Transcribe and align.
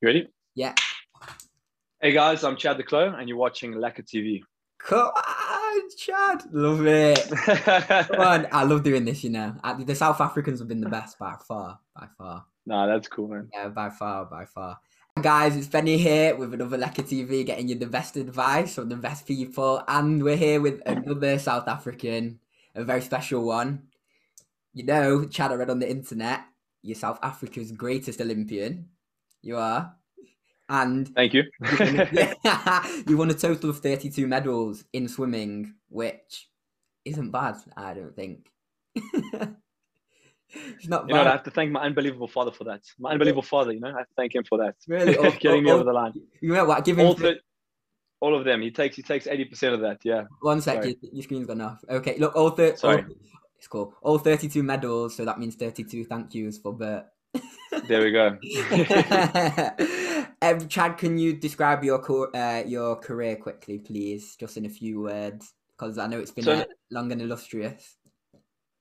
You 0.00 0.06
ready? 0.06 0.28
Yeah. 0.54 0.74
Hey 2.00 2.12
guys, 2.12 2.44
I'm 2.44 2.54
Chad 2.54 2.76
le 2.76 2.84
Clos, 2.84 3.12
and 3.18 3.28
you're 3.28 3.36
watching 3.36 3.72
Laka 3.74 4.04
TV. 4.04 4.42
Come 4.78 5.08
on, 5.08 5.80
Chad. 5.96 6.44
Love 6.52 6.86
it. 6.86 7.28
Come 8.08 8.20
on. 8.20 8.46
I 8.52 8.62
love 8.62 8.84
doing 8.84 9.04
this, 9.04 9.24
you 9.24 9.30
know. 9.30 9.56
The 9.80 9.96
South 9.96 10.20
Africans 10.20 10.60
have 10.60 10.68
been 10.68 10.80
the 10.80 10.88
best 10.88 11.18
by 11.18 11.34
far. 11.48 11.80
By 11.96 12.06
far. 12.16 12.44
nah, 12.64 12.86
that's 12.86 13.08
cool, 13.08 13.26
man. 13.26 13.48
Yeah, 13.52 13.70
by 13.70 13.90
far, 13.90 14.26
by 14.26 14.44
far. 14.44 14.78
Guys, 15.20 15.56
it's 15.56 15.66
Benny 15.66 15.98
here 15.98 16.36
with 16.36 16.54
another 16.54 16.78
Leka 16.78 17.02
TV, 17.02 17.44
getting 17.44 17.66
you 17.66 17.74
the 17.74 17.86
best 17.88 18.16
advice 18.16 18.76
from 18.76 18.90
the 18.90 18.96
best 18.96 19.26
people. 19.26 19.82
And 19.88 20.22
we're 20.22 20.36
here 20.36 20.60
with 20.60 20.80
another 20.86 21.40
South 21.40 21.66
African, 21.66 22.38
a 22.76 22.84
very 22.84 23.02
special 23.02 23.44
one. 23.44 23.88
You 24.74 24.84
know, 24.84 25.24
Chad, 25.24 25.50
I 25.50 25.56
read 25.56 25.70
on 25.70 25.80
the 25.80 25.90
internet, 25.90 26.42
you're 26.82 26.94
South 26.94 27.18
Africa's 27.20 27.72
greatest 27.72 28.20
Olympian. 28.20 28.90
You 29.48 29.56
are. 29.56 29.94
And 30.68 31.08
Thank 31.14 31.32
you. 31.32 31.44
you 33.06 33.16
won, 33.16 33.30
a 33.30 33.34
total 33.34 33.70
of 33.70 33.78
32 33.78 34.26
medals 34.26 34.84
in 34.92 35.08
swimming, 35.08 35.72
which 35.88 36.50
isn't 37.06 37.30
bad, 37.30 37.56
I 37.74 37.94
don't 37.94 38.14
think. 38.14 38.50
it's 38.94 39.56
not 40.86 41.08
You 41.08 41.14
know, 41.14 41.22
I 41.22 41.30
have 41.30 41.44
to 41.44 41.50
thank 41.50 41.72
my 41.72 41.80
unbelievable 41.80 42.28
father 42.28 42.52
for 42.52 42.64
that. 42.64 42.82
My 42.98 43.12
unbelievable 43.12 43.40
father, 43.40 43.72
you 43.72 43.80
know, 43.80 43.88
I 43.88 44.00
have 44.00 44.08
to 44.08 44.14
thank 44.18 44.34
him 44.34 44.44
for 44.44 44.58
that. 44.58 44.74
Really? 44.86 45.16
Oh, 45.16 45.30
Getting 45.40 45.64
me 45.64 45.70
over 45.70 45.84
the 45.84 45.94
line. 45.94 46.12
You 46.42 46.52
know 46.52 46.66
what? 46.66 46.84
Give 46.84 46.98
him 46.98 47.06
All, 47.06 47.14
th- 47.14 47.38
all 48.20 48.36
of 48.36 48.44
them. 48.44 48.60
He 48.60 48.70
takes 48.70 48.96
he 48.96 49.02
takes 49.02 49.26
80% 49.26 49.72
of 49.72 49.80
that, 49.80 50.00
yeah. 50.04 50.24
one 50.42 50.60
sec. 50.60 50.84
Your, 50.84 50.92
your 51.10 51.22
screen's 51.22 51.46
gone 51.46 51.62
off. 51.62 51.82
Okay, 51.88 52.18
look, 52.18 52.36
all, 52.36 52.50
thir- 52.50 52.72
all 52.72 52.76
Sorry. 52.76 53.06
It's 53.56 53.66
cool. 53.66 53.94
All 54.02 54.18
32 54.18 54.62
medals, 54.62 55.16
so 55.16 55.24
that 55.24 55.38
means 55.38 55.54
32 55.54 56.04
thank 56.04 56.34
yous 56.34 56.58
for 56.58 56.74
Bert. 56.74 57.06
There 57.86 58.02
we 58.02 58.10
go. 58.10 58.28
um, 60.42 60.68
Chad, 60.68 60.98
can 60.98 61.18
you 61.18 61.34
describe 61.34 61.84
your 61.84 61.98
co- 61.98 62.30
uh, 62.32 62.62
your 62.66 62.96
career 62.96 63.36
quickly, 63.36 63.78
please, 63.78 64.36
just 64.38 64.56
in 64.56 64.66
a 64.66 64.70
few 64.70 65.02
words? 65.02 65.52
Because 65.76 65.98
I 65.98 66.06
know 66.06 66.18
it's 66.18 66.30
been 66.30 66.44
So- 66.44 66.52
uh, 66.52 66.64
long 66.90 67.12
and 67.12 67.20
illustrious. 67.20 67.96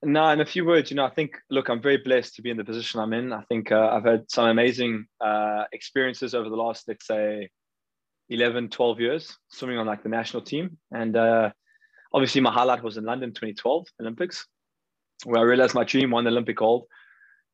No, 0.03 0.29
in 0.29 0.41
a 0.41 0.45
few 0.45 0.63
words, 0.63 0.91
you 0.91 0.95
know, 0.95 1.05
I 1.05 1.09
think, 1.09 1.37
look, 1.49 1.69
I'm 1.69 1.81
very 1.81 1.97
blessed 1.97 2.35
to 2.35 2.43
be 2.43 2.51
in 2.51 2.57
the 2.57 2.63
position 2.63 2.99
I'm 2.99 3.13
in. 3.13 3.33
I 3.33 3.41
think 3.49 3.71
uh, 3.71 3.89
I've 3.91 4.05
had 4.05 4.29
some 4.29 4.45
amazing 4.45 5.07
uh, 5.19 5.63
experiences 5.73 6.35
over 6.35 6.49
the 6.49 6.55
last, 6.55 6.87
let's 6.87 7.07
say, 7.07 7.49
11, 8.29 8.69
12 8.69 8.99
years 8.99 9.35
swimming 9.49 9.79
on 9.79 9.87
like 9.87 10.03
the 10.03 10.09
national 10.09 10.43
team. 10.43 10.77
And 10.91 11.17
uh, 11.17 11.49
obviously, 12.13 12.41
my 12.41 12.51
highlight 12.51 12.83
was 12.83 12.97
in 12.97 13.05
London 13.05 13.31
2012 13.31 13.87
Olympics, 13.99 14.45
where 15.23 15.41
I 15.41 15.45
realized 15.45 15.73
my 15.73 15.83
dream, 15.83 16.11
won 16.11 16.25
the 16.25 16.29
Olympic 16.29 16.57
gold. 16.57 16.85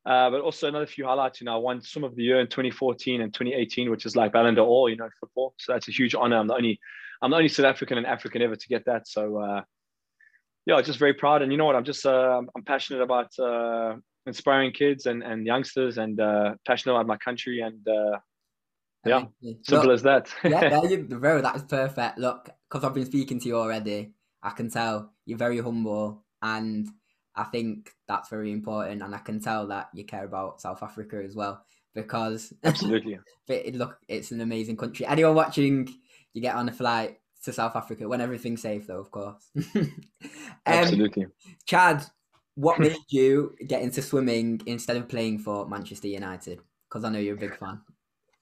Uh, 0.06 0.30
but 0.30 0.40
also 0.40 0.68
another 0.68 0.86
few 0.86 1.06
highlights, 1.06 1.40
you 1.40 1.46
know, 1.46 1.54
I 1.54 1.56
won 1.56 1.80
Swim 1.80 2.04
of 2.04 2.14
the 2.14 2.22
Year 2.22 2.40
in 2.40 2.46
2014 2.46 3.22
and 3.22 3.32
2018, 3.32 3.90
which 3.90 4.04
is 4.04 4.14
like 4.14 4.32
Ballon 4.32 4.54
d'Or, 4.54 4.90
you 4.90 4.96
know, 4.96 5.08
football. 5.18 5.54
So 5.58 5.72
that's 5.72 5.88
a 5.88 5.92
huge 5.92 6.14
honor. 6.14 6.36
I'm 6.36 6.46
the 6.46 6.54
only, 6.54 6.78
I'm 7.22 7.30
the 7.30 7.36
only 7.36 7.48
South 7.48 7.66
African 7.66 7.96
and 7.96 8.06
African 8.06 8.42
ever 8.42 8.54
to 8.54 8.68
get 8.68 8.84
that. 8.84 9.08
So, 9.08 9.38
uh, 9.38 9.62
yeah, 10.66 10.80
just 10.82 10.98
very 10.98 11.14
proud. 11.14 11.42
And 11.42 11.52
you 11.52 11.58
know 11.58 11.64
what? 11.64 11.76
I'm 11.76 11.84
just 11.84 12.04
uh, 12.04 12.40
I'm 12.54 12.62
passionate 12.64 13.02
about 13.02 13.38
uh, 13.38 13.96
inspiring 14.26 14.72
kids 14.72 15.06
and, 15.06 15.22
and 15.22 15.46
youngsters, 15.46 15.98
and 15.98 16.18
uh, 16.20 16.54
passionate 16.66 16.94
about 16.94 17.06
my 17.06 17.16
country. 17.18 17.60
And 17.60 17.86
uh, 17.86 18.18
Yeah, 19.06 19.24
simple 19.62 19.88
Look, 19.88 19.94
as 19.94 20.02
that. 20.02 20.32
yeah, 20.44 20.68
there 20.70 20.86
you 20.86 21.04
bro, 21.04 21.42
that 21.42 21.56
is 21.56 21.62
perfect. 21.62 22.18
Look, 22.18 22.48
because 22.68 22.84
I've 22.84 22.94
been 22.94 23.06
speaking 23.06 23.38
to 23.40 23.48
you 23.48 23.56
already, 23.56 24.12
I 24.42 24.50
can 24.50 24.70
tell 24.70 25.12
you're 25.26 25.38
very 25.38 25.60
humble, 25.60 26.24
and 26.40 26.88
I 27.36 27.44
think 27.44 27.90
that's 28.06 28.28
very 28.28 28.52
important. 28.52 29.02
And 29.02 29.14
I 29.14 29.18
can 29.18 29.40
tell 29.40 29.66
that 29.68 29.88
you 29.94 30.04
care 30.04 30.24
about 30.24 30.60
South 30.60 30.82
Africa 30.82 31.22
as 31.24 31.34
well, 31.34 31.64
because 31.94 32.52
Absolutely. 32.64 33.18
but 33.46 33.66
it, 33.66 33.74
look, 33.74 33.98
it's 34.08 34.30
an 34.30 34.40
amazing 34.40 34.76
country. 34.76 35.06
Anyone 35.06 35.34
watching, 35.34 35.88
you 36.32 36.40
get 36.40 36.54
on 36.54 36.68
a 36.68 36.72
flight 36.72 37.18
to 37.44 37.52
South 37.52 37.76
Africa 37.76 38.08
when 38.08 38.20
everything's 38.20 38.62
safe, 38.62 38.86
though, 38.86 39.00
of 39.00 39.10
course. 39.10 39.50
um, 39.76 39.92
Absolutely. 40.66 41.26
Chad, 41.66 42.04
what 42.54 42.78
made 42.78 42.96
you 43.08 43.54
get 43.66 43.82
into 43.82 44.00
swimming 44.00 44.60
instead 44.66 44.96
of 44.96 45.08
playing 45.08 45.38
for 45.38 45.68
Manchester 45.68 46.08
United? 46.08 46.60
Because 46.88 47.04
I 47.04 47.10
know 47.10 47.18
you're 47.18 47.34
a 47.34 47.38
big 47.38 47.56
fan. 47.58 47.80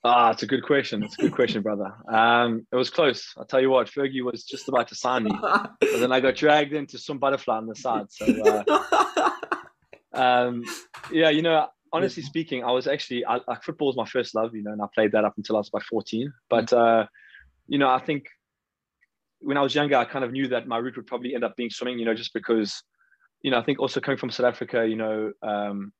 Ah, 0.05 0.31
it's 0.33 0.43
a 0.43 0.47
good 0.47 0.65
question. 0.65 1.03
It's 1.05 1.17
a 1.19 1.23
good 1.23 1.35
question, 1.35 1.63
brother. 1.69 1.95
Um, 2.09 2.67
it 2.73 2.77
was 2.77 2.91
close. 2.91 3.33
I'll 3.37 3.45
tell 3.45 3.61
you 3.61 3.71
what, 3.71 3.89
Fergie 3.89 4.23
was 4.23 4.45
just 4.45 4.69
about 4.69 4.89
to 4.89 4.95
sign 4.95 5.25
me, 5.25 5.31
but 5.41 5.77
then 5.81 6.11
I 6.11 6.21
got 6.21 6.35
dragged 6.35 6.73
into 6.73 6.99
some 6.99 7.19
butterfly 7.19 7.57
on 7.57 7.67
the 7.67 7.77
side. 7.77 8.07
So, 8.11 8.27
uh, 8.27 9.31
um, 10.13 10.65
yeah, 11.13 11.31
you 11.31 11.43
know, 11.43 11.69
honestly 11.93 12.23
speaking, 12.23 12.65
I 12.65 12.73
was 12.73 12.89
actually 12.89 13.25
I, 13.25 13.39
like 13.47 13.63
football 13.63 13.89
was 13.89 13.97
my 13.97 14.07
first 14.07 14.35
love, 14.35 14.55
you 14.55 14.63
know, 14.63 14.73
and 14.73 14.83
I 14.83 14.87
played 14.93 15.13
that 15.13 15.25
up 15.25 15.35
until 15.37 15.57
I 15.57 15.61
was 15.61 15.69
about 15.69 15.85
fourteen. 15.85 16.33
But 16.51 16.73
uh, 16.73 17.07
you 17.69 17.79
know, 17.79 17.89
I 17.89 18.01
think 18.01 18.27
when 19.43 19.57
I 19.57 19.63
was 19.63 19.75
younger, 19.75 19.97
I 19.97 20.05
kind 20.05 20.25
of 20.25 20.33
knew 20.33 20.49
that 20.49 20.67
my 20.67 20.79
route 20.79 20.97
would 20.97 21.07
probably 21.07 21.34
end 21.34 21.45
up 21.45 21.57
being 21.57 21.71
swimming, 21.71 21.99
you 21.99 22.05
know, 22.05 22.15
just 22.15 22.33
because, 22.33 22.83
you 23.43 23.51
know, 23.51 23.59
I 23.59 23.63
think 23.63 23.81
also 23.81 24.01
coming 24.01 24.19
from 24.19 24.31
South 24.31 24.47
Africa, 24.47 24.87
you 24.87 24.97
know, 24.97 25.33
um, 25.43 25.93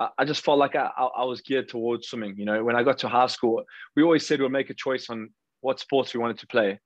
I, 0.00 0.24
just 0.24 0.44
felt 0.44 0.58
like 0.58 0.74
I, 0.74 0.90
I 0.96 1.04
I 1.04 1.24
was 1.24 1.40
geared 1.40 1.68
towards 1.68 2.08
swimming. 2.08 2.36
You 2.36 2.44
know, 2.44 2.64
when 2.64 2.76
I 2.76 2.82
got 2.82 2.98
to 2.98 3.08
high 3.08 3.28
school, 3.28 3.62
we 3.94 4.02
always 4.02 4.26
said 4.26 4.40
we'll 4.40 4.48
make 4.48 4.70
a 4.70 4.74
choice 4.74 5.08
on 5.08 5.30
what 5.60 5.80
sports 5.80 6.12
we 6.12 6.20
wanted 6.20 6.38
to 6.38 6.46
play 6.46 6.80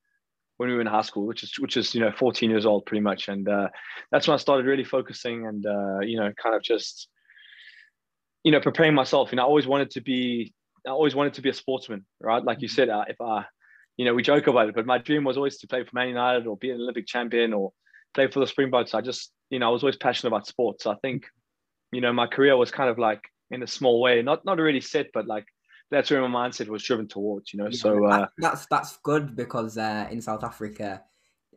when 0.58 0.68
we 0.68 0.74
were 0.74 0.80
in 0.80 0.86
high 0.86 1.02
school, 1.02 1.26
which 1.26 1.42
is 1.42 1.58
which 1.58 1.76
is 1.76 1.94
you 1.94 2.00
know 2.00 2.12
14 2.12 2.50
years 2.50 2.66
old 2.66 2.84
pretty 2.84 3.00
much, 3.00 3.28
and 3.28 3.48
uh, 3.48 3.68
that's 4.10 4.28
when 4.28 4.34
I 4.34 4.38
started 4.38 4.66
really 4.66 4.84
focusing 4.84 5.46
and 5.46 5.64
uh, 5.64 6.00
you 6.00 6.18
know 6.18 6.32
kind 6.40 6.54
of 6.54 6.62
just 6.62 7.08
you 8.44 8.52
know 8.52 8.60
preparing 8.60 8.94
myself. 8.94 9.32
You 9.32 9.36
know, 9.36 9.42
I 9.42 9.46
always 9.46 9.66
wanted 9.66 9.90
to 9.92 10.00
be 10.00 10.52
I 10.86 10.90
always 10.90 11.14
wanted 11.14 11.34
to 11.34 11.42
be 11.42 11.48
a 11.48 11.54
sportsman, 11.54 12.04
right? 12.20 12.42
Like 12.42 12.60
you 12.60 12.68
said, 12.68 12.88
uh, 12.88 13.04
if 13.08 13.20
I 13.20 13.44
you 13.96 14.04
know 14.04 14.14
we 14.14 14.22
joke 14.22 14.46
about 14.46 14.68
it, 14.68 14.74
but 14.74 14.86
my 14.86 14.98
dream 14.98 15.24
was 15.24 15.36
always 15.36 15.58
to 15.58 15.66
play 15.66 15.82
for 15.84 15.90
Man 15.94 16.08
United 16.08 16.46
or 16.46 16.56
be 16.56 16.70
an 16.70 16.80
Olympic 16.80 17.06
champion 17.06 17.52
or 17.52 17.72
play 18.14 18.26
for 18.26 18.40
the 18.40 18.46
Springboks. 18.46 18.94
I 18.94 19.00
just 19.00 19.32
you 19.50 19.58
know 19.58 19.68
I 19.68 19.72
was 19.72 19.82
always 19.82 19.96
passionate 19.96 20.28
about 20.28 20.46
sports. 20.46 20.86
I 20.86 20.96
think 20.96 21.26
you 21.92 22.00
know 22.00 22.12
my 22.12 22.26
career 22.26 22.56
was 22.56 22.70
kind 22.70 22.90
of 22.90 22.98
like 22.98 23.22
in 23.50 23.62
a 23.62 23.66
small 23.66 24.00
way, 24.00 24.22
not 24.22 24.44
not 24.44 24.58
really 24.58 24.80
set, 24.80 25.06
but 25.14 25.26
like 25.26 25.46
that's 25.90 26.10
where 26.10 26.26
my 26.28 26.48
mindset 26.48 26.68
was 26.68 26.82
driven 26.82 27.08
towards. 27.08 27.52
You 27.54 27.62
know, 27.62 27.70
so. 27.70 28.04
Uh, 28.04 28.18
That- 28.20 28.30
that's 28.38 28.66
that's 28.66 28.96
good 29.02 29.34
because 29.36 29.78
uh, 29.78 30.06
in 30.10 30.20
South 30.20 30.44
Africa, 30.44 31.02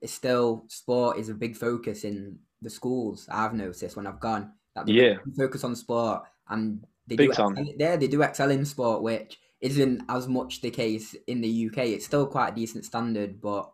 it's 0.02 0.14
still 0.14 0.66
sport 0.70 1.18
is 1.18 1.30
a 1.30 1.34
big 1.34 1.56
focus 1.56 2.03
in 2.03 2.40
the 2.62 2.70
schools. 2.70 3.28
I've 3.30 3.53
noticed 3.53 3.96
when 3.97 4.08
I've 4.08 4.20
gone 4.20 4.53
that 4.75 4.86
they 4.86 4.94
Yeah. 4.94 5.16
focus 5.38 5.64
on 5.64 5.75
sport 5.75 6.24
and 6.47 6.86
they 7.08 7.16
Big 7.18 7.30
do 7.30 7.34
time. 7.36 7.58
excel, 7.58 7.75
yeah 7.78 7.96
they 7.97 8.08
do 8.08 8.22
excel 8.22 8.52
in 8.52 8.64
sport, 8.66 9.02
which 9.03 9.38
isn't 9.59 10.02
as 10.09 10.28
much 10.28 10.62
the 10.62 10.72
case 10.72 11.14
in 11.28 11.41
the 11.41 11.68
UK. 11.68 11.80
It's 11.90 12.06
still 12.06 12.25
quite 12.28 12.50
a 12.53 12.56
decent 12.56 12.86
standard, 12.86 13.41
but 13.41 13.70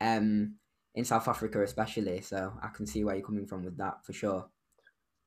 um, 0.00 0.54
in 0.94 1.04
South 1.04 1.28
Africa 1.28 1.62
especially, 1.62 2.22
so 2.22 2.54
I 2.62 2.68
can 2.68 2.86
see 2.86 3.04
where 3.04 3.14
you're 3.16 3.26
coming 3.26 3.46
from 3.46 3.64
with 3.64 3.76
that 3.76 4.04
for 4.06 4.12
sure. 4.14 4.48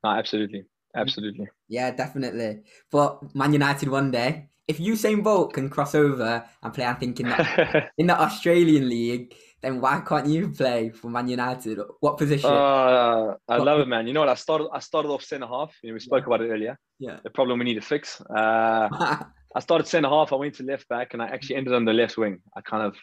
No, 0.03 0.09
absolutely, 0.12 0.66
absolutely. 0.95 1.47
Yeah, 1.69 1.91
definitely. 1.91 2.62
But 2.91 3.34
Man 3.35 3.53
United 3.53 3.89
one 3.89 4.12
day, 4.12 4.50
if 4.67 4.78
Usain 4.78 5.23
Bolt 5.23 5.53
can 5.53 5.69
cross 5.69 5.95
over 5.95 6.44
and 6.63 6.73
play, 6.73 6.85
I'm 6.85 6.95
thinking 6.97 7.28
that 7.29 7.91
in 7.97 8.07
the 8.07 8.19
Australian 8.19 8.88
league, 8.90 9.34
then 9.61 9.79
why 9.81 10.01
can't 10.07 10.28
you 10.28 10.50
play 10.50 10.90
for 10.90 11.09
Man 11.09 11.28
United? 11.28 11.79
What 12.00 12.17
position? 12.17 12.50
Uh, 12.50 13.35
I 13.47 13.57
What- 13.57 13.61
love 13.66 13.79
it, 13.81 13.88
man. 13.88 14.07
You 14.07 14.13
know 14.13 14.22
what? 14.22 14.29
I 14.29 14.35
started. 14.35 14.69
I 14.73 14.79
started 14.79 15.09
off 15.09 15.23
centre 15.23 15.47
half. 15.47 15.75
You 15.84 15.90
know, 15.90 15.94
we 15.95 16.00
spoke 16.00 16.25
about 16.25 16.41
it 16.41 16.50
earlier. 16.50 16.78
yeah. 17.00 17.17
The 17.23 17.29
problem 17.29 17.59
we 17.59 17.66
need 17.66 17.75
to 17.75 17.81
fix. 17.81 18.22
Uh, 18.35 19.17
I 19.53 19.59
started 19.59 19.85
centre 19.88 20.07
half. 20.09 20.31
I 20.31 20.38
went 20.38 20.56
to 20.56 20.63
left 20.63 20.88
back, 20.88 21.13
and 21.13 21.22
I 21.22 21.28
actually 21.28 21.57
ended 21.57 21.73
on 21.73 21.84
the 21.85 21.91
left 21.94 22.17
wing. 22.17 22.40
I 22.56 22.61
kind 22.61 22.84
of, 22.84 22.95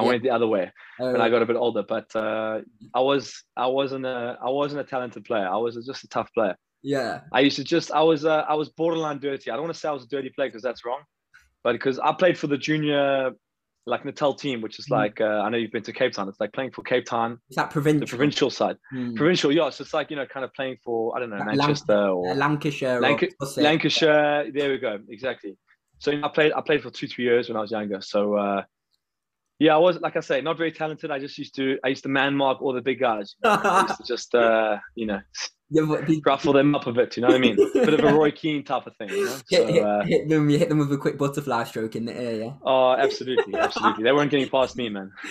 I 0.00 0.02
Yeah. 0.02 0.08
went 0.08 0.22
the 0.22 0.30
other 0.30 0.46
way 0.54 0.64
Oh, 1.00 1.12
when 1.12 1.20
I 1.20 1.28
got 1.34 1.42
a 1.42 1.46
bit 1.46 1.56
older. 1.66 1.84
But 1.94 2.08
uh, 2.16 2.60
I 2.94 3.00
was, 3.10 3.22
I 3.56 3.66
wasn't 3.78 4.06
a, 4.06 4.36
I 4.48 4.50
wasn't 4.60 4.80
a 4.80 4.84
talented 4.94 5.24
player. 5.24 5.48
I 5.56 5.58
was 5.64 5.72
just 5.90 6.04
a 6.04 6.08
tough 6.16 6.30
player. 6.36 6.56
yeah. 6.82 7.20
I 7.32 7.40
used 7.40 7.56
to 7.56 7.64
just, 7.64 7.88
I 7.92 8.02
was, 8.10 8.24
uh, 8.24 8.44
I 8.52 8.54
was 8.54 8.68
borderline 8.80 9.18
dirty. 9.28 9.46
I 9.50 9.54
don't 9.56 9.64
want 9.66 9.74
to 9.74 9.80
say 9.80 9.88
I 9.88 9.92
was 9.92 10.04
a 10.04 10.08
dirty 10.16 10.30
player 10.36 10.48
because 10.48 10.62
that's 10.68 10.82
wrong, 10.86 11.02
but 11.64 11.72
because 11.72 11.96
I 11.98 12.12
played 12.22 12.36
for 12.38 12.46
the 12.54 12.56
junior, 12.68 13.32
like 13.86 14.04
Natal 14.04 14.34
team, 14.34 14.60
which 14.64 14.78
is 14.78 14.86
Mm. 14.86 14.96
like, 15.00 15.16
uh, 15.20 15.44
I 15.44 15.48
know 15.50 15.56
you've 15.60 15.72
been 15.78 15.82
to 15.90 15.92
Cape 16.00 16.12
Town. 16.12 16.28
It's 16.28 16.38
like 16.44 16.52
playing 16.52 16.70
for 16.76 16.82
Cape 16.92 17.06
Town, 17.06 17.30
Is 17.50 17.56
that 17.56 17.70
provincial? 17.70 18.00
the 18.06 18.06
provincial? 18.14 18.50
side. 18.50 18.76
Hmm. 18.92 19.14
Provincial, 19.14 19.50
yeah. 19.58 19.68
So 19.70 19.82
it's 19.82 19.94
like 19.98 20.10
you 20.10 20.16
know, 20.16 20.26
kind 20.26 20.44
of 20.44 20.52
playing 20.58 20.76
for 20.84 21.16
I 21.16 21.20
don't 21.20 21.30
know 21.30 21.38
Like 21.38 21.56
Manchester 21.56 22.02
or 22.18 22.34
Lancashire. 22.34 22.98
or 22.98 23.00
Lanca- 23.06 23.32
Sussex. 23.40 23.62
Lancashire. 23.66 24.50
There 24.52 24.70
we 24.70 24.78
go, 24.78 24.98
exactly. 25.08 25.56
So 25.98 26.10
you 26.12 26.18
know, 26.20 26.26
I 26.26 26.30
played 26.30 26.52
I 26.52 26.60
played 26.60 26.82
for 26.82 26.90
two 26.90 27.08
three 27.08 27.24
years 27.24 27.48
when 27.48 27.56
I 27.56 27.62
was 27.66 27.70
younger. 27.78 28.00
So 28.02 28.20
uh, 28.36 28.62
yeah, 29.60 29.74
I 29.74 29.78
was 29.78 30.00
like 30.00 30.16
I 30.16 30.20
say, 30.20 30.40
not 30.40 30.56
very 30.58 30.72
talented. 30.72 31.10
I 31.10 31.18
just 31.18 31.36
used 31.38 31.54
to 31.56 31.78
I 31.84 31.88
used 31.88 32.02
to 32.04 32.08
man 32.08 32.34
mark 32.34 32.60
all 32.62 32.72
the 32.72 32.80
big 32.80 32.98
guys. 32.98 33.36
I 33.44 33.82
used 33.82 33.98
to 33.98 34.04
just 34.06 34.34
uh, 34.34 34.78
you 34.96 35.06
know 35.06 35.20
Yeah, 35.68 35.82
ruffle 36.24 36.54
them 36.54 36.74
up 36.74 36.86
a 36.86 36.92
bit. 36.92 37.16
You 37.16 37.20
know 37.22 37.28
what 37.28 37.36
I 37.36 37.40
mean? 37.40 37.56
Bit 37.74 37.94
of 37.94 38.00
a 38.00 38.14
Roy 38.14 38.30
Keane 38.30 38.64
type 38.64 38.86
of 38.86 38.96
thing. 38.96 39.10
You 39.10 39.26
know? 39.26 39.36
hit, 39.48 39.66
So, 39.66 39.66
hit, 39.72 39.84
uh, 39.84 40.02
hit 40.02 40.28
them. 40.28 40.48
You 40.50 40.58
hit 40.58 40.70
them 40.70 40.78
with 40.78 40.92
a 40.92 40.96
quick 40.96 41.18
butterfly 41.18 41.64
stroke 41.64 41.94
in 41.94 42.06
the 42.06 42.16
air. 42.16 42.34
Yeah. 42.36 42.52
Oh, 42.64 42.92
absolutely, 42.98 43.54
absolutely. 43.54 44.02
They 44.02 44.12
weren't 44.12 44.30
getting 44.30 44.48
past 44.48 44.76
me, 44.76 44.88
man. 44.88 45.12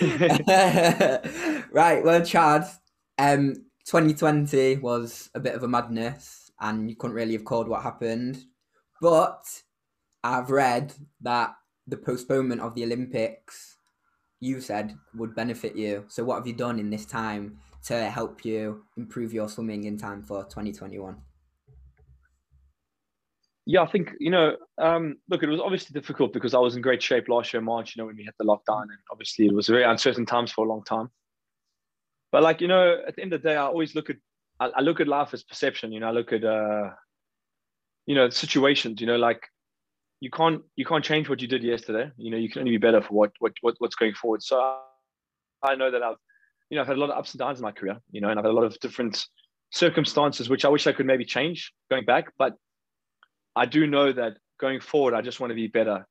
Right. 1.72 2.02
Well, 2.04 2.24
Chad. 2.24 2.66
Um, 3.18 3.66
2020 3.86 4.76
was 4.76 5.28
a 5.34 5.40
bit 5.40 5.54
of 5.54 5.62
a 5.62 5.68
madness, 5.68 6.50
and 6.60 6.88
you 6.88 6.96
couldn't 6.96 7.16
really 7.16 7.32
have 7.32 7.44
called 7.44 7.68
what 7.68 7.82
happened. 7.82 8.38
But 9.00 9.42
I've 10.22 10.50
read 10.50 10.94
that 11.22 11.54
the 11.86 11.96
postponement 11.96 12.60
of 12.60 12.74
the 12.74 12.84
Olympics, 12.84 13.76
you 14.40 14.60
said, 14.60 14.96
would 15.14 15.34
benefit 15.34 15.76
you. 15.76 16.04
So, 16.08 16.24
what 16.24 16.36
have 16.36 16.46
you 16.46 16.54
done 16.54 16.78
in 16.78 16.90
this 16.90 17.04
time 17.04 17.58
to 17.84 18.10
help 18.10 18.44
you 18.44 18.84
improve 18.96 19.32
your 19.32 19.48
swimming 19.48 19.84
in 19.84 19.96
time 19.96 20.22
for 20.22 20.42
2021? 20.44 21.16
Yeah, 23.66 23.82
I 23.82 23.86
think 23.86 24.12
you 24.18 24.30
know. 24.30 24.56
Um, 24.78 25.18
look, 25.28 25.42
it 25.42 25.48
was 25.48 25.60
obviously 25.60 25.92
difficult 25.92 26.32
because 26.32 26.54
I 26.54 26.58
was 26.58 26.74
in 26.74 26.82
great 26.82 27.02
shape 27.02 27.28
last 27.28 27.52
year, 27.52 27.60
March. 27.60 27.94
You 27.94 28.02
know, 28.02 28.06
when 28.06 28.16
we 28.16 28.24
had 28.24 28.34
the 28.38 28.44
lockdown, 28.44 28.82
and 28.82 28.98
obviously 29.12 29.46
it 29.46 29.54
was 29.54 29.68
very 29.68 29.84
uncertain 29.84 30.26
times 30.26 30.50
for 30.50 30.64
a 30.64 30.68
long 30.68 30.82
time. 30.82 31.10
But 32.32 32.42
like 32.42 32.60
you 32.60 32.68
know, 32.68 33.00
at 33.06 33.16
the 33.16 33.22
end 33.22 33.32
of 33.32 33.42
the 33.42 33.50
day, 33.50 33.56
I 33.56 33.62
always 33.62 33.94
look 33.94 34.10
at 34.10 34.16
I, 34.58 34.70
I 34.76 34.80
look 34.80 35.00
at 35.00 35.08
life 35.08 35.34
as 35.34 35.42
perception. 35.42 35.92
You 35.92 36.00
know, 36.00 36.08
I 36.08 36.12
look 36.12 36.32
at 36.32 36.42
uh, 36.42 36.90
you 38.06 38.14
know 38.14 38.30
situations. 38.30 39.00
You 39.00 39.06
know, 39.06 39.16
like 39.16 39.46
you 40.20 40.30
can't 40.30 40.62
you 40.76 40.84
can't 40.84 41.04
change 41.04 41.28
what 41.28 41.40
you 41.40 41.48
did 41.48 41.62
yesterday. 41.62 42.10
You 42.16 42.30
know, 42.30 42.36
you 42.36 42.48
can 42.48 42.60
only 42.60 42.72
be 42.72 42.78
better 42.78 43.02
for 43.02 43.14
what 43.14 43.32
what, 43.38 43.52
what 43.62 43.74
what's 43.78 43.94
going 43.94 44.14
forward. 44.14 44.42
So 44.42 44.76
I 45.62 45.74
know 45.74 45.90
that 45.90 46.02
I've 46.02 46.16
you 46.68 46.76
know 46.76 46.82
I've 46.82 46.88
had 46.88 46.96
a 46.96 47.00
lot 47.00 47.10
of 47.10 47.18
ups 47.18 47.32
and 47.32 47.38
downs 47.38 47.58
in 47.58 47.62
my 47.62 47.72
career. 47.72 47.98
You 48.10 48.20
know, 48.20 48.28
and 48.28 48.38
I've 48.38 48.44
had 48.44 48.50
a 48.50 48.54
lot 48.54 48.64
of 48.64 48.78
different 48.80 49.26
circumstances 49.72 50.48
which 50.48 50.64
I 50.64 50.68
wish 50.68 50.86
I 50.86 50.92
could 50.92 51.06
maybe 51.06 51.24
change 51.24 51.72
going 51.90 52.04
back. 52.04 52.32
But 52.38 52.54
I 53.56 53.66
do 53.66 53.86
know 53.86 54.12
that 54.12 54.36
going 54.60 54.80
forward, 54.80 55.14
I 55.14 55.22
just 55.22 55.40
want 55.40 55.52
to 55.52 55.54
be 55.54 55.68
better 55.68 56.06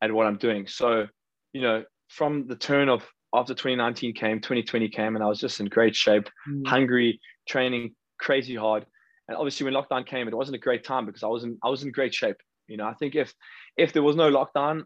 at 0.00 0.12
what 0.12 0.26
I'm 0.26 0.38
doing. 0.38 0.66
So 0.66 1.06
you 1.52 1.62
know, 1.62 1.84
from 2.08 2.46
the 2.48 2.56
turn 2.56 2.88
of 2.88 3.06
after 3.34 3.54
2019 3.54 4.14
came, 4.14 4.40
2020 4.40 4.88
came, 4.88 5.14
and 5.14 5.24
I 5.24 5.28
was 5.28 5.40
just 5.40 5.60
in 5.60 5.66
great 5.66 5.96
shape, 5.96 6.28
mm. 6.48 6.66
hungry, 6.66 7.20
training 7.48 7.94
crazy 8.18 8.54
hard. 8.54 8.86
And 9.28 9.36
obviously, 9.36 9.64
when 9.64 9.74
lockdown 9.74 10.06
came, 10.06 10.28
it 10.28 10.34
wasn't 10.34 10.56
a 10.56 10.60
great 10.60 10.84
time 10.84 11.06
because 11.06 11.22
I 11.22 11.28
was 11.28 11.44
in 11.44 11.58
I 11.62 11.68
was 11.68 11.82
in 11.82 11.92
great 11.92 12.14
shape. 12.14 12.36
You 12.68 12.76
know, 12.76 12.86
I 12.86 12.94
think 12.94 13.14
if 13.14 13.34
if 13.76 13.92
there 13.92 14.02
was 14.02 14.16
no 14.16 14.30
lockdown 14.30 14.84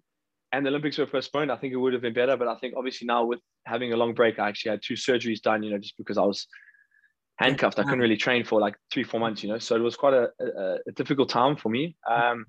and 0.52 0.64
the 0.64 0.70
Olympics 0.70 0.99
were 0.99 1.06
postponed, 1.06 1.52
I 1.52 1.56
think 1.56 1.73
it 1.73 1.76
would 1.76 1.93
have 1.93 2.02
been 2.02 2.14
better. 2.14 2.37
But 2.37 2.49
I 2.49 2.56
think 2.56 2.75
obviously 2.76 3.06
now 3.06 3.25
with 3.25 3.40
having 3.67 3.93
a 3.93 3.96
long 3.96 4.14
break, 4.14 4.38
I 4.38 4.49
actually 4.49 4.70
had 4.73 4.82
two 4.82 4.94
surgeries 4.94 5.40
done. 5.40 5.62
You 5.62 5.70
know, 5.70 5.78
just 5.78 5.96
because 5.96 6.19
I 6.19 6.23
was 6.23 6.46
handcuffed, 7.38 7.78
I 7.78 7.82
couldn't 7.82 8.00
really 8.00 8.17
train 8.17 8.44
for 8.44 8.61
like 8.61 8.76
three 8.90 9.05
four 9.05 9.20
months. 9.20 9.43
You 9.43 9.50
know, 9.50 9.58
so 9.58 9.76
it 9.76 9.81
was 9.82 9.96
quite 9.96 10.14
a, 10.14 10.31
a, 10.40 10.78
a 10.88 10.93
difficult 10.93 11.28
time 11.28 11.56
for 11.56 11.69
me. 11.69 11.96
Um, 12.11 12.46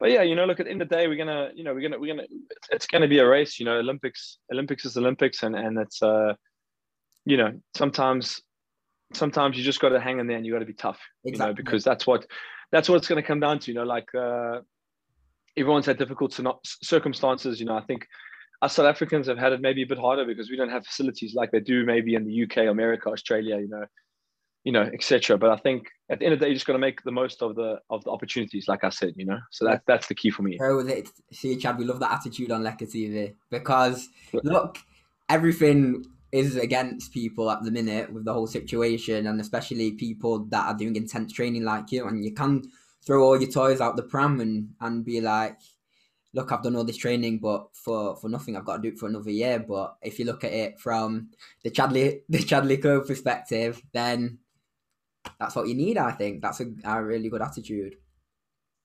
but 0.00 0.10
yeah, 0.10 0.22
you 0.22 0.34
know, 0.34 0.46
look 0.46 0.58
at 0.58 0.66
the 0.66 0.72
end 0.72 0.82
of 0.82 0.88
the 0.88 0.96
day, 0.96 1.06
we're 1.06 1.16
gonna, 1.16 1.50
you 1.54 1.62
know, 1.62 1.72
we're 1.72 1.82
gonna, 1.82 1.96
we're 1.96 2.12
gonna, 2.12 2.26
it's, 2.72 2.88
gonna 2.88 3.06
be 3.06 3.20
a 3.20 3.28
race. 3.28 3.60
You 3.60 3.66
know, 3.66 3.78
Olympics, 3.78 4.38
Olympics 4.52 4.84
is 4.84 4.96
Olympics, 4.96 5.44
and 5.44 5.54
and 5.54 5.78
it's, 5.78 6.02
uh, 6.02 6.34
you 7.24 7.36
know, 7.36 7.52
sometimes, 7.76 8.42
sometimes 9.12 9.56
you 9.56 9.62
just 9.62 9.78
got 9.78 9.90
to 9.90 10.00
hang 10.00 10.18
in 10.18 10.26
there 10.26 10.36
and 10.36 10.44
you 10.44 10.52
got 10.52 10.58
to 10.58 10.64
be 10.64 10.72
tough. 10.72 10.98
Exactly. 11.24 11.30
You 11.30 11.50
know, 11.50 11.54
because 11.54 11.84
that's 11.84 12.04
what, 12.04 12.26
that's 12.72 12.88
what 12.88 12.96
it's 12.96 13.06
gonna 13.06 13.22
come 13.22 13.40
down 13.40 13.58
to. 13.60 13.70
You 13.70 13.74
know, 13.74 13.84
like 13.84 14.12
uh, 14.14 14.60
everyone's 15.56 15.86
had 15.86 15.98
difficult 15.98 16.38
circumstances. 16.64 17.60
You 17.60 17.66
know, 17.66 17.76
I 17.76 17.82
think 17.82 18.06
us 18.62 18.74
South 18.74 18.86
Africans 18.86 19.28
have 19.28 19.38
had 19.38 19.52
it 19.52 19.60
maybe 19.60 19.82
a 19.82 19.86
bit 19.86 19.98
harder 19.98 20.24
because 20.24 20.50
we 20.50 20.56
don't 20.56 20.70
have 20.70 20.86
facilities 20.86 21.34
like 21.34 21.50
they 21.50 21.60
do 21.60 21.84
maybe 21.84 22.14
in 22.14 22.24
the 22.24 22.42
UK, 22.44 22.68
America, 22.68 23.10
Australia. 23.10 23.58
You 23.58 23.68
know, 23.68 23.84
you 24.64 24.72
know, 24.72 24.82
etc. 24.82 25.36
But 25.36 25.50
I 25.50 25.56
think 25.56 25.88
at 26.08 26.18
the 26.18 26.24
end 26.24 26.34
of 26.34 26.40
the 26.40 26.46
day, 26.46 26.50
you 26.50 26.54
just 26.54 26.66
got 26.66 26.74
to 26.74 26.78
make 26.78 27.02
the 27.02 27.12
most 27.12 27.42
of 27.42 27.54
the 27.56 27.78
of 27.90 28.02
the 28.04 28.10
opportunities, 28.10 28.68
like 28.68 28.84
I 28.84 28.90
said, 28.90 29.14
you 29.16 29.26
know. 29.26 29.38
So 29.50 29.64
that 29.66 29.82
that's 29.86 30.06
the 30.06 30.14
key 30.14 30.30
for 30.30 30.42
me. 30.42 30.56
Bro, 30.56 30.88
see, 31.32 31.56
Chad, 31.56 31.78
we 31.78 31.84
love 31.84 32.00
that 32.00 32.12
attitude 32.12 32.50
on 32.50 32.62
Leka 32.62 32.86
TV 32.86 33.34
because 33.50 34.08
look, 34.32 34.78
everything 35.28 36.04
is 36.32 36.56
against 36.56 37.12
people 37.12 37.50
at 37.50 37.62
the 37.62 37.70
minute 37.70 38.12
with 38.12 38.24
the 38.24 38.32
whole 38.32 38.46
situation, 38.46 39.26
and 39.26 39.40
especially 39.40 39.92
people 39.92 40.40
that 40.46 40.66
are 40.66 40.76
doing 40.76 40.96
intense 40.96 41.32
training 41.32 41.64
like 41.64 41.92
you, 41.92 42.06
and 42.06 42.24
you 42.24 42.32
can 42.32 42.62
throw 43.04 43.22
all 43.22 43.40
your 43.40 43.50
toys 43.50 43.80
out 43.80 43.96
the 43.96 44.02
pram 44.02 44.40
and 44.40 44.70
and 44.80 45.04
be 45.04 45.20
like. 45.20 45.58
Look, 46.34 46.50
I've 46.50 46.62
done 46.62 46.76
all 46.76 46.84
this 46.84 46.96
training, 46.96 47.40
but 47.40 47.66
for, 47.74 48.16
for 48.16 48.30
nothing, 48.30 48.56
I've 48.56 48.64
got 48.64 48.76
to 48.76 48.82
do 48.82 48.88
it 48.88 48.98
for 48.98 49.06
another 49.06 49.28
year. 49.28 49.58
But 49.58 49.96
if 50.00 50.18
you 50.18 50.24
look 50.24 50.44
at 50.44 50.52
it 50.54 50.80
from 50.80 51.28
the 51.62 51.70
Chadley 51.70 52.22
the 52.30 52.38
Chad 52.38 52.64
le 52.64 52.78
Clos 52.78 53.06
perspective, 53.06 53.82
then 53.92 54.38
that's 55.38 55.54
what 55.54 55.68
you 55.68 55.74
need. 55.74 55.98
I 55.98 56.12
think 56.12 56.40
that's 56.40 56.60
a, 56.60 56.72
a 56.84 57.04
really 57.04 57.28
good 57.28 57.42
attitude. 57.42 57.96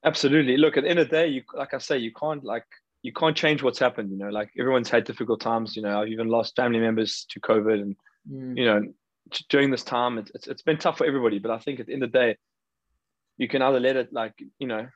Absolutely. 0.04 0.58
Look, 0.58 0.78
at 0.78 0.84
the 0.84 0.90
end 0.90 1.00
of 1.00 1.10
the 1.10 1.16
day, 1.16 1.28
you 1.28 1.44
like 1.54 1.74
I 1.74 1.78
say, 1.78 1.98
you 1.98 2.12
can't 2.12 2.44
like 2.44 2.66
you 3.08 3.14
can't 3.14 3.38
change 3.38 3.64
what's 3.64 3.80
happened. 3.80 4.12
You 4.12 4.18
know, 4.18 4.28
like 4.28 4.50
everyone's 4.60 4.90
had 4.90 5.06
difficult 5.06 5.40
times. 5.40 5.78
You 5.78 5.82
know, 5.82 6.02
I've 6.02 6.10
even 6.10 6.28
lost 6.28 6.58
family 6.58 6.80
members 6.80 7.26
to 7.30 7.40
COVID, 7.40 7.82
and 7.82 7.96
mm. 8.30 8.58
you 8.58 8.66
know, 8.66 8.82
during 9.48 9.72
this 9.72 9.84
time, 9.84 10.18
it's, 10.18 10.30
it's 10.36 10.48
it's 10.48 10.62
been 10.62 10.78
tough 10.78 10.98
for 10.98 11.06
everybody. 11.06 11.40
But 11.40 11.52
I 11.52 11.60
think 11.60 11.80
at 11.80 11.86
the 11.88 11.94
end 11.94 12.04
of 12.04 12.12
the 12.12 12.20
day, 12.20 12.38
you 13.38 13.48
can 13.48 13.62
either 13.62 13.80
let 13.80 13.96
it 13.96 14.12
like 14.12 14.34
you 14.60 14.68
know, 14.68 14.88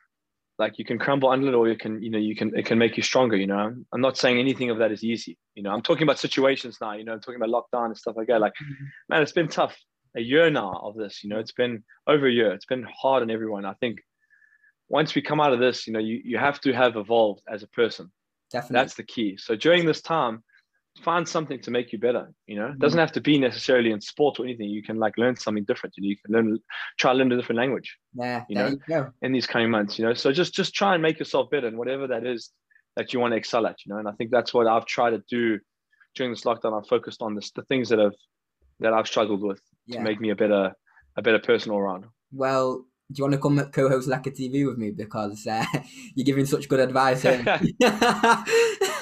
like 0.58 0.78
you 0.78 0.84
can 0.84 0.98
crumble 0.98 1.30
under 1.30 1.48
it, 1.48 1.54
or 1.54 1.66
you 1.68 1.78
can 1.78 2.02
you 2.02 2.10
know 2.10 2.18
you 2.18 2.36
can 2.36 2.54
it 2.54 2.66
can 2.66 2.76
make 2.76 2.98
you 2.98 3.02
stronger. 3.02 3.36
You 3.36 3.46
know, 3.46 3.74
I'm 3.94 4.00
not 4.02 4.18
saying 4.18 4.38
anything 4.38 4.68
of 4.68 4.76
that 4.76 4.92
is 4.92 5.02
easy. 5.02 5.38
You 5.54 5.62
know, 5.62 5.70
I'm 5.70 5.82
talking 5.82 6.02
about 6.02 6.18
situations 6.18 6.76
now. 6.82 6.92
You 6.92 7.04
know, 7.04 7.14
I'm 7.14 7.20
talking 7.20 7.40
about 7.42 7.48
lockdown 7.48 7.86
and 7.86 7.96
stuff 7.96 8.16
like 8.18 8.28
that. 8.28 8.42
Like, 8.42 8.52
mm-hmm. 8.62 8.84
man, 9.08 9.22
it's 9.22 9.32
been 9.32 9.48
tough 9.48 9.74
a 10.14 10.20
year 10.20 10.50
now 10.50 10.78
of 10.84 10.96
this. 10.96 11.24
You 11.24 11.30
know, 11.30 11.38
it's 11.38 11.52
been 11.52 11.82
over 12.06 12.26
a 12.26 12.30
year. 12.30 12.52
It's 12.52 12.66
been 12.66 12.86
hard 12.94 13.22
on 13.22 13.30
everyone. 13.30 13.64
I 13.64 13.72
think 13.80 14.00
once 14.92 15.14
we 15.14 15.22
come 15.22 15.40
out 15.40 15.54
of 15.54 15.58
this, 15.58 15.86
you 15.86 15.92
know, 15.92 15.98
you, 15.98 16.20
you 16.22 16.36
have 16.36 16.60
to 16.60 16.72
have 16.72 16.96
evolved 16.96 17.42
as 17.48 17.62
a 17.62 17.66
person. 17.68 18.12
Definitely. 18.50 18.74
That's 18.74 18.94
the 18.94 19.02
key. 19.02 19.38
So 19.38 19.56
during 19.56 19.86
this 19.86 20.02
time, 20.02 20.44
find 21.00 21.26
something 21.26 21.58
to 21.62 21.70
make 21.70 21.92
you 21.92 21.98
better. 21.98 22.30
You 22.46 22.56
know, 22.56 22.66
it 22.66 22.78
doesn't 22.78 22.98
mm-hmm. 22.98 23.00
have 23.00 23.12
to 23.12 23.22
be 23.22 23.38
necessarily 23.38 23.90
in 23.90 24.02
sport 24.02 24.38
or 24.38 24.44
anything. 24.44 24.68
You 24.68 24.82
can 24.82 24.98
like 24.98 25.16
learn 25.16 25.34
something 25.34 25.64
different. 25.64 25.94
You 25.96 26.02
know, 26.02 26.08
you 26.10 26.16
can 26.22 26.34
learn, 26.34 26.58
try 26.98 27.12
to 27.12 27.18
learn 27.18 27.32
a 27.32 27.36
different 27.36 27.58
language. 27.58 27.96
Yeah, 28.14 28.44
you 28.50 28.54
know, 28.54 28.76
you 28.86 29.12
in 29.22 29.32
these 29.32 29.46
coming 29.46 29.70
months. 29.70 29.98
You 29.98 30.04
know, 30.04 30.12
so 30.12 30.30
just 30.30 30.52
just 30.52 30.74
try 30.74 30.92
and 30.92 31.02
make 31.02 31.18
yourself 31.18 31.48
better 31.48 31.66
and 31.66 31.78
whatever 31.78 32.06
that 32.08 32.26
is 32.26 32.50
that 32.96 33.14
you 33.14 33.20
want 33.20 33.32
to 33.32 33.38
excel 33.38 33.66
at. 33.66 33.78
You 33.86 33.94
know, 33.94 33.98
and 33.98 34.06
I 34.06 34.12
think 34.12 34.30
that's 34.30 34.52
what 34.52 34.66
I've 34.66 34.84
tried 34.84 35.12
to 35.12 35.22
do 35.26 35.58
during 36.14 36.32
this 36.32 36.42
lockdown. 36.42 36.78
I've 36.78 36.86
focused 36.86 37.22
on 37.22 37.34
this, 37.34 37.50
the 37.52 37.62
things 37.62 37.88
that 37.88 37.98
have 37.98 38.14
that 38.80 38.92
I've 38.92 39.06
struggled 39.06 39.40
with 39.40 39.62
yeah. 39.86 39.96
to 39.96 40.02
make 40.02 40.20
me 40.20 40.28
a 40.28 40.36
better 40.36 40.74
a 41.16 41.22
better 41.22 41.38
person 41.38 41.72
all 41.72 41.78
around. 41.78 42.04
Well, 42.32 42.84
do 43.12 43.20
you 43.20 43.24
want 43.24 43.34
to 43.34 43.38
come 43.38 43.58
co-host 43.70 44.08
Leka 44.08 44.30
TV 44.30 44.66
with 44.66 44.78
me 44.78 44.90
because 44.90 45.46
uh, 45.46 45.64
you're 46.14 46.24
giving 46.24 46.46
such 46.46 46.68
good 46.68 46.80
advice? 46.80 47.24
nah, 47.82 48.44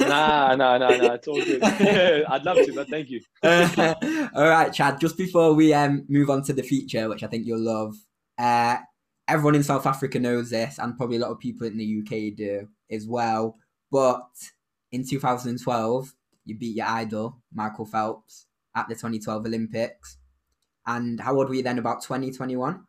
nah, 0.00 0.54
nah, 0.56 0.76
nah. 0.78 1.12
It's 1.14 1.28
all 1.28 1.42
good. 1.42 1.62
I'd 1.62 2.44
love 2.44 2.56
to, 2.56 2.72
but 2.74 2.88
thank 2.88 3.10
you. 3.10 3.20
uh, 3.42 3.94
all 4.34 4.48
right, 4.48 4.72
Chad. 4.72 5.00
Just 5.00 5.16
before 5.16 5.54
we 5.54 5.72
um, 5.72 6.04
move 6.08 6.28
on 6.30 6.42
to 6.44 6.52
the 6.52 6.62
feature, 6.62 7.08
which 7.08 7.22
I 7.22 7.28
think 7.28 7.46
you'll 7.46 7.60
love, 7.60 7.94
uh, 8.38 8.78
everyone 9.28 9.54
in 9.54 9.62
South 9.62 9.86
Africa 9.86 10.18
knows 10.18 10.50
this, 10.50 10.78
and 10.78 10.96
probably 10.96 11.16
a 11.16 11.20
lot 11.20 11.30
of 11.30 11.38
people 11.38 11.66
in 11.66 11.78
the 11.78 12.00
UK 12.00 12.36
do 12.36 12.68
as 12.90 13.06
well. 13.06 13.56
But 13.92 14.26
in 14.90 15.06
2012, 15.06 16.14
you 16.44 16.58
beat 16.58 16.76
your 16.76 16.86
idol, 16.86 17.38
Michael 17.52 17.86
Phelps, 17.86 18.46
at 18.74 18.88
the 18.88 18.94
2012 18.94 19.46
Olympics. 19.46 20.18
And 20.86 21.20
how 21.20 21.36
old 21.36 21.48
were 21.48 21.54
you 21.54 21.62
then? 21.62 21.78
About 21.78 22.02
20, 22.02 22.32
21? 22.32 22.84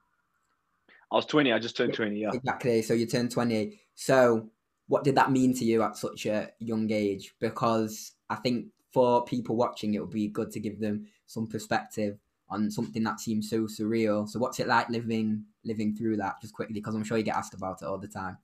I 1.12 1.16
was 1.16 1.26
20. 1.26 1.52
I 1.52 1.60
just 1.60 1.76
turned 1.76 1.94
20, 1.94 2.20
yeah. 2.20 2.30
Exactly. 2.34 2.82
So 2.82 2.94
you 2.94 3.06
turned 3.06 3.32
20. 3.32 3.80
So 3.96 4.50
what 4.88 5.04
did 5.04 5.16
that 5.16 5.32
mean 5.32 5.54
to 5.56 5.66
you 5.66 5.84
at 5.84 5.98
such 5.98 6.26
a 6.26 6.52
young 6.60 6.92
age? 6.92 7.34
Because 7.40 8.14
I 8.30 8.36
think 8.36 8.68
for 8.92 9.26
people 9.26 9.56
watching, 9.56 9.94
it 9.94 10.00
would 10.00 10.12
be 10.12 10.28
good 10.28 10.52
to 10.52 10.60
give 10.60 10.80
them 10.80 11.08
some 11.26 11.48
perspective 11.48 12.18
on 12.50 12.70
something 12.70 13.04
that 13.04 13.20
seems 13.20 13.50
so 13.50 13.62
surreal. 13.62 14.28
So 14.28 14.40
what's 14.40 14.60
it 14.60 14.68
like 14.68 14.90
living 14.90 15.46
living 15.64 15.96
through 15.96 16.18
that 16.18 16.42
just 16.42 16.54
quickly? 16.54 16.74
Because 16.74 16.96
I'm 16.96 17.04
sure 17.04 17.18
you 17.18 17.24
get 17.24 17.36
asked 17.36 17.54
about 17.54 17.82
it 17.82 17.86
all 17.86 17.98
the 17.98 18.08
time. 18.08 18.38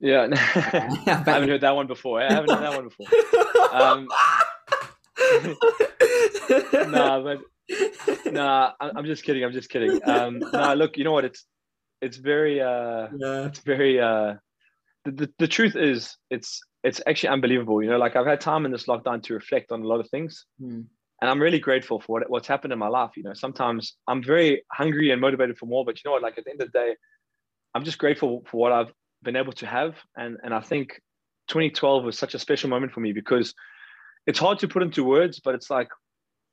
Yeah, 0.00 0.28
I 0.32 1.22
haven't 1.26 1.48
heard 1.48 1.60
that 1.62 1.76
one 1.76 1.86
before. 1.86 2.22
I 2.22 2.32
haven't 2.32 2.50
heard 2.50 2.62
that 2.62 2.74
one 2.74 2.88
before. 2.88 3.06
Um, 3.72 4.08
nah, 6.90 7.20
but 7.20 7.40
nah, 8.32 8.72
I'm 8.80 9.04
just 9.04 9.22
kidding. 9.24 9.44
I'm 9.44 9.52
just 9.52 9.68
kidding. 9.68 10.00
Um, 10.08 10.38
nah, 10.38 10.72
look, 10.72 10.96
you 10.96 11.04
know 11.04 11.12
what? 11.12 11.26
It's 11.26 11.44
it's 12.00 12.16
very 12.16 12.60
uh, 12.60 13.08
yeah. 13.16 13.46
it's 13.46 13.60
very 13.60 14.00
uh, 14.00 14.34
the, 15.04 15.12
the 15.12 15.32
the 15.38 15.48
truth 15.48 15.76
is 15.76 16.16
it's 16.30 16.60
it's 16.82 17.00
actually 17.06 17.30
unbelievable. 17.30 17.82
You 17.82 17.90
know, 17.90 17.98
like 17.98 18.16
I've 18.16 18.26
had 18.26 18.40
time 18.40 18.64
in 18.64 18.72
this 18.72 18.86
lockdown 18.86 19.22
to 19.24 19.34
reflect 19.34 19.72
on 19.72 19.82
a 19.82 19.86
lot 19.86 20.00
of 20.00 20.08
things. 20.10 20.44
Hmm. 20.60 20.82
And 21.22 21.30
I'm 21.30 21.40
really 21.40 21.58
grateful 21.58 21.98
for 21.98 22.20
what, 22.20 22.28
what's 22.28 22.46
happened 22.46 22.74
in 22.74 22.78
my 22.78 22.88
life. 22.88 23.12
You 23.16 23.22
know, 23.22 23.32
sometimes 23.32 23.96
I'm 24.06 24.22
very 24.22 24.62
hungry 24.70 25.12
and 25.12 25.20
motivated 25.20 25.56
for 25.56 25.64
more, 25.64 25.82
but 25.82 25.96
you 25.96 26.02
know 26.04 26.12
what? 26.12 26.22
Like 26.22 26.36
at 26.36 26.44
the 26.44 26.50
end 26.50 26.60
of 26.60 26.70
the 26.70 26.78
day, 26.78 26.94
I'm 27.74 27.84
just 27.84 27.96
grateful 27.96 28.44
for 28.50 28.58
what 28.58 28.72
I've 28.72 28.92
been 29.22 29.36
able 29.36 29.52
to 29.54 29.66
have. 29.66 29.94
And 30.16 30.36
and 30.42 30.52
I 30.52 30.60
think 30.60 31.00
2012 31.48 32.04
was 32.04 32.18
such 32.18 32.34
a 32.34 32.38
special 32.38 32.68
moment 32.68 32.92
for 32.92 33.00
me 33.00 33.12
because 33.12 33.54
it's 34.26 34.38
hard 34.38 34.58
to 34.58 34.68
put 34.68 34.82
into 34.82 35.04
words, 35.04 35.40
but 35.40 35.54
it's 35.54 35.70
like 35.70 35.88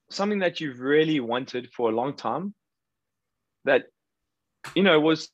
something 0.10 0.40
that 0.40 0.62
you've 0.62 0.80
really 0.80 1.20
wanted 1.20 1.70
for 1.76 1.90
a 1.90 1.96
long 1.96 2.16
time 2.16 2.54
that, 3.66 3.86
you 4.76 4.84
know, 4.84 5.00
was 5.00 5.30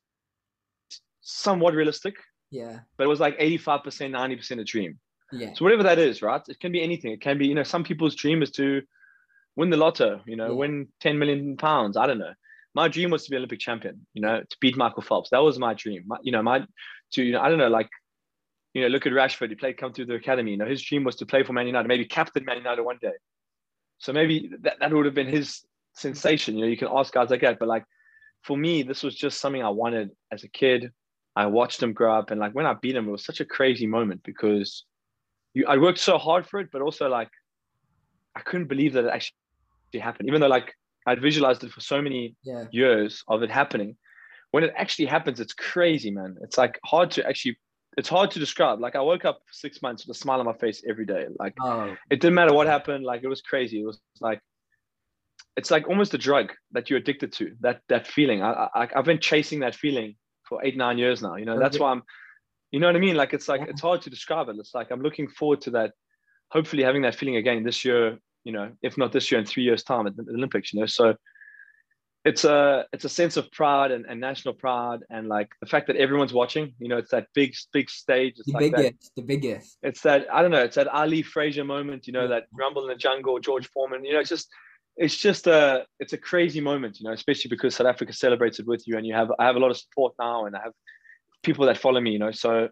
somewhat 1.22 1.74
realistic. 1.74 2.16
Yeah. 2.52 2.80
But 2.98 3.06
it 3.06 3.08
was 3.08 3.20
like 3.20 3.38
85%, 3.40 4.12
90% 4.12 4.60
a 4.60 4.64
dream. 4.64 5.00
Yeah. 5.32 5.54
So 5.54 5.64
whatever 5.64 5.84
that 5.84 6.00
is, 6.00 6.22
right? 6.22 6.42
It 6.48 6.60
can 6.60 6.72
be 6.72 6.82
anything. 6.82 7.12
It 7.12 7.22
can 7.22 7.38
be, 7.38 7.48
you 7.48 7.56
know, 7.56 7.64
some 7.64 7.84
people's 7.84 8.16
dream 8.16 8.42
is 8.42 8.52
to 8.52 8.82
win 9.56 9.70
the 9.70 9.78
lotto, 9.78 10.22
you 10.26 10.36
know, 10.36 10.48
yeah. 10.48 10.54
win 10.54 10.88
10 11.02 11.20
million 11.20 11.58
pounds. 11.58 11.98
I 11.98 12.08
don't 12.08 12.18
know. 12.18 12.34
My 12.74 12.88
dream 12.88 13.12
was 13.12 13.26
to 13.26 13.32
be 13.32 13.38
Olympic 13.38 13.60
champion, 13.60 14.06
you 14.14 14.22
know, 14.22 14.42
to 14.42 14.58
beat 14.62 14.78
Michael 14.78 15.02
Phelps. 15.02 15.30
That 15.32 15.40
was 15.40 15.60
my 15.60 15.74
dream. 15.74 16.04
My, 16.08 16.18
you 16.22 16.32
know, 16.32 16.42
my 16.42 16.66
to, 17.14 17.24
you 17.24 17.34
know, 17.34 17.42
I 17.42 17.50
don't 17.50 17.58
know, 17.58 17.68
like 17.68 17.90
you 18.74 18.82
know, 18.82 18.88
look 18.88 19.06
at 19.06 19.14
Rashford. 19.14 19.50
He 19.50 19.56
played, 19.56 19.78
come 19.78 19.94
through 19.94 20.06
the 20.06 20.16
academy. 20.16 20.52
You 20.52 20.58
know, 20.58 20.66
his 20.66 20.82
dream 20.82 21.04
was 21.04 21.16
to 21.18 21.26
play 21.26 21.44
for 21.44 21.54
Man 21.54 21.68
United, 21.68 21.88
maybe 21.88 22.06
captain 22.06 22.46
Man 22.46 22.58
United 22.58 22.84
one 22.84 23.00
day. 23.02 23.14
So 23.98 24.14
maybe 24.14 24.52
that, 24.62 24.78
that 24.80 24.94
would 24.94 25.06
have 25.06 25.16
been 25.16 25.28
his 25.28 25.62
sensation. 25.96 26.56
You 26.56 26.62
know, 26.62 26.68
you 26.68 26.78
can 26.78 26.88
ask 26.92 27.14
guys 27.14 27.30
like 27.30 27.42
that, 27.42 27.60
but 27.60 27.68
like 27.68 27.84
for 28.44 28.58
me, 28.58 28.84
this 28.84 29.04
was 29.04 29.16
just 29.16 29.40
something 29.40 29.64
I 29.64 29.70
wanted 29.70 30.12
as 30.32 30.44
a 30.44 30.48
kid. 30.50 30.92
I 31.36 31.46
watched 31.46 31.82
him 31.82 31.94
grow 31.94 32.14
up, 32.18 32.32
and 32.32 32.40
like 32.40 32.54
when 32.54 32.66
I 32.66 32.74
beat 32.74 32.96
him, 32.96 33.08
it 33.08 33.12
was 33.12 33.26
such 33.26 33.40
a 33.40 33.46
crazy 33.46 33.88
moment 33.88 34.24
because 34.24 34.86
you, 35.54 35.66
I 35.68 35.78
worked 35.78 36.00
so 36.00 36.18
hard 36.18 36.46
for 36.48 36.60
it, 36.60 36.70
but 36.72 36.82
also 36.82 37.08
like 37.10 37.30
I 38.36 38.42
couldn't 38.42 38.68
believe 38.68 38.94
that 38.94 39.06
it 39.06 39.12
actually 39.12 39.36
happened, 40.02 40.28
even 40.28 40.42
though 40.42 40.48
like 40.48 40.74
I'd 41.06 41.22
visualized 41.22 41.64
it 41.64 41.72
for 41.72 41.82
so 41.82 42.02
many 42.02 42.36
Yeah. 42.44 42.66
years 42.72 43.24
of 43.28 43.44
it 43.44 43.50
happening. 43.50 43.98
When 44.52 44.64
it 44.64 44.74
actually 44.76 45.06
happens, 45.06 45.40
it's 45.40 45.54
crazy, 45.54 46.12
man. 46.12 46.36
It's 46.42 46.58
like 46.58 46.80
hard 46.86 47.12
to 47.12 47.28
actually, 47.28 47.58
it's 47.98 48.10
hard 48.10 48.32
to 48.32 48.40
describe. 48.40 48.80
Like 48.80 48.96
I 48.96 49.02
woke 49.02 49.26
up 49.26 49.42
for 49.46 49.54
six 49.54 49.82
months 49.82 50.06
with 50.06 50.16
a 50.18 50.20
smile 50.20 50.40
on 50.40 50.46
my 50.46 50.54
face 50.54 50.84
every 50.90 51.06
day. 51.06 51.26
Like 51.38 51.56
Oh, 51.62 51.96
it 52.10 52.20
didn't 52.20 52.36
matter 52.36 52.54
what 52.54 52.68
happened. 52.68 53.04
Like 53.06 53.24
it 53.24 53.28
was 53.28 53.42
crazy. 53.42 53.82
It 53.82 53.86
was 53.86 54.00
like, 54.20 54.42
it's 55.58 55.72
like 55.72 55.88
almost 55.88 56.14
a 56.14 56.18
drug 56.18 56.52
that 56.72 56.90
you're 56.90 57.00
addicted 57.00 57.32
to. 57.34 57.56
That 57.62 57.82
that 57.90 58.08
feeling. 58.08 58.42
I, 58.42 58.68
I 58.74 58.88
I've 58.96 59.06
been 59.06 59.20
chasing 59.20 59.60
that 59.60 59.76
feeling 59.76 60.16
for 60.48 60.64
eight 60.64 60.78
nine 60.78 60.98
years 60.98 61.22
now. 61.22 61.36
You 61.36 61.46
know 61.46 61.60
that's 61.60 61.80
why 61.80 61.92
I'm. 61.92 62.04
You 62.72 62.80
know 62.80 62.88
what 62.88 62.96
I 62.96 63.00
mean? 63.00 63.16
Like 63.16 63.34
it's 63.34 63.48
like 63.48 63.62
Yeah. 63.62 63.68
it's 63.70 63.82
hard 63.82 64.02
to 64.04 64.10
describe 64.10 64.48
it. 64.50 64.56
It's 64.60 64.76
like 64.76 64.92
I'm 64.92 65.02
looking 65.02 65.28
forward 65.28 65.62
to 65.62 65.72
that. 65.72 65.94
Hopefully 66.52 66.84
having 66.84 67.02
that 67.04 67.16
feeling 67.16 67.36
again 67.36 67.64
this 67.64 67.84
year. 67.84 68.18
You 68.44 68.54
know, 68.54 68.72
if 68.82 68.98
not 68.98 69.12
this 69.12 69.32
year, 69.32 69.40
in 69.40 69.46
three 69.46 69.64
years' 69.64 69.84
time 69.84 70.08
at 70.08 70.16
the 70.16 70.24
Olympics. 70.34 70.74
You 70.74 70.80
know, 70.82 70.86
so 70.86 71.16
it's 72.26 72.44
a 72.44 72.86
it's 72.94 73.06
a 73.06 73.10
sense 73.10 73.38
of 73.38 73.50
pride 73.52 73.92
and, 73.92 74.06
and 74.06 74.20
national 74.20 74.54
pride 74.54 75.00
and 75.10 75.28
like 75.28 75.50
the 75.62 75.68
fact 75.68 75.88
that 75.88 75.96
everyone's 75.96 76.34
watching. 76.34 76.74
You 76.80 76.90
know, 76.90 76.98
it's 76.98 77.12
that 77.12 77.28
big 77.34 77.56
big 77.74 77.90
stage. 77.90 78.36
It's 78.38 78.46
the 78.48 78.54
like 78.54 78.72
that 78.72 78.78
biggest, 78.78 79.12
the 79.16 79.22
biggest. 79.24 79.78
it's 79.84 80.02
that 80.02 80.28
I 80.32 80.42
don't 80.42 80.52
know. 80.52 80.64
It's 80.64 80.76
that 80.76 80.88
Ali 80.88 81.22
Frazier 81.22 81.64
moment, 81.64 82.08
you 82.08 82.14
know, 82.14 82.28
that 82.28 82.46
rumble 82.54 82.84
in 82.84 82.90
the 82.90 82.96
jungle, 82.96 83.40
George 83.40 83.68
Foreman. 83.70 84.06
You 84.06 84.14
know, 84.14 84.20
it's 84.20 84.30
just 84.30 84.50
it's 84.98 85.16
just 85.16 85.48
a 85.48 85.86
it's 86.00 86.14
a 86.14 86.18
crazy 86.18 86.62
moment, 86.62 87.00
you 87.00 87.08
know, 87.08 87.14
especially 87.14 87.50
because 87.50 87.76
South 87.76 87.88
Africa 87.88 88.14
celebrates 88.14 88.60
it 88.60 88.68
with 88.68 88.84
you, 88.86 88.98
and 88.98 89.06
you 89.06 89.14
have 89.14 89.32
I 89.40 89.46
have 89.46 89.56
a 89.56 89.60
lot 89.60 89.72
of 89.72 89.78
support 89.78 90.14
now, 90.20 90.46
and 90.46 90.56
I 90.56 90.62
have 90.64 90.74
people 91.44 91.66
that 91.68 91.78
follow 91.78 92.02
me, 92.02 92.12
you 92.12 92.20
know, 92.20 92.32
so 92.32 92.70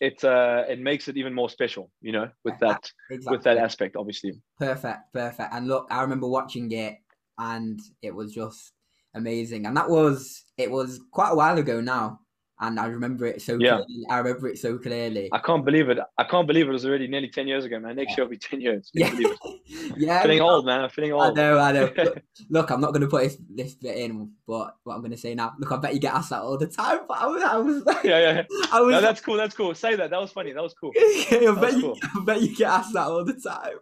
it 0.00 0.22
uh 0.24 0.64
it 0.68 0.80
makes 0.80 1.08
it 1.08 1.16
even 1.16 1.34
more 1.34 1.48
special, 1.48 1.90
you 2.00 2.12
know, 2.12 2.28
with 2.44 2.58
that 2.60 2.90
Exactly. 3.10 3.36
with 3.36 3.44
that 3.44 3.58
aspect, 3.58 3.96
obviously. 3.96 4.32
Perfect, 4.58 5.12
perfect. 5.12 5.52
And 5.52 5.68
look, 5.68 5.86
I 5.90 6.02
remember 6.02 6.28
watching 6.28 6.70
it, 6.72 6.96
and 7.38 7.80
it 8.02 8.14
was 8.14 8.32
just 8.32 8.72
amazing. 9.14 9.66
And 9.66 9.76
that 9.76 9.88
was 9.88 10.44
it 10.56 10.70
was 10.70 11.00
quite 11.12 11.30
a 11.30 11.36
while 11.36 11.58
ago 11.58 11.80
now, 11.80 12.20
and 12.60 12.78
I 12.78 12.86
remember 12.86 13.26
it 13.26 13.42
so 13.42 13.58
Yeah. 13.58 13.76
clearly. 13.84 14.06
I 14.10 14.18
remember 14.18 14.48
it 14.48 14.58
so 14.58 14.78
clearly. 14.78 15.28
I 15.32 15.38
can't 15.38 15.64
believe 15.64 15.88
it. 15.88 15.98
I 16.18 16.24
can't 16.24 16.46
believe 16.46 16.68
it 16.68 16.72
was 16.72 16.86
already 16.86 17.08
nearly 17.08 17.28
ten 17.28 17.46
years 17.48 17.64
ago, 17.64 17.78
man. 17.80 17.96
Next 17.96 18.16
year 18.16 18.24
will 18.24 18.30
be 18.30 18.38
ten 18.38 18.60
years. 18.60 18.90
Yeah, 18.94 19.10
yeah. 19.96 20.22
feeling 20.22 20.40
old, 20.40 20.66
man. 20.66 20.80
I'm 20.82 20.90
feeling 20.90 21.12
old. 21.12 21.22
I 21.24 21.30
know, 21.32 21.58
I 21.58 21.72
know. 21.72 21.92
Look, 21.96 22.22
look, 22.50 22.70
I'm 22.70 22.80
not 22.80 22.90
going 22.92 23.00
to 23.02 23.08
put 23.08 23.22
this, 23.24 23.36
this 23.50 23.74
bit 23.74 23.96
in, 23.96 24.30
but 24.46 24.76
what 24.84 24.94
I'm 24.94 25.00
going 25.00 25.10
to 25.12 25.16
say 25.16 25.34
now. 25.34 25.52
Look, 25.58 25.72
I 25.72 25.76
bet 25.78 25.94
you 25.94 26.00
get 26.00 26.14
asked 26.14 26.30
that 26.30 26.42
all 26.42 26.56
the 26.58 26.66
time. 26.66 27.00
But 27.08 27.18
I 27.18 27.26
was, 27.26 27.42
I 27.42 27.56
was, 27.56 27.82
yeah, 28.04 28.18
yeah. 28.18 28.42
I 28.72 28.80
was. 28.80 28.92
No, 28.92 29.00
that's 29.00 29.20
cool. 29.20 29.36
That's 29.36 29.54
cool. 29.54 29.74
Say 29.74 29.96
that. 29.96 30.10
That 30.10 30.20
was 30.20 30.30
funny. 30.32 30.52
That 30.52 30.62
was 30.62 30.74
cool. 30.74 30.92
I 30.96 31.28
bet 31.30 31.60
was 31.60 31.74
you, 31.74 31.80
cool. 31.82 31.98
I 32.02 32.24
bet 32.24 32.40
you 32.42 32.54
get 32.54 32.68
asked 32.70 32.92
that 32.94 33.06
all 33.06 33.24
the 33.24 33.34
time. 33.34 33.78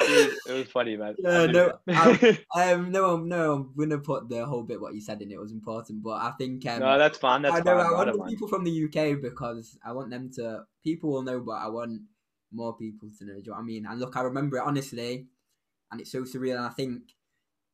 It, 0.00 0.38
it 0.48 0.52
was 0.52 0.68
funny, 0.68 0.96
man. 0.96 1.14
Yeah, 1.18 1.42
I 1.42 1.46
no, 1.46 1.72
believe 1.86 2.22
it. 2.24 2.44
Um, 2.54 2.90
no, 2.90 3.16
no, 3.16 3.52
I'm 3.54 3.74
gonna 3.76 3.98
put 3.98 4.28
the 4.28 4.44
whole 4.44 4.62
bit 4.62 4.80
what 4.80 4.94
you 4.94 5.00
said 5.00 5.22
in. 5.22 5.30
It 5.30 5.40
was 5.40 5.52
important, 5.52 6.02
but 6.02 6.20
I 6.20 6.32
think 6.32 6.66
um, 6.66 6.80
no, 6.80 6.98
that's 6.98 7.18
fine. 7.18 7.42
That's 7.42 7.56
I 7.56 7.58
know 7.58 7.76
fine. 7.76 7.86
I 7.86 7.88
I 7.88 7.92
want 7.92 8.06
don't 8.08 8.18
mind. 8.18 8.30
people 8.30 8.48
from 8.48 8.64
the 8.64 8.84
UK 8.84 9.20
because 9.20 9.78
I 9.84 9.92
want 9.92 10.10
them 10.10 10.30
to. 10.34 10.64
People 10.82 11.10
will 11.10 11.22
know, 11.22 11.40
but 11.40 11.52
I 11.52 11.68
want 11.68 12.02
more 12.52 12.76
people 12.76 13.08
to 13.18 13.24
know. 13.24 13.34
Do 13.34 13.38
you 13.38 13.44
know 13.46 13.52
what 13.52 13.60
I 13.60 13.64
mean? 13.64 13.86
And 13.86 14.00
look, 14.00 14.16
I 14.16 14.22
remember 14.22 14.56
it 14.58 14.64
honestly, 14.64 15.26
and 15.90 16.00
it's 16.00 16.12
so 16.12 16.22
surreal. 16.22 16.56
And 16.56 16.66
I 16.66 16.70
think 16.70 17.02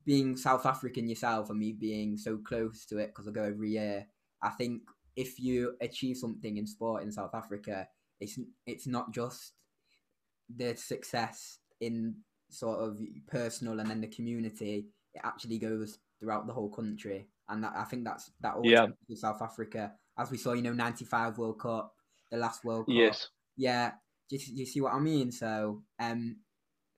being 0.05 0.37
South 0.37 0.65
African 0.65 1.07
yourself 1.07 1.49
and 1.49 1.59
me 1.59 1.73
being 1.73 2.17
so 2.17 2.37
close 2.37 2.85
to 2.85 2.97
it 2.97 3.07
because 3.07 3.27
I 3.27 3.31
go 3.31 3.43
every 3.43 3.71
year. 3.71 4.07
I 4.41 4.49
think 4.49 4.81
if 5.15 5.39
you 5.39 5.75
achieve 5.81 6.17
something 6.17 6.57
in 6.57 6.65
sport 6.65 7.03
in 7.03 7.11
South 7.11 7.33
Africa, 7.33 7.87
it's 8.19 8.39
it's 8.65 8.87
not 8.87 9.11
just 9.13 9.53
the 10.55 10.75
success 10.75 11.59
in 11.81 12.15
sort 12.49 12.79
of 12.79 12.97
personal 13.27 13.79
and 13.79 13.89
then 13.89 14.01
the 14.01 14.07
community. 14.07 14.87
It 15.13 15.21
actually 15.25 15.57
goes 15.59 15.99
throughout 16.19 16.47
the 16.47 16.53
whole 16.53 16.69
country, 16.69 17.27
and 17.49 17.63
that, 17.63 17.73
I 17.75 17.83
think 17.83 18.05
that's 18.05 18.31
that 18.39 18.55
always 18.55 18.71
Yeah. 18.71 18.87
South 19.15 19.41
Africa, 19.41 19.91
as 20.17 20.31
we 20.31 20.37
saw, 20.37 20.53
you 20.53 20.61
know, 20.61 20.71
'95 20.73 21.37
World 21.37 21.59
Cup, 21.59 21.93
the 22.31 22.37
last 22.37 22.63
World 22.63 22.85
Cup. 22.85 22.95
Yes. 22.95 23.27
Yeah. 23.57 23.91
Do 24.29 24.37
you, 24.37 24.41
do 24.45 24.59
you 24.61 24.65
see 24.65 24.79
what 24.79 24.93
I 24.93 24.99
mean? 24.99 25.31
So, 25.33 25.83
um, 25.99 26.37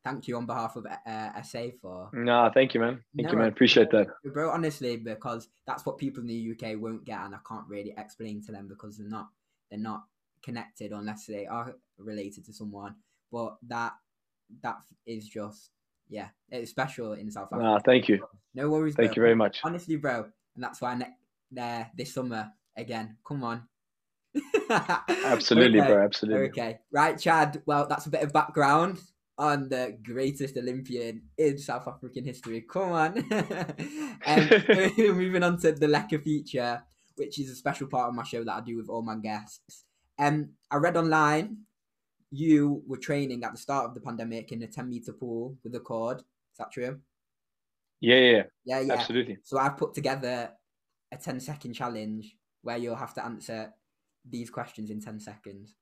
thank 0.04 0.28
you 0.28 0.38
on 0.38 0.46
behalf 0.46 0.75
of 0.75 0.86
uh, 0.86 1.42
SA 1.42 1.70
for 1.82 2.10
No, 2.13 2.52
thank 2.54 2.74
you, 2.75 2.80
man. 2.82 3.04
Thank 3.16 3.32
you, 3.32 3.38
man. 3.38 3.48
Appreciate 3.48 3.90
that. 3.92 4.08
bro 4.34 4.50
honestly 4.52 4.98
because 4.98 5.48
that's 5.66 5.86
what 5.86 5.98
people 5.98 6.22
in 6.22 6.28
the 6.28 6.52
uk 6.52 6.80
won't 6.82 7.06
get 7.06 7.20
and 7.22 7.34
i 7.34 7.38
can't 7.48 7.68
really 7.70 7.94
explain 7.98 8.42
to 8.44 8.52
them 8.52 8.68
because 8.68 8.98
they're 8.98 9.08
not 9.08 9.28
they're 9.72 9.80
not 9.80 10.04
connected 10.44 10.92
unless 10.92 11.25
they 11.25 11.46
are 11.46 11.74
related 11.98 12.44
to 12.46 12.52
someone 12.54 12.94
but 13.32 13.56
that 13.66 13.94
that 14.62 14.78
is 15.06 15.28
just 15.28 15.72
yeah 16.10 16.28
it's 16.50 16.72
special 16.72 17.14
in 17.14 17.30
south 17.32 17.48
africa 17.52 17.64
No, 17.64 17.80
thank 17.86 18.08
you. 18.10 18.26
no 18.54 18.70
worries 18.70 18.96
Thank 18.96 19.10
bro. 19.12 19.16
you 19.16 19.22
very 19.22 19.36
much. 19.36 19.60
honestly 19.64 19.96
bro 19.96 20.26
and 20.56 20.64
that's 20.64 20.82
why 20.82 20.96
ne- 20.96 21.16
there 21.52 21.90
this 21.98 22.14
summer 22.14 22.52
again 22.78 23.18
come 23.28 23.44
on 23.44 23.64
Absolutely, 24.70 25.80
Okay, 25.80 25.88
bro. 25.90 26.04
Absolutely. 26.04 26.50
Okay, 26.50 26.80
right, 26.92 27.20
Chad. 27.20 27.62
Well, 27.68 27.86
that's 27.88 28.08
a 28.08 28.10
bit 28.10 28.24
of 28.24 28.34
background 28.34 29.00
on 29.38 29.70
the 29.70 29.96
greatest 30.04 30.58
Olympian 30.58 31.22
in 31.38 31.58
South 31.60 31.88
African 31.88 32.24
history. 32.26 32.62
Come 32.62 32.92
on. 32.94 33.18
um, 34.26 34.50
moving 34.98 35.44
on 35.44 35.60
to 35.60 35.72
the 35.74 35.86
Lecker 35.88 36.24
feature, 36.24 36.82
which 37.16 37.40
is 37.40 37.52
a 37.52 37.56
special 37.56 37.88
part 37.88 38.10
of 38.10 38.16
my 38.16 38.24
show 38.24 38.44
that 38.44 38.54
I 38.56 38.62
do 38.62 38.78
with 38.78 38.90
all 38.90 39.02
my 39.04 39.16
guests. 39.18 39.86
Um, 40.18 40.50
I 40.72 40.78
read 40.78 40.98
online 40.98 41.58
you 42.34 42.82
were 42.88 42.98
training 42.98 43.44
at 43.44 43.52
the 43.52 43.58
start 43.60 43.86
of 43.86 43.94
the 43.94 44.02
pandemic 44.02 44.52
in 44.52 44.63
a 44.63 44.68
10 44.68 44.90
meter 44.90 45.13
pool 45.13 45.56
with 45.63 45.75
a 45.75 45.80
cord. 45.80 46.18
Is 46.18 46.58
that 46.58 46.72
true? 46.72 47.00
Yeah, 48.02 48.16
yeah, 48.16 48.32
yeah. 48.32 48.44
Yeah, 48.66 48.80
yeah. 48.80 48.94
Absolutely. 48.94 49.38
So 49.44 49.60
I've 49.60 49.78
put 49.78 49.94
together 49.94 50.52
a 51.12 51.18
10 51.18 51.40
second 51.40 51.74
challenge 51.74 52.36
where 52.63 52.78
you'll 52.78 52.96
have 52.96 53.13
to 53.13 53.24
answer 53.24 53.72
these 54.28 54.50
questions 54.50 54.90
in 54.90 55.00
10 55.00 55.20
seconds. 55.20 55.75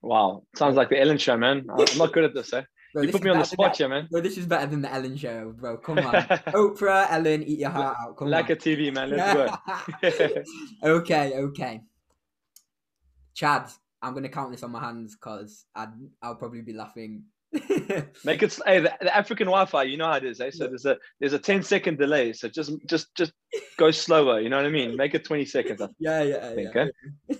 Wow. 0.00 0.44
Sounds 0.56 0.74
like 0.74 0.88
the 0.88 0.98
Ellen 0.98 1.18
show, 1.18 1.36
man. 1.36 1.66
I'm 1.68 1.98
not 1.98 2.14
good 2.14 2.24
at 2.24 2.34
this, 2.34 2.54
eh? 2.54 2.62
Bro, 2.94 3.02
You 3.02 3.06
this 3.08 3.16
put 3.16 3.24
me 3.24 3.30
on 3.30 3.38
the 3.38 3.44
spot 3.44 3.76
here, 3.76 3.88
man. 3.88 4.08
Bro, 4.10 4.22
this 4.22 4.38
is 4.38 4.46
better 4.46 4.66
than 4.66 4.80
the 4.80 4.90
Ellen 4.92 5.16
show, 5.18 5.52
bro. 5.54 5.76
Come 5.76 5.98
on. 5.98 6.14
Oprah, 6.54 7.08
Ellen, 7.10 7.42
eat 7.42 7.58
your 7.58 7.70
heart 7.70 7.96
out. 8.00 8.16
Come 8.16 8.30
Like 8.30 8.46
on. 8.46 8.52
a 8.52 8.56
TV, 8.56 8.94
man. 8.94 9.10
Let's 9.10 9.34
go. 10.02 10.42
okay, 10.98 11.34
okay. 11.34 11.82
Chad, 13.34 13.68
I'm 14.04 14.12
gonna 14.14 14.28
count 14.28 14.50
this 14.52 14.62
on 14.62 14.70
my 14.70 14.80
hands 14.80 15.16
because 15.16 15.64
I'll 15.74 16.34
probably 16.36 16.60
be 16.60 16.74
laughing. 16.74 17.24
Make 18.24 18.42
it. 18.42 18.58
Hey, 18.66 18.80
the, 18.80 18.92
the 19.00 19.16
African 19.16 19.46
Wi-Fi. 19.46 19.84
You 19.84 19.96
know 19.96 20.06
how 20.06 20.16
it 20.16 20.24
is, 20.24 20.40
eh? 20.40 20.50
So 20.50 20.64
Yeah. 20.64 20.68
there's 20.70 20.86
a 20.86 20.98
there's 21.20 21.32
a 21.32 21.38
10 21.38 21.62
second 21.62 21.98
delay. 21.98 22.32
So 22.32 22.48
just 22.48 22.72
just 22.86 23.14
just 23.14 23.32
go 23.78 23.90
slower. 23.90 24.40
You 24.40 24.48
know 24.50 24.56
what 24.56 24.66
I 24.66 24.70
mean? 24.70 24.96
Make 24.96 25.14
it 25.14 25.24
20 25.24 25.44
seconds. 25.46 25.80
I 25.80 25.88
yeah, 25.98 26.22
yeah, 26.22 26.54
think. 26.54 26.74
yeah. 26.74 26.86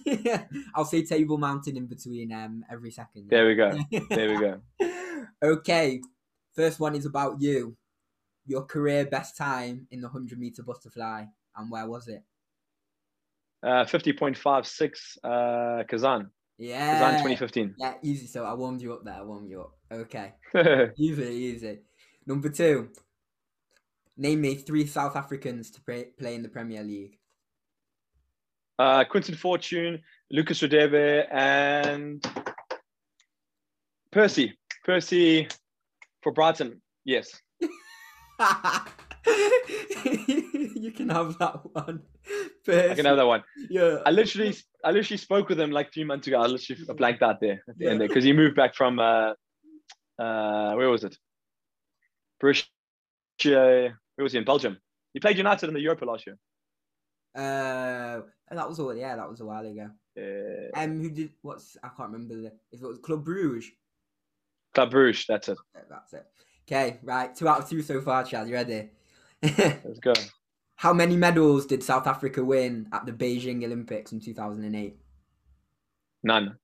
eh? 0.06 0.16
yeah. 0.24 0.44
I'll 0.74 0.84
say 0.84 1.04
table 1.04 1.36
mountain 1.36 1.76
in 1.76 1.86
between 1.86 2.32
um 2.32 2.64
every 2.70 2.90
second. 2.92 3.28
There 3.28 3.46
we 3.46 3.54
go. 3.56 3.72
There 4.08 4.30
we 4.30 4.38
go. 4.38 4.60
okay, 5.42 6.00
first 6.54 6.80
one 6.80 6.94
is 6.94 7.04
about 7.06 7.40
you. 7.42 7.76
Your 8.46 8.64
career 8.64 9.04
best 9.06 9.36
time 9.36 9.86
in 9.90 10.00
the 10.00 10.08
100 10.08 10.38
meter 10.38 10.62
butterfly, 10.62 11.24
and 11.56 11.70
where 11.70 11.88
was 11.88 12.08
it? 12.08 12.22
Uh, 13.62 13.84
50.56 13.84 15.16
uh, 15.24 15.84
Kazan. 15.84 16.30
Yeah. 16.58 16.98
Kazan 16.98 17.14
2015. 17.22 17.74
Yeah, 17.78 17.94
easy. 18.02 18.26
So 18.26 18.44
I 18.44 18.54
warmed 18.54 18.80
you 18.80 18.92
up 18.92 19.04
there. 19.04 19.14
I 19.14 19.22
warmed 19.22 19.50
you 19.50 19.60
up. 19.62 19.72
Okay. 19.92 20.34
Easy, 20.98 21.22
easy. 21.22 21.78
Number 22.26 22.48
two. 22.48 22.88
Name 24.16 24.40
me 24.40 24.54
three 24.56 24.86
South 24.86 25.16
Africans 25.16 25.70
to 25.72 25.80
play, 25.82 26.06
play 26.18 26.34
in 26.36 26.42
the 26.42 26.48
Premier 26.48 26.82
League. 26.82 27.18
uh, 28.78 29.04
Quinton 29.04 29.34
Fortune, 29.36 30.00
Lucas 30.30 30.60
Radebe, 30.62 31.26
and 31.32 32.24
Percy. 34.12 34.56
Percy 34.84 35.48
for 36.22 36.32
Brighton. 36.32 36.80
Yes. 37.04 37.40
you 37.60 37.68
can 40.94 41.08
have 41.10 41.38
that 41.38 41.60
one. 41.72 42.02
I 42.68 42.94
can 42.94 43.04
have 43.04 43.16
that 43.16 43.26
one. 43.26 43.44
Yeah. 43.68 43.98
I 44.06 44.10
literally, 44.10 44.54
I 44.82 44.90
literally 44.90 45.18
spoke 45.18 45.48
with 45.48 45.60
him 45.60 45.70
like 45.70 45.92
three 45.92 46.04
months 46.04 46.26
ago. 46.26 46.40
I 46.40 46.46
literally 46.46 46.82
blanked 46.96 47.22
out 47.22 47.40
there 47.40 47.62
at 47.68 47.78
the 47.78 47.88
end 47.88 48.00
there 48.00 48.08
because 48.08 48.24
he 48.24 48.32
moved 48.32 48.56
back 48.56 48.74
from 48.74 48.98
uh, 48.98 49.32
uh, 50.18 50.72
where 50.74 50.88
was 50.88 51.04
it? 51.04 51.16
Borussia. 52.42 52.66
Where 53.44 54.22
was 54.22 54.32
he 54.32 54.38
in 54.38 54.44
Belgium? 54.44 54.78
He 55.12 55.20
played 55.20 55.36
United 55.36 55.68
in 55.68 55.74
the 55.74 55.80
Europa 55.80 56.04
last 56.04 56.26
year. 56.26 56.36
Uh, 57.34 58.22
that 58.50 58.68
was 58.68 58.78
all. 58.78 58.94
Yeah, 58.94 59.16
that 59.16 59.28
was 59.28 59.40
a 59.40 59.44
while 59.44 59.66
ago. 59.66 59.90
Uh, 60.16 60.80
Um, 60.80 61.00
who 61.00 61.10
did 61.10 61.30
what's 61.42 61.76
I 61.82 61.88
can't 61.88 62.12
remember 62.12 62.36
the 62.36 62.52
if 62.70 62.80
it 62.80 62.86
was 62.86 62.98
Club 62.98 63.24
Bruges. 63.24 63.70
Club 64.72 64.90
Bruges. 64.90 65.26
That's 65.28 65.48
it. 65.48 65.58
That's 65.90 66.12
it. 66.12 66.26
Okay, 66.66 66.98
right. 67.02 67.34
Two 67.34 67.48
out 67.48 67.60
of 67.60 67.68
two 67.68 67.82
so 67.82 68.00
far, 68.00 68.24
Chad. 68.24 68.48
You 68.48 68.54
ready? 68.54 68.90
Let's 69.42 69.98
go. 70.00 70.12
How 70.76 70.92
many 70.92 71.16
medals 71.16 71.66
did 71.66 71.82
South 71.82 72.06
Africa 72.06 72.44
win 72.44 72.88
at 72.92 73.06
the 73.06 73.12
Beijing 73.12 73.64
Olympics 73.64 74.12
in 74.12 74.20
2008? 74.20 74.96
None. 76.22 76.56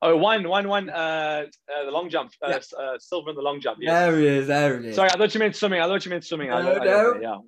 Oh, 0.00 0.16
one, 0.16 0.48
one, 0.48 0.68
one. 0.68 0.90
Uh, 0.90 1.44
uh 1.44 1.84
the 1.84 1.90
long 1.90 2.08
jump. 2.08 2.32
Uh, 2.42 2.48
Yeah. 2.48 2.78
uh, 2.78 2.98
silver 2.98 3.30
in 3.30 3.36
the 3.36 3.42
long 3.42 3.60
jump. 3.60 3.78
There 3.84 4.18
it 4.18 4.24
is. 4.24 4.46
There 4.46 4.78
it 4.78 4.84
is. 4.84 4.96
Sorry, 4.96 5.10
I 5.10 5.16
thought 5.16 5.34
you 5.34 5.40
meant 5.40 5.56
swimming. 5.56 5.80
I 5.80 5.86
thought 5.86 6.04
you 6.04 6.10
meant 6.10 6.24
swimming. 6.24 6.52
I, 6.52 6.62
No, 6.62 6.72
I, 6.74 6.84
no. 6.84 7.06
okay, 7.10 7.22
yeah. 7.22 7.38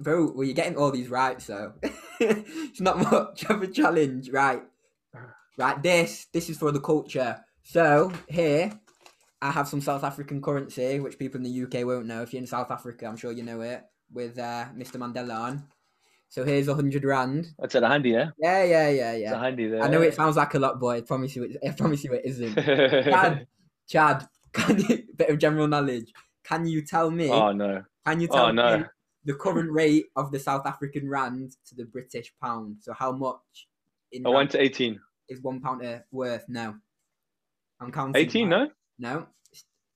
Bro, 0.00 0.32
well, 0.32 0.44
you're 0.44 0.54
getting 0.54 0.76
all 0.76 0.90
these 0.90 1.08
right, 1.08 1.40
so 1.40 1.72
it's 2.20 2.80
not 2.80 2.98
much 2.98 3.44
of 3.44 3.62
a 3.62 3.66
challenge, 3.68 4.28
right? 4.30 4.62
Right, 5.56 5.80
this 5.82 6.26
this 6.32 6.50
is 6.50 6.58
for 6.58 6.72
the 6.72 6.80
culture. 6.80 7.44
So 7.62 8.12
here, 8.28 8.72
I 9.40 9.50
have 9.52 9.68
some 9.68 9.80
South 9.80 10.02
African 10.02 10.42
currency, 10.42 10.98
which 11.00 11.18
people 11.18 11.38
in 11.38 11.44
the 11.44 11.62
UK 11.62 11.86
won't 11.86 12.06
know. 12.06 12.22
If 12.22 12.32
you're 12.32 12.40
in 12.40 12.46
South 12.46 12.70
Africa, 12.70 13.06
I'm 13.06 13.16
sure 13.16 13.30
you 13.32 13.44
know 13.44 13.60
it. 13.60 13.84
With 14.14 14.38
uh, 14.38 14.66
Mr. 14.76 14.96
Mandela 14.96 15.40
on. 15.40 15.64
So 16.28 16.44
here's 16.44 16.68
a 16.68 16.74
hundred 16.74 17.04
rand. 17.04 17.52
That's 17.58 17.74
at 17.74 17.82
a 17.82 17.88
handy, 17.88 18.10
yeah. 18.10 18.30
Yeah, 18.38 18.64
yeah, 18.64 18.88
yeah, 18.88 19.12
It's 19.12 19.30
a 19.30 19.34
yeah. 19.34 19.40
handy 19.40 19.68
there. 19.68 19.82
I 19.82 19.88
know 19.88 20.02
it 20.02 20.14
sounds 20.14 20.36
like 20.36 20.54
a 20.54 20.58
lot, 20.58 20.80
boy. 20.80 20.96
I 20.96 21.00
promise 21.02 21.36
you, 21.36 21.44
it, 21.44 21.58
I 21.64 21.70
promise 21.72 22.02
you, 22.02 22.12
it 22.12 22.22
isn't. 22.24 22.54
Chad, 23.04 23.46
Chad, 23.88 24.26
can 24.52 24.80
you, 24.80 25.02
bit 25.16 25.30
of 25.30 25.38
general 25.38 25.68
knowledge. 25.68 26.12
Can 26.44 26.66
you 26.66 26.82
tell 26.82 27.10
me? 27.10 27.30
oh 27.30 27.52
no. 27.52 27.84
Can 28.06 28.20
you 28.20 28.28
tell 28.28 28.46
Oh 28.46 28.50
no. 28.50 28.78
me 28.78 28.84
the 29.24 29.34
current 29.34 29.70
rate 29.70 30.06
of 30.16 30.30
the 30.30 30.38
South 30.38 30.66
African 30.66 31.08
rand 31.08 31.52
to 31.68 31.74
the 31.74 31.84
British 31.84 32.32
pound? 32.42 32.76
So 32.80 32.92
how 32.92 33.12
much 33.12 33.68
in 34.12 34.26
I 34.26 34.30
went 34.30 34.50
to 34.52 34.60
18. 34.60 34.98
is 35.28 35.40
one 35.40 35.60
pound 35.60 35.84
uh, 35.84 36.00
worth? 36.10 36.44
No, 36.48 36.74
I'm 37.80 37.92
counting. 37.92 38.20
18, 38.20 38.48
no? 38.48 38.70
no. 38.98 39.26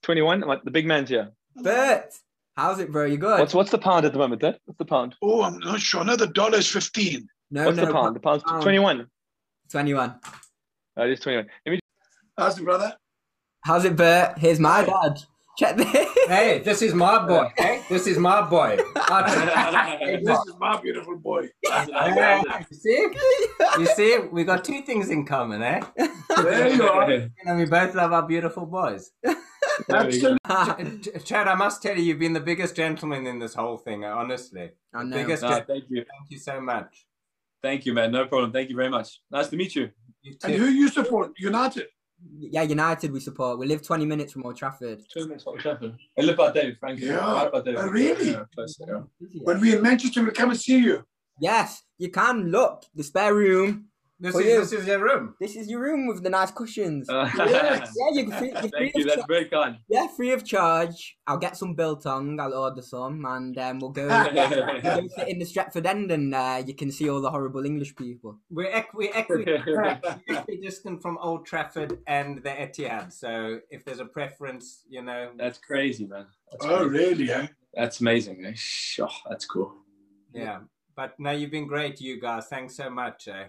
21. 0.02 0.40
Like 0.42 0.62
the 0.62 0.70
big 0.70 0.86
man's 0.86 1.10
here. 1.10 1.32
Bert, 1.56 2.14
how's 2.58 2.80
it, 2.80 2.90
bro? 2.90 3.06
You 3.06 3.16
good? 3.16 3.38
What's 3.38 3.54
what's 3.54 3.70
the 3.70 3.78
pound 3.78 4.04
at 4.04 4.12
the 4.12 4.18
moment? 4.18 4.42
Dad? 4.42 4.58
What's 4.64 4.78
the 4.78 4.84
pound? 4.84 5.14
Oh, 5.22 5.42
I'm 5.42 5.58
not 5.60 5.80
sure. 5.80 6.04
No, 6.04 6.16
the 6.16 6.26
dollar 6.26 6.58
is 6.58 6.68
15. 6.68 7.26
no, 7.52 7.64
What's 7.64 7.76
no, 7.78 7.86
the 7.86 7.92
pound? 7.92 8.16
The 8.16 8.20
pound's 8.20 8.42
pound. 8.44 8.62
21. 8.62 9.06
Twenty-one. 9.70 10.14
Oh, 10.96 11.04
it 11.04 11.10
is 11.10 11.20
21. 11.20 11.46
Let 11.66 11.72
me 11.72 11.80
How's 12.36 12.58
it, 12.58 12.64
brother? 12.64 12.94
How's 13.64 13.84
it, 13.84 13.96
Bert? 13.96 14.38
Here's 14.38 14.58
my 14.60 14.84
dad. 14.84 15.18
Check 15.58 15.76
this. 15.76 16.08
Hey, 16.28 16.60
this 16.64 16.82
is 16.82 16.94
my 16.94 17.26
boy. 17.26 17.48
Hey, 17.56 17.82
this 17.88 18.06
is 18.06 18.18
my 18.18 18.42
boy. 18.42 18.78
Hey, 18.96 20.20
this 20.24 20.38
is 20.46 20.54
my 20.58 20.80
beautiful 20.80 21.16
boy. 21.16 21.48
Yeah, 21.64 22.42
you 22.70 22.76
see, 22.76 23.08
you 23.78 23.86
see, 23.86 24.18
we 24.30 24.44
got 24.44 24.64
two 24.64 24.82
things 24.82 25.10
in 25.10 25.26
common, 25.26 25.62
eh? 25.62 25.80
There 26.36 26.74
you 26.74 26.82
are. 26.88 27.10
You 27.12 27.30
know, 27.44 27.56
we 27.56 27.64
both 27.64 27.94
love 27.94 28.12
our 28.12 28.26
beautiful 28.26 28.66
boys. 28.66 29.10
Absolutely. 29.90 31.00
Ch- 31.00 31.08
Ch- 31.08 31.24
Chad, 31.24 31.48
I 31.48 31.54
must 31.54 31.82
tell 31.82 31.96
you, 31.96 32.02
you've 32.02 32.18
been 32.18 32.32
the 32.32 32.40
biggest 32.40 32.74
gentleman 32.74 33.26
in 33.26 33.38
this 33.38 33.54
whole 33.54 33.76
thing. 33.76 34.04
Uh, 34.04 34.14
honestly, 34.14 34.70
I 34.94 35.02
know. 35.02 35.16
biggest. 35.16 35.42
No, 35.42 35.50
gen- 35.50 35.64
thank 35.66 35.84
you. 35.88 35.96
Thank 35.96 36.30
you 36.30 36.38
so 36.38 36.60
much. 36.60 37.06
Thank 37.62 37.86
you, 37.86 37.92
man. 37.92 38.12
No 38.12 38.26
problem. 38.26 38.52
Thank 38.52 38.70
you 38.70 38.76
very 38.76 38.88
much. 38.88 39.20
Nice 39.30 39.48
to 39.48 39.56
meet 39.56 39.74
you. 39.74 39.90
You 40.22 40.36
And 40.44 40.54
who 40.54 40.66
you 40.66 40.88
support? 40.88 41.32
United. 41.38 41.86
Yeah, 42.38 42.62
United 42.62 43.12
we 43.12 43.20
support. 43.20 43.58
We 43.58 43.66
live 43.66 43.82
20 43.82 44.04
minutes 44.04 44.32
from 44.32 44.44
Old 44.44 44.56
Trafford. 44.56 45.02
Two 45.08 45.26
minutes, 45.26 45.46
what 45.46 45.60
happened? 45.62 45.94
I 46.18 46.22
live 46.22 46.36
by 46.36 46.50
David, 46.52 46.76
Frank. 46.78 47.00
Yeah. 47.00 47.48
By 47.52 47.60
David. 47.60 47.76
Oh, 47.76 47.82
uh, 47.82 47.90
really? 47.90 48.30
Yeah, 48.32 48.44
close, 48.54 48.76
yeah. 48.80 49.02
When 49.42 49.56
eh? 49.58 49.60
we're 49.60 49.76
in 49.76 49.82
Manchester, 49.82 50.22
we'll 50.22 50.32
come 50.32 50.50
and 50.50 50.60
see 50.60 50.78
you. 50.78 51.04
Yes, 51.40 51.82
you 51.98 52.10
can. 52.10 52.50
Look, 52.50 52.84
the 52.94 53.04
spare 53.04 53.34
room. 53.34 53.87
This 54.20 54.34
is 54.34 54.44
you. 54.46 54.58
this 54.60 54.72
is 54.72 54.86
your 54.88 54.98
room. 54.98 55.34
This 55.40 55.54
is 55.54 55.68
your 55.70 55.80
room 55.80 56.08
with 56.08 56.24
the 56.24 56.30
nice 56.30 56.50
cushions. 56.50 57.08
Uh, 57.08 57.30
Yes. 57.38 57.94
yeah, 57.96 58.10
you 58.20 58.24
can 58.26 58.32
free, 58.38 58.48
you're 58.50 58.60
free 58.62 58.70
Thank 58.70 58.94
of 58.96 59.00
you. 59.00 59.04
That's 59.04 59.26
very 59.28 59.44
kind. 59.44 59.78
yeah, 59.88 60.08
free 60.08 60.32
of 60.32 60.44
charge. 60.44 61.16
I'll 61.28 61.38
get 61.38 61.56
some 61.56 61.74
biltong. 61.74 62.40
I'll 62.40 62.52
order 62.54 62.82
some, 62.82 63.24
and 63.24 63.56
um, 63.58 63.78
we'll 63.78 63.90
go, 63.92 64.08
we'll 64.34 64.80
go 64.82 65.08
sit 65.16 65.28
in 65.28 65.38
the 65.38 65.44
Stretford 65.44 65.86
End, 65.86 66.10
and 66.10 66.34
uh, 66.34 66.62
you 66.66 66.74
can 66.74 66.90
see 66.90 67.08
all 67.08 67.20
the 67.20 67.30
horrible 67.30 67.64
English 67.64 67.94
people. 67.94 68.38
We're 68.50 68.72
equ- 68.72 68.94
we're 68.94 69.14
equi- 69.14 69.44
equidistant 70.28 71.00
from 71.00 71.16
Old 71.18 71.46
Trafford 71.46 71.98
and 72.08 72.38
the 72.42 72.50
Etihad. 72.50 73.12
So 73.12 73.60
if 73.70 73.84
there's 73.84 74.00
a 74.00 74.04
preference, 74.04 74.82
you 74.88 75.02
know, 75.02 75.30
That's 75.36 75.58
crazy, 75.58 76.06
man. 76.06 76.26
That's, 76.50 76.64
Oh, 76.64 76.88
crazy. 76.88 77.26
really? 77.26 77.30
Eh? 77.30 77.46
that's 77.74 78.00
amazing. 78.00 78.44
eh? 78.46 78.54
Oh, 79.00 79.08
that's 79.28 79.44
cool. 79.44 79.74
yeah. 80.32 80.60
But 80.96 81.14
no, 81.20 81.30
you've 81.30 81.52
been 81.52 81.68
great, 81.68 82.00
you 82.00 82.20
guys. 82.20 82.48
Thanks 82.48 82.74
so 82.76 82.90
much. 82.90 83.28
Eh? 83.28 83.44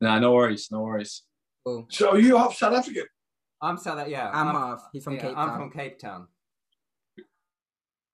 Nah, 0.00 0.18
no 0.18 0.32
worries. 0.32 0.68
No 0.70 0.82
worries. 0.82 1.22
Cool. 1.64 1.86
So 1.90 2.10
are 2.10 2.18
you 2.18 2.36
half 2.36 2.54
South 2.54 2.74
African? 2.74 3.04
I'm 3.62 3.78
South. 3.78 4.06
Yeah, 4.08 4.30
I'm 4.32 4.46
half. 4.54 4.88
He's 4.92 5.04
from 5.04 5.14
yeah, 5.14 5.22
Cape 5.22 5.36
I'm 5.36 5.48
Town. 5.48 5.58
from 5.58 5.70
Cape 5.70 5.98
Town. 5.98 6.26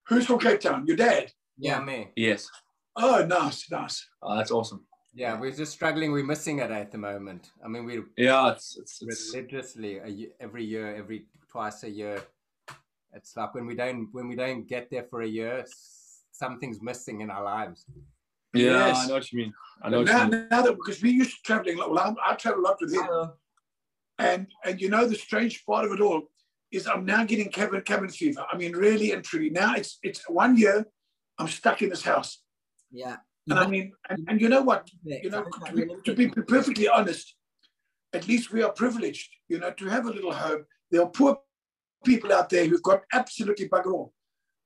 Who's 0.08 0.26
from 0.26 0.38
Cape 0.38 0.60
Town? 0.60 0.86
Your 0.86 0.96
dad? 0.96 1.32
Yeah, 1.58 1.78
Yeah. 1.78 1.84
me. 1.84 2.08
Yes. 2.16 2.48
Oh, 2.96 3.24
nice, 3.24 3.70
nice. 3.70 4.06
Oh, 4.22 4.36
that's 4.36 4.50
awesome. 4.50 4.84
Yeah, 5.14 5.38
we're 5.38 5.50
just 5.52 5.72
struggling. 5.72 6.12
We're 6.12 6.24
missing 6.24 6.60
it 6.60 6.70
at 6.70 6.90
the 6.90 6.98
moment. 6.98 7.50
I 7.64 7.68
mean, 7.68 7.84
we 7.84 8.02
Yeah, 8.16 8.52
it's 8.52 8.76
it's, 8.78 9.02
it's 9.02 9.34
religiously 9.34 9.98
a 9.98 10.28
every 10.40 10.64
year, 10.64 10.94
every 10.94 11.26
twice 11.50 11.82
a 11.82 11.90
year. 11.90 12.22
It's 13.12 13.36
like 13.36 13.54
when 13.54 13.66
we 13.66 13.74
don't 13.74 14.08
when 14.12 14.28
we 14.28 14.36
don't 14.36 14.66
get 14.66 14.90
there 14.90 15.04
for 15.10 15.20
a 15.22 15.26
year, 15.26 15.66
something's 16.30 16.80
missing 16.80 17.20
in 17.20 17.30
our 17.30 17.42
lives. 17.44 17.84
Yeah. 18.54 18.86
Yes. 18.88 18.98
I 19.04 19.06
know 19.08 19.14
what 19.14 19.32
you 19.32 19.38
mean. 19.38 19.54
I 19.82 19.88
know 19.90 19.98
what 19.98 20.06
Now, 20.06 20.24
you 20.24 20.30
mean. 20.30 20.46
now 20.50 20.62
that 20.62 20.76
because 20.76 21.02
we 21.02 21.10
used 21.10 21.30
to 21.30 21.42
traveling, 21.44 21.78
well, 21.78 21.98
I, 21.98 22.14
I 22.32 22.34
travel 22.34 22.60
a 22.60 22.64
lot 22.64 22.78
with 22.80 22.92
him, 22.94 23.02
Hello. 23.04 23.32
and 24.18 24.46
and 24.64 24.80
you 24.80 24.88
know 24.88 25.06
the 25.06 25.14
strange 25.16 25.64
part 25.66 25.84
of 25.84 25.92
it 25.92 26.00
all 26.00 26.22
is 26.70 26.86
I'm 26.86 27.04
now 27.04 27.24
getting 27.24 27.50
cabin 27.50 27.80
cabin 27.82 28.08
fever. 28.10 28.44
I 28.52 28.56
mean, 28.56 28.72
really 28.72 29.12
and 29.12 29.22
truly. 29.24 29.50
Now 29.50 29.74
it's 29.74 29.98
it's 30.02 30.22
one 30.28 30.56
year 30.56 30.86
I'm 31.38 31.48
stuck 31.48 31.82
in 31.82 31.88
this 31.90 32.02
house, 32.02 32.42
Yeah. 32.90 33.16
and 33.48 33.58
I 33.58 33.66
mean, 33.66 33.92
and, 34.08 34.18
and 34.28 34.40
you 34.40 34.48
know 34.48 34.62
what? 34.62 34.88
you 35.04 35.30
know, 35.30 35.44
to 35.66 35.72
be, 35.74 35.86
to 36.04 36.14
be 36.14 36.28
perfectly 36.28 36.88
honest, 36.88 37.34
at 38.12 38.28
least 38.28 38.52
we 38.52 38.62
are 38.62 38.70
privileged, 38.72 39.30
you 39.48 39.58
know, 39.58 39.70
to 39.72 39.86
have 39.86 40.06
a 40.06 40.10
little 40.10 40.32
home. 40.32 40.64
There 40.90 41.02
are 41.02 41.08
poor 41.08 41.38
people 42.04 42.32
out 42.32 42.48
there 42.50 42.66
who've 42.66 42.82
got 42.82 43.00
absolutely 43.12 43.68
bugger 43.68 43.92
all, 43.92 44.12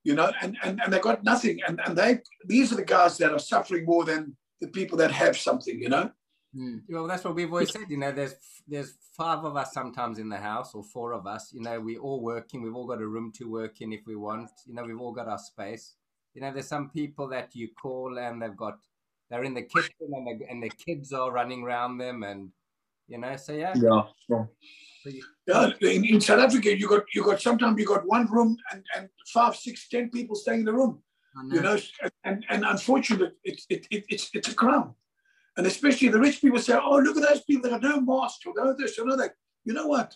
you 0.07 0.15
know, 0.15 0.31
and, 0.41 0.57
and, 0.63 0.79
and 0.81 0.93
they 0.93 0.99
got 0.99 1.21
nothing. 1.25 1.59
And, 1.67 1.81
and 1.85 1.97
they 1.97 2.19
these 2.45 2.71
are 2.71 2.77
the 2.77 2.85
guys 2.85 3.17
that 3.17 3.33
are 3.33 3.39
suffering 3.39 3.83
more 3.83 4.05
than 4.05 4.37
the 4.61 4.69
people 4.69 4.97
that 4.99 5.11
have 5.11 5.35
something, 5.35 5.77
you 5.77 5.89
know. 5.89 6.09
Hmm. 6.55 6.77
Well, 6.87 7.07
that's 7.07 7.25
what 7.25 7.35
we've 7.35 7.51
always 7.51 7.73
said. 7.73 7.89
You 7.89 7.97
know, 7.97 8.13
there's 8.13 8.35
there's 8.65 8.93
five 9.17 9.43
of 9.43 9.57
us 9.57 9.73
sometimes 9.73 10.17
in 10.17 10.29
the 10.29 10.37
house, 10.37 10.73
or 10.73 10.81
four 10.81 11.11
of 11.11 11.27
us. 11.27 11.51
You 11.51 11.61
know, 11.61 11.81
we're 11.81 11.99
all 11.99 12.21
working. 12.21 12.61
We've 12.61 12.73
all 12.73 12.87
got 12.87 13.01
a 13.01 13.07
room 13.07 13.33
to 13.35 13.51
work 13.51 13.81
in 13.81 13.91
if 13.91 14.07
we 14.07 14.15
want. 14.15 14.49
You 14.65 14.75
know, 14.75 14.85
we've 14.85 15.01
all 15.01 15.11
got 15.11 15.27
our 15.27 15.37
space. 15.37 15.95
You 16.33 16.39
know, 16.39 16.53
there's 16.53 16.69
some 16.69 16.89
people 16.89 17.27
that 17.27 17.53
you 17.53 17.67
call 17.81 18.17
and 18.17 18.41
they've 18.41 18.55
got 18.55 18.77
they're 19.29 19.43
in 19.43 19.55
the 19.55 19.63
kitchen 19.63 20.07
and 20.09 20.25
they, 20.25 20.45
and 20.49 20.63
their 20.63 20.69
kids 20.69 21.11
are 21.11 21.33
running 21.33 21.63
around 21.63 21.97
them, 21.97 22.23
and 22.23 22.49
you 23.09 23.17
know, 23.17 23.35
so 23.35 23.51
yeah. 23.51 23.73
Yeah. 23.75 24.03
sure. 24.25 24.49
So 25.47 25.73
Yeah, 25.81 25.89
in, 25.89 26.05
in 26.05 26.21
South 26.21 26.39
Africa, 26.39 26.77
you 26.77 26.87
got 26.87 27.03
you 27.13 27.23
got 27.23 27.41
sometimes 27.41 27.79
you 27.79 27.85
got 27.85 28.05
one 28.05 28.27
room 28.31 28.57
and, 28.71 28.83
and 28.95 29.09
five, 29.33 29.55
six, 29.55 29.87
ten 29.89 30.09
people 30.09 30.35
staying 30.35 30.59
in 30.59 30.65
the 30.65 30.73
room. 30.73 31.01
Know. 31.43 31.55
you 31.55 31.61
know, 31.61 31.77
and, 32.23 32.43
and 32.49 32.65
unfortunately, 32.65 33.29
it's 33.43 33.65
it, 33.69 33.85
it, 33.91 34.05
it's 34.09 34.29
it's 34.33 34.49
a 34.49 34.55
crime, 34.55 34.95
and 35.55 35.67
especially 35.67 36.07
the 36.07 36.19
rich 36.19 36.41
people 36.41 36.59
say, 36.59 36.75
"Oh, 36.81 36.97
look 36.97 37.17
at 37.17 37.29
those 37.29 37.43
people 37.43 37.69
that 37.69 37.81
got 37.81 37.89
no 37.89 38.01
mask 38.01 38.41
or 38.47 38.53
no 38.55 38.73
this 38.75 38.97
or 38.97 39.05
no 39.05 39.15
that." 39.17 39.33
You 39.63 39.73
know 39.73 39.87
what? 39.87 40.15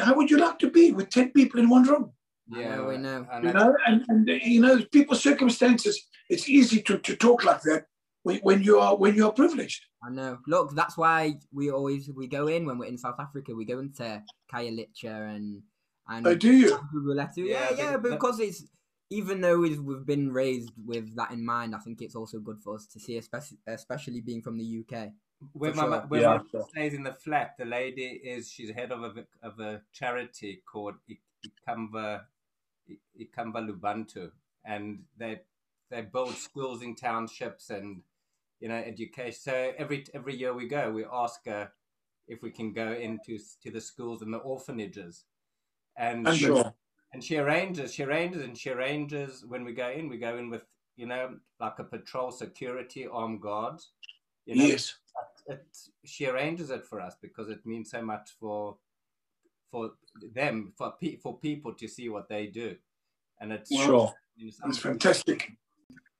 How 0.00 0.14
would 0.14 0.30
you 0.30 0.38
like 0.38 0.58
to 0.60 0.70
be 0.70 0.92
with 0.92 1.10
ten 1.10 1.30
people 1.32 1.60
in 1.60 1.68
one 1.68 1.82
room? 1.82 2.12
yeah, 2.48 2.86
we 2.86 2.96
know. 2.96 3.26
You 3.42 3.52
know, 3.52 3.76
and, 3.86 4.04
and 4.08 4.28
you 4.28 4.60
know, 4.60 4.82
people's 4.92 5.22
circumstances. 5.22 6.00
It's 6.30 6.48
easy 6.48 6.80
to, 6.82 6.98
to 6.98 7.16
talk 7.16 7.44
like 7.44 7.60
that 7.62 7.84
when, 8.24 8.38
when 8.38 8.62
you 8.62 8.78
are 8.80 8.96
when 8.96 9.14
you 9.14 9.26
are 9.26 9.32
privileged. 9.32 9.84
I 10.02 10.10
know. 10.10 10.38
Look, 10.46 10.74
that's 10.74 10.96
why 10.98 11.34
we 11.52 11.70
always 11.70 12.10
we 12.10 12.26
go 12.26 12.48
in 12.48 12.66
when 12.66 12.78
we're 12.78 12.86
in 12.94 12.98
South 12.98 13.20
Africa. 13.20 13.54
We 13.54 13.64
go 13.64 13.78
into 13.78 14.22
Khayelitsha 14.52 15.34
and 15.36 15.62
and 16.08 16.26
Oh, 16.26 16.34
do 16.34 16.52
you? 16.52 16.76
Yeah, 17.06 17.26
Yeah, 17.36 17.70
yeah, 17.76 17.96
but- 17.96 18.10
because 18.10 18.40
it's 18.40 18.64
even 19.10 19.40
though 19.42 19.58
we've, 19.58 19.80
we've 19.80 20.04
been 20.06 20.32
raised 20.32 20.72
with 20.84 21.14
that 21.16 21.30
in 21.30 21.44
mind, 21.44 21.74
I 21.74 21.78
think 21.78 22.00
it's 22.02 22.16
also 22.16 22.38
good 22.40 22.58
for 22.64 22.74
us 22.74 22.86
to 22.86 22.98
see, 22.98 23.16
especially 23.18 23.58
especially 23.66 24.20
being 24.22 24.42
from 24.42 24.56
the 24.58 24.64
UK. 24.80 25.10
Where 25.52 25.74
my, 25.74 25.82
sure. 25.82 25.90
ma- 25.90 26.06
where 26.08 26.20
Yeah, 26.22 26.38
my 26.38 26.42
sure. 26.50 26.66
stays 26.70 26.94
in 26.94 27.02
the 27.02 27.12
flat, 27.12 27.54
the 27.58 27.66
lady 27.66 28.06
is 28.24 28.50
she's 28.50 28.70
head 28.70 28.90
of 28.92 29.02
a 29.02 29.12
of 29.42 29.60
a 29.60 29.82
charity 29.92 30.62
called 30.70 30.94
Ikamba 31.68 32.22
Ikamva 33.20 33.56
I- 33.56 33.70
Labantu, 33.70 34.30
and 34.64 35.00
they 35.18 35.40
they 35.90 36.00
build 36.02 36.34
schools 36.34 36.82
in 36.82 36.94
townships 36.96 37.70
and 37.70 38.00
you 38.64 38.70
know 38.70 38.76
education. 38.76 39.38
So 39.38 39.74
every 39.76 40.06
every 40.14 40.34
year 40.34 40.54
we 40.54 40.66
go, 40.66 40.90
we 40.90 41.04
ask 41.04 41.44
her 41.44 41.70
if 42.26 42.42
we 42.42 42.50
can 42.50 42.72
go 42.72 42.92
into 42.94 43.38
to 43.62 43.70
the 43.70 43.80
schools 43.80 44.22
and 44.22 44.32
the 44.32 44.38
orphanages, 44.38 45.26
and 45.98 46.26
I'm 46.26 46.34
sure. 46.34 46.72
and 47.12 47.22
she 47.22 47.36
arranges, 47.36 47.92
she 47.92 48.04
arranges, 48.04 48.42
and 48.42 48.56
she 48.56 48.70
arranges 48.70 49.44
when 49.44 49.64
we 49.66 49.74
go 49.74 49.90
in, 49.90 50.08
we 50.08 50.16
go 50.16 50.38
in 50.38 50.48
with 50.48 50.64
you 50.96 51.04
know 51.04 51.36
like 51.60 51.78
a 51.78 51.84
patrol 51.84 52.32
security 52.32 53.06
armed 53.06 53.42
guards. 53.42 53.90
You 54.46 54.56
know, 54.56 54.64
Yes. 54.64 54.94
it, 55.46 55.66
she 56.06 56.26
arranges 56.26 56.70
it 56.70 56.86
for 56.86 57.02
us 57.02 57.16
because 57.20 57.50
it 57.50 57.66
means 57.66 57.90
so 57.90 58.00
much 58.00 58.30
for 58.40 58.78
for 59.70 59.90
them 60.34 60.72
for 60.78 60.94
pe- 60.98 61.16
for 61.16 61.36
people 61.38 61.74
to 61.74 61.86
see 61.86 62.08
what 62.08 62.30
they 62.30 62.46
do, 62.46 62.76
and 63.42 63.52
it's 63.52 63.70
Sure. 63.70 64.14
it's 64.38 64.58
It's 64.64 64.78
fantastic. 64.78 65.52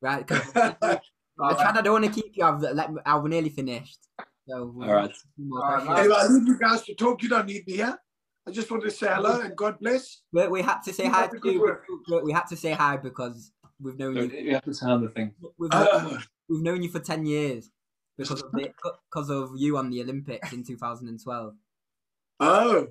Right. 0.02 0.28
'cause- 1.38 1.54
Uh, 1.54 1.62
Chad, 1.64 1.76
I 1.76 1.82
don't 1.82 2.00
want 2.02 2.04
to 2.14 2.22
keep 2.22 2.32
you. 2.36 2.44
I've, 2.44 2.60
let, 2.60 2.90
I've 3.04 3.24
nearly 3.24 3.50
finished. 3.50 3.98
So, 4.48 4.66
we'll 4.74 4.88
All 4.88 4.94
right. 4.94 5.02
have 5.02 5.10
a 5.10 5.14
few 5.36 5.44
more 5.48 5.64
All 5.64 5.72
right, 5.72 5.84
questions. 5.86 5.98
Anyway, 5.98 6.16
I 6.20 6.26
leave 6.28 6.46
you 6.48 6.58
guys 6.58 6.82
to 6.84 6.94
talk. 6.94 7.22
You 7.22 7.28
don't 7.30 7.46
need 7.46 7.66
me 7.66 7.72
here. 7.74 7.98
I 8.46 8.50
just 8.50 8.70
wanted 8.70 8.84
to 8.84 8.90
say 8.90 9.06
hello 9.08 9.40
and 9.40 9.56
God 9.56 9.78
bless. 9.80 10.20
But 10.32 10.50
we 10.50 10.60
had 10.60 10.80
to 10.82 10.92
say 10.92 11.04
Keep 11.04 11.12
hi 11.12 11.26
to 11.28 11.38
you. 11.50 11.76
We 12.24 12.32
had 12.32 12.46
to 12.48 12.56
say 12.56 12.72
hi 12.72 12.98
because 12.98 13.52
we've 13.80 13.98
known 13.98 14.16
you. 14.16 14.24
You 14.24 14.52
have 14.54 14.64
to 14.64 14.74
sound 14.74 15.02
the 15.04 15.08
thing. 15.08 15.34
We've 15.56 15.70
known, 15.70 15.88
Uh, 15.90 16.20
we've 16.50 16.62
known 16.62 16.82
you 16.82 16.90
for 16.90 17.00
ten 17.00 17.24
years 17.24 17.70
because 18.18 18.42
of 18.42 18.52
the, 18.52 18.70
because 19.10 19.30
of 19.30 19.52
you 19.56 19.78
on 19.78 19.88
the 19.90 20.02
Olympics 20.02 20.52
in 20.52 20.62
2012. 20.62 21.54
oh. 22.40 22.88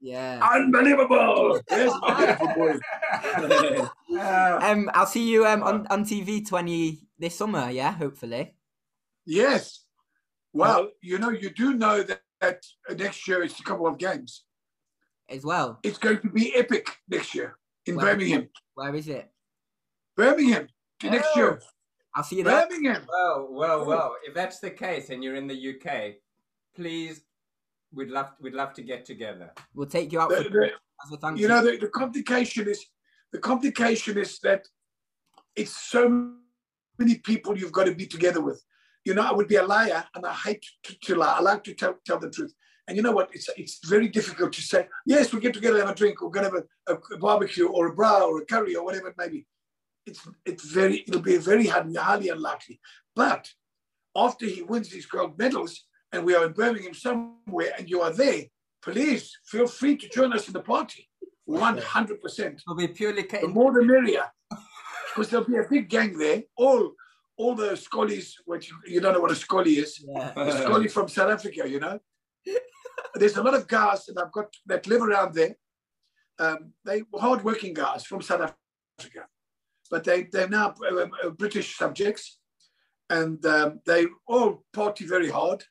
You 0.00 0.12
gotta 0.12 0.40
sound 0.40 0.72
believable. 0.72 1.60
Yeah. 1.60 1.60
Unbelievable. 1.60 1.60
There's 1.68 1.92
my 2.00 2.14
beautiful 2.36 2.48
boy. 2.54 3.88
Um, 4.20 4.90
I'll 4.94 5.06
see 5.06 5.28
you 5.28 5.46
um 5.46 5.62
on, 5.62 5.86
on 5.88 6.04
TV 6.04 6.46
20 6.46 7.00
this 7.18 7.36
summer. 7.36 7.70
Yeah, 7.70 7.92
hopefully. 7.92 8.54
Yes. 9.26 9.84
Well, 10.52 10.90
you 11.02 11.18
know, 11.18 11.30
you 11.30 11.50
do 11.50 11.74
know 11.74 12.02
that, 12.02 12.22
that 12.40 12.64
next 12.96 13.28
year 13.28 13.42
it's 13.42 13.60
a 13.60 13.62
couple 13.62 13.86
of 13.86 13.98
games. 13.98 14.44
As 15.28 15.44
well. 15.44 15.78
It's 15.82 15.98
going 15.98 16.20
to 16.20 16.30
be 16.30 16.54
epic 16.56 16.88
next 17.08 17.34
year 17.34 17.58
in 17.84 17.96
Wow. 17.96 18.04
Birmingham. 18.04 18.48
Where 18.74 18.94
is 18.94 19.08
it? 19.08 19.30
Birmingham 20.16 20.68
next 21.02 21.28
Oh. 21.34 21.38
year. 21.38 21.62
I'll 22.16 22.24
see 22.24 22.36
you 22.38 22.44
there. 22.44 22.66
Birmingham. 22.66 23.02
Well, 23.08 23.48
well, 23.50 23.84
well. 23.84 24.16
If 24.26 24.34
that's 24.34 24.58
the 24.58 24.70
case, 24.70 25.10
and 25.10 25.22
you're 25.22 25.36
in 25.36 25.46
the 25.46 25.54
UK, 25.76 26.14
please, 26.74 27.20
we'd 27.92 28.10
love 28.10 28.30
we'd 28.40 28.54
love 28.54 28.72
to 28.74 28.82
get 28.82 29.04
together. 29.04 29.52
We'll 29.74 29.86
take 29.88 30.12
you 30.12 30.20
out 30.20 30.30
The- 30.30 30.44
for 30.44 30.50
the- 30.50 30.72
as 31.04 31.12
a 31.12 31.16
thank 31.16 31.38
you 31.38 31.46
know, 31.48 31.62
the, 31.64 31.76
the 31.76 31.88
complication 31.88 32.68
is 32.68 32.84
the 33.32 33.38
complication 33.38 34.18
is 34.18 34.38
that 34.40 34.66
it's 35.54 35.76
so 35.76 36.32
many 36.98 37.16
people 37.18 37.56
you've 37.56 37.72
got 37.72 37.84
to 37.84 37.94
be 37.94 38.06
together 38.06 38.40
with. 38.40 38.60
You 39.04 39.14
know, 39.14 39.22
I 39.22 39.32
would 39.32 39.48
be 39.48 39.56
a 39.56 39.62
liar, 39.62 40.04
and 40.14 40.26
I 40.26 40.32
hate 40.34 40.64
to, 40.84 40.98
to 40.98 41.14
lie. 41.14 41.36
I 41.38 41.40
like 41.40 41.62
to 41.64 41.74
tell, 41.74 41.94
tell 42.04 42.18
the 42.18 42.30
truth. 42.30 42.52
And 42.86 42.96
you 42.96 43.02
know 43.02 43.12
what? 43.12 43.30
It's 43.32 43.48
it's 43.56 43.78
very 43.86 44.08
difficult 44.08 44.52
to 44.54 44.62
say. 44.62 44.88
Yes, 45.06 45.32
we 45.32 45.40
get 45.40 45.54
together, 45.54 45.76
and 45.78 45.86
have 45.86 45.94
a 45.94 45.98
drink, 45.98 46.20
or 46.20 46.30
gonna 46.30 46.50
have 46.50 46.62
a, 46.88 46.92
a, 46.92 47.14
a 47.14 47.18
barbecue, 47.18 47.68
or 47.68 47.88
a 47.88 47.94
braai, 47.94 48.22
or 48.22 48.40
a 48.40 48.44
curry, 48.46 48.74
or 48.74 48.84
whatever 48.84 49.08
it 49.08 49.14
may 49.18 49.28
be. 49.28 49.46
It's 50.06 50.26
it's 50.44 50.64
very 50.64 51.04
it'll 51.06 51.20
be 51.20 51.36
very 51.36 51.66
highly, 51.66 51.94
highly 51.94 52.28
unlikely. 52.30 52.80
But 53.14 53.48
after 54.16 54.46
he 54.46 54.62
wins 54.62 54.88
these 54.88 55.06
gold 55.06 55.38
medals, 55.38 55.84
and 56.12 56.24
we 56.24 56.34
are 56.34 56.46
in 56.46 56.52
Birmingham 56.52 56.94
somewhere, 56.94 57.72
and 57.78 57.88
you 57.88 58.00
are 58.00 58.12
there, 58.12 58.42
please 58.82 59.36
feel 59.44 59.66
free 59.66 59.96
to 59.96 60.08
join 60.08 60.32
us 60.32 60.46
in 60.46 60.52
the 60.52 60.60
party. 60.60 61.08
One 61.44 61.78
hundred 61.78 62.20
percent. 62.20 62.62
It'll 62.66 62.76
be 62.76 62.88
purely 62.88 63.22
The 63.22 63.48
more 63.48 63.72
the 63.72 63.82
merrier, 63.82 64.26
because 65.08 65.30
there'll 65.30 65.46
be 65.46 65.56
a 65.56 65.68
big 65.68 65.88
gang 65.88 66.18
there. 66.18 66.42
All 66.56 66.92
all 67.38 67.54
the 67.54 67.70
scollies, 67.72 68.32
which 68.44 68.70
you 68.86 69.00
don't 69.00 69.14
know 69.14 69.20
what 69.20 69.30
a 69.30 69.34
scolly 69.34 69.78
is. 69.78 70.04
Yeah. 70.06 70.32
A 70.36 70.52
scolly 70.52 70.90
from 70.90 71.08
South 71.08 71.30
Africa, 71.30 71.68
you 71.68 71.80
know. 71.80 71.98
There's 73.14 73.36
a 73.36 73.42
lot 73.42 73.54
of 73.54 73.66
guys 73.66 74.04
that 74.06 74.18
I've 74.22 74.32
got 74.32 74.54
that 74.66 74.86
live 74.86 75.02
around 75.02 75.34
there. 75.34 75.54
Um, 76.38 76.72
they 76.84 77.02
were 77.10 77.20
hardworking 77.20 77.74
guys 77.74 78.04
from 78.04 78.20
South 78.20 78.52
Africa, 78.98 79.26
but 79.90 80.04
they 80.04 80.24
they're 80.24 80.48
now 80.48 80.74
uh, 80.84 81.06
uh, 81.24 81.30
British 81.30 81.76
subjects, 81.76 82.38
and 83.08 83.44
um, 83.46 83.80
they 83.86 84.06
all 84.26 84.64
party 84.72 85.06
very 85.06 85.30
hard. 85.30 85.64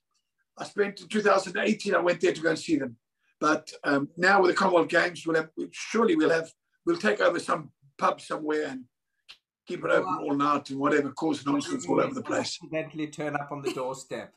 I 0.58 0.66
spent 0.66 1.02
in 1.02 1.08
2018. 1.08 1.96
I 1.96 2.00
went 2.00 2.22
there 2.22 2.34
to 2.34 2.42
go 2.42 2.50
and 2.50 2.60
see 2.60 2.78
them, 2.78 2.98
but 3.40 3.72
um, 3.84 4.10
now 4.18 4.42
with 4.42 4.52
the 4.52 4.58
Commonwealth 4.58 4.90
Games, 4.90 5.26
we'll 5.26 5.36
have 5.36 5.50
surely 5.72 6.16
we'll 6.16 6.30
have 6.30 6.52
we'll 6.86 6.98
take 6.98 7.22
over 7.22 7.40
some 7.40 7.72
pub 7.98 8.22
somewhere 8.22 8.68
and 8.68 8.86
keep 9.68 9.84
it 9.84 9.92
open 9.92 10.18
all 10.22 10.34
night 10.34 10.70
and 10.70 10.80
whatever, 10.80 11.12
cause 11.12 11.46
nonsense 11.46 11.86
all 11.88 12.00
over 12.00 12.14
the 12.14 12.22
place. 12.22 12.58
accidentally 12.62 13.08
turn 13.08 13.36
up 13.36 13.50
on 13.52 13.62
the 13.62 13.74
doorstep 13.74 14.34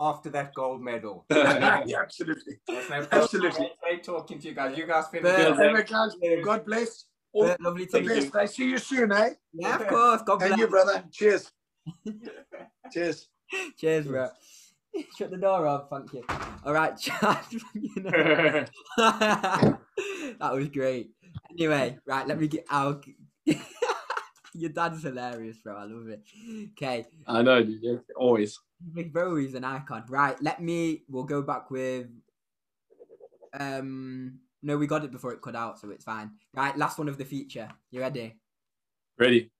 after 0.00 0.30
that 0.30 0.54
gold 0.54 0.80
medal. 0.82 1.26
yeah, 1.30 1.84
absolutely. 2.00 2.58
No 2.68 3.06
Absolutely. 3.12 3.70
Great 3.82 4.02
talking 4.02 4.38
to 4.38 4.48
you 4.48 4.54
guys. 4.54 4.76
You 4.76 4.86
guys 4.86 5.04
finish. 5.08 5.36
good. 5.36 5.86
guys, 5.86 6.12
God 6.44 6.64
bless. 6.64 7.04
All 7.32 7.46
But 7.46 7.60
lovely 7.60 7.86
the 7.86 8.00
to 8.00 8.06
best. 8.06 8.36
I 8.36 8.46
see 8.46 8.70
you 8.70 8.78
soon, 8.78 9.12
eh? 9.12 9.30
Yeah, 9.52 9.76
of 9.76 9.88
course. 9.88 10.22
God 10.22 10.38
bless. 10.38 10.50
And 10.52 10.60
you, 10.60 10.68
brother. 10.68 11.04
Cheers. 11.12 11.50
Cheers. 12.92 13.28
Cheers, 13.76 14.06
bro. 14.06 14.28
Shut 15.16 15.30
the 15.30 15.36
door 15.36 15.66
off, 15.66 15.88
thank 15.90 16.12
you. 16.12 16.24
All 16.64 16.72
right, 16.72 16.96
Chad. 16.98 17.44
you 17.74 18.02
know. 18.02 18.64
that 18.96 20.52
was 20.52 20.68
great. 20.68 21.10
Anyway, 21.50 21.98
right, 22.06 22.26
let 22.26 22.38
me 22.38 22.48
get 22.48 22.66
out. 22.70 23.04
Your 24.56 24.70
dad's 24.70 25.02
hilarious, 25.02 25.58
bro. 25.58 25.76
I 25.76 25.84
love 25.84 26.08
it. 26.08 26.22
Okay, 26.72 27.06
I 27.26 27.42
know, 27.42 27.62
dude. 27.62 28.02
Always. 28.16 28.58
Big 28.92 29.12
Bro 29.12 29.36
is 29.36 29.54
an 29.54 29.64
icon. 29.64 30.04
Right, 30.08 30.40
let 30.40 30.62
me. 30.62 31.02
We'll 31.08 31.24
go 31.24 31.42
back 31.42 31.70
with. 31.70 32.06
Um, 33.52 34.38
no, 34.62 34.76
we 34.76 34.86
got 34.86 35.04
it 35.04 35.10
before 35.10 35.32
it 35.32 35.42
cut 35.42 35.56
out, 35.56 35.80
so 35.80 35.90
it's 35.90 36.04
fine. 36.04 36.30
Right, 36.54 36.76
last 36.76 36.98
one 36.98 37.08
of 37.08 37.18
the 37.18 37.24
feature. 37.24 37.68
You 37.90 38.00
ready? 38.00 38.36
Ready. 39.18 39.50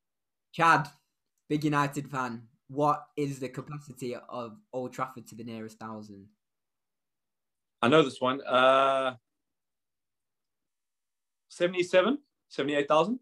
Chad, 0.52 0.88
big 1.48 1.64
United 1.64 2.08
fan. 2.08 2.42
What 2.74 3.06
is 3.16 3.38
the 3.38 3.48
capacity 3.48 4.16
of 4.16 4.56
Old 4.72 4.92
Trafford 4.92 5.26
to 5.28 5.36
the 5.36 5.44
nearest 5.44 5.78
thousand? 5.78 6.26
I 7.80 7.88
know 7.88 8.02
this 8.02 8.20
one. 8.20 8.40
Uh, 8.44 9.14
77, 11.50 12.18
78,000. 12.48 13.20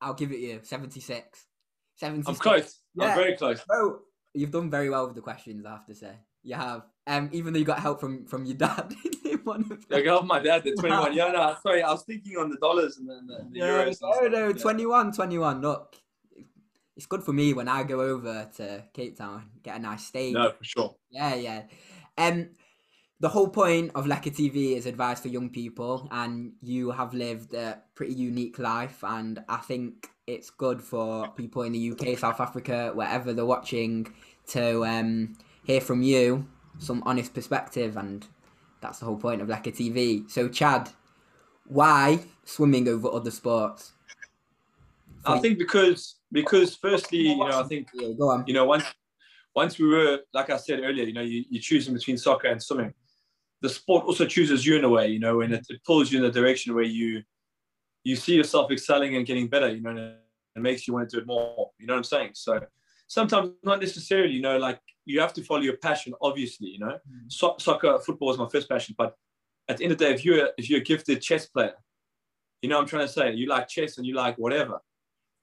I'll 0.00 0.14
give 0.14 0.30
it 0.30 0.38
you. 0.38 0.60
76. 0.62 1.46
76. 1.96 2.28
I'm 2.28 2.34
close. 2.40 2.80
Yeah. 2.94 3.06
I'm 3.06 3.16
very 3.16 3.36
close. 3.36 3.64
Bro, 3.64 4.00
you've 4.34 4.52
done 4.52 4.70
very 4.70 4.90
well 4.90 5.06
with 5.06 5.16
the 5.16 5.22
questions, 5.22 5.66
I 5.66 5.70
have 5.70 5.86
to 5.86 5.94
say. 5.94 6.12
You 6.44 6.54
have. 6.54 6.82
Um, 7.08 7.28
even 7.32 7.52
though 7.52 7.58
you 7.58 7.64
got 7.64 7.80
help 7.80 7.98
from 8.00 8.26
from 8.26 8.44
your 8.44 8.56
dad. 8.56 8.94
in 9.24 9.38
one 9.38 9.62
of 9.70 9.84
I 9.90 10.02
got 10.02 10.24
my 10.26 10.38
dad, 10.38 10.62
the 10.62 10.72
21. 10.78 11.14
Yeah, 11.14 11.32
no, 11.32 11.56
sorry. 11.62 11.82
I 11.82 11.90
was 11.90 12.04
thinking 12.04 12.36
on 12.36 12.50
the 12.50 12.58
dollars 12.58 12.98
and 12.98 13.08
then 13.10 13.26
the, 13.26 13.48
the 13.50 13.60
euros. 13.60 13.98
no, 14.02 14.28
no, 14.28 14.48
Yeah. 14.48 14.52
21, 14.52 15.12
21. 15.12 15.60
Look, 15.62 15.96
it's 16.96 17.06
good 17.06 17.22
for 17.22 17.32
me 17.32 17.52
when 17.52 17.68
I 17.68 17.82
go 17.82 18.00
over 18.00 18.48
to 18.56 18.84
Cape 18.94 19.18
Town, 19.18 19.44
get 19.62 19.76
a 19.76 19.78
nice 19.78 20.06
steak. 20.06 20.32
No, 20.32 20.50
for 20.52 20.64
sure. 20.64 20.96
Yeah, 21.10 21.34
yeah. 21.34 21.62
Um, 22.16 22.50
the 23.20 23.28
whole 23.28 23.48
point 23.48 23.92
of 23.94 24.06
Leka 24.06 24.30
TV 24.30 24.76
is 24.76 24.86
advice 24.86 25.20
for 25.20 25.28
young 25.28 25.50
people, 25.50 26.08
and 26.10 26.52
you 26.62 26.90
have 26.90 27.12
lived 27.14 27.54
a 27.54 27.82
pretty 27.94 28.14
unique 28.14 28.58
life, 28.58 29.04
and 29.04 29.44
I 29.48 29.58
think 29.58 30.10
it's 30.26 30.50
good 30.50 30.82
for 30.82 31.28
people 31.28 31.62
in 31.62 31.72
the 31.72 31.92
UK, 31.92 32.18
South 32.18 32.40
Africa, 32.40 32.92
wherever 32.94 33.32
they're 33.32 33.46
watching, 33.46 34.12
to 34.48 34.84
um, 34.84 35.36
hear 35.64 35.80
from 35.80 36.02
you 36.02 36.46
some 36.78 37.02
honest 37.06 37.32
perspective, 37.34 37.96
and 37.96 38.26
that's 38.80 38.98
the 38.98 39.04
whole 39.04 39.16
point 39.16 39.40
of 39.42 39.48
Leka 39.48 39.72
TV. 39.72 40.30
So, 40.30 40.48
Chad, 40.48 40.90
why 41.66 42.20
swimming 42.44 42.88
over 42.88 43.08
other 43.08 43.30
sports? 43.30 43.92
I 45.24 45.38
think 45.38 45.58
because 45.58 46.15
because 46.32 46.76
firstly, 46.76 47.18
you 47.18 47.36
know, 47.38 47.60
I 47.60 47.62
think 47.64 47.88
Yeah, 47.94 48.12
go 48.18 48.30
on. 48.30 48.44
you 48.46 48.54
know 48.54 48.64
once 48.64 48.84
once 49.54 49.78
we 49.78 49.86
were 49.88 50.20
like 50.34 50.50
I 50.50 50.56
said 50.56 50.80
earlier, 50.80 51.04
you 51.04 51.12
know, 51.12 51.22
you, 51.22 51.44
you're 51.50 51.62
choosing 51.62 51.94
between 51.94 52.18
soccer 52.18 52.48
and 52.48 52.62
swimming. 52.62 52.92
The 53.62 53.68
sport 53.70 54.04
also 54.04 54.26
chooses 54.26 54.66
you 54.66 54.76
in 54.76 54.84
a 54.84 54.88
way, 54.88 55.08
you 55.08 55.18
know, 55.18 55.40
and 55.40 55.54
it, 55.54 55.64
it 55.68 55.82
pulls 55.84 56.12
you 56.12 56.18
in 56.18 56.24
the 56.24 56.30
direction 56.30 56.74
where 56.74 56.84
you 56.84 57.22
you 58.04 58.14
see 58.16 58.34
yourself 58.34 58.70
excelling 58.70 59.16
and 59.16 59.26
getting 59.26 59.48
better, 59.48 59.68
you 59.74 59.80
know, 59.80 59.90
and 59.90 59.98
it 59.98 60.60
makes 60.60 60.86
you 60.86 60.94
want 60.94 61.08
to 61.08 61.16
do 61.16 61.20
it 61.22 61.26
more. 61.26 61.70
You 61.78 61.86
know 61.86 61.94
what 61.94 61.98
I'm 61.98 62.04
saying? 62.04 62.30
So 62.34 62.60
sometimes 63.08 63.52
not 63.64 63.80
necessarily, 63.80 64.32
you 64.34 64.42
know, 64.42 64.58
like 64.58 64.80
you 65.04 65.20
have 65.20 65.32
to 65.34 65.42
follow 65.42 65.60
your 65.62 65.76
passion, 65.78 66.12
obviously, 66.20 66.68
you 66.68 66.78
know. 66.78 66.98
Mm. 67.08 67.32
So- 67.32 67.56
soccer, 67.58 67.98
football 67.98 68.30
is 68.32 68.38
my 68.38 68.48
first 68.48 68.68
passion, 68.68 68.94
but 68.98 69.14
at 69.68 69.76
the 69.78 69.84
end 69.84 69.92
of 69.92 69.98
the 69.98 70.04
day, 70.04 70.12
if 70.14 70.24
you're 70.24 70.50
if 70.58 70.68
you're 70.70 70.80
a 70.80 70.84
gifted 70.84 71.20
chess 71.22 71.46
player, 71.46 71.74
you 72.62 72.68
know 72.68 72.76
what 72.76 72.82
I'm 72.82 72.88
trying 72.88 73.06
to 73.06 73.12
say, 73.12 73.32
you 73.32 73.48
like 73.48 73.68
chess 73.68 73.98
and 73.98 74.06
you 74.06 74.14
like 74.14 74.36
whatever, 74.36 74.78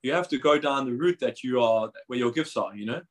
you 0.03 0.13
have 0.13 0.27
to 0.29 0.37
go 0.37 0.59
down 0.59 0.85
the 0.85 0.93
route 0.93 1.19
that 1.21 1.43
you 1.43 1.61
are 1.61 1.91
where 2.07 2.19
your 2.19 2.31
gifts 2.31 2.55
are, 2.57 2.75
you 2.75 2.85
know. 2.85 3.01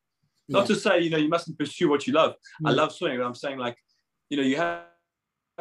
Not 0.48 0.66
to 0.66 0.76
say, 0.76 1.00
you 1.00 1.08
know, 1.08 1.16
you 1.16 1.28
mustn't 1.28 1.58
pursue 1.58 1.88
what 1.88 2.06
you 2.06 2.12
love. 2.12 2.34
I 2.64 2.72
love 2.72 2.92
swimming, 2.92 3.18
but 3.18 3.24
I'm 3.24 3.34
saying 3.34 3.58
like, 3.58 3.76
you 4.28 4.36
know, 4.36 4.42
you 4.42 4.56
have 4.56 4.84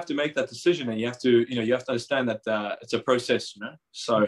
to 0.06 0.13
make 0.13 0.36
that 0.36 0.50
decision 0.50 0.89
and 0.89 1.00
you 1.00 1.06
have 1.08 1.20
to, 1.22 1.46
you 1.48 1.56
know, 1.56 1.62
you 1.62 1.72
have 1.74 1.86
to 1.86 1.91
understand 1.91 2.28
that 2.30 2.46
uh, 2.48 2.76
it's 2.82 2.94
a 2.94 3.00
process, 3.00 3.56
you 3.56 3.63
know. 3.63 3.74
So 3.91 4.28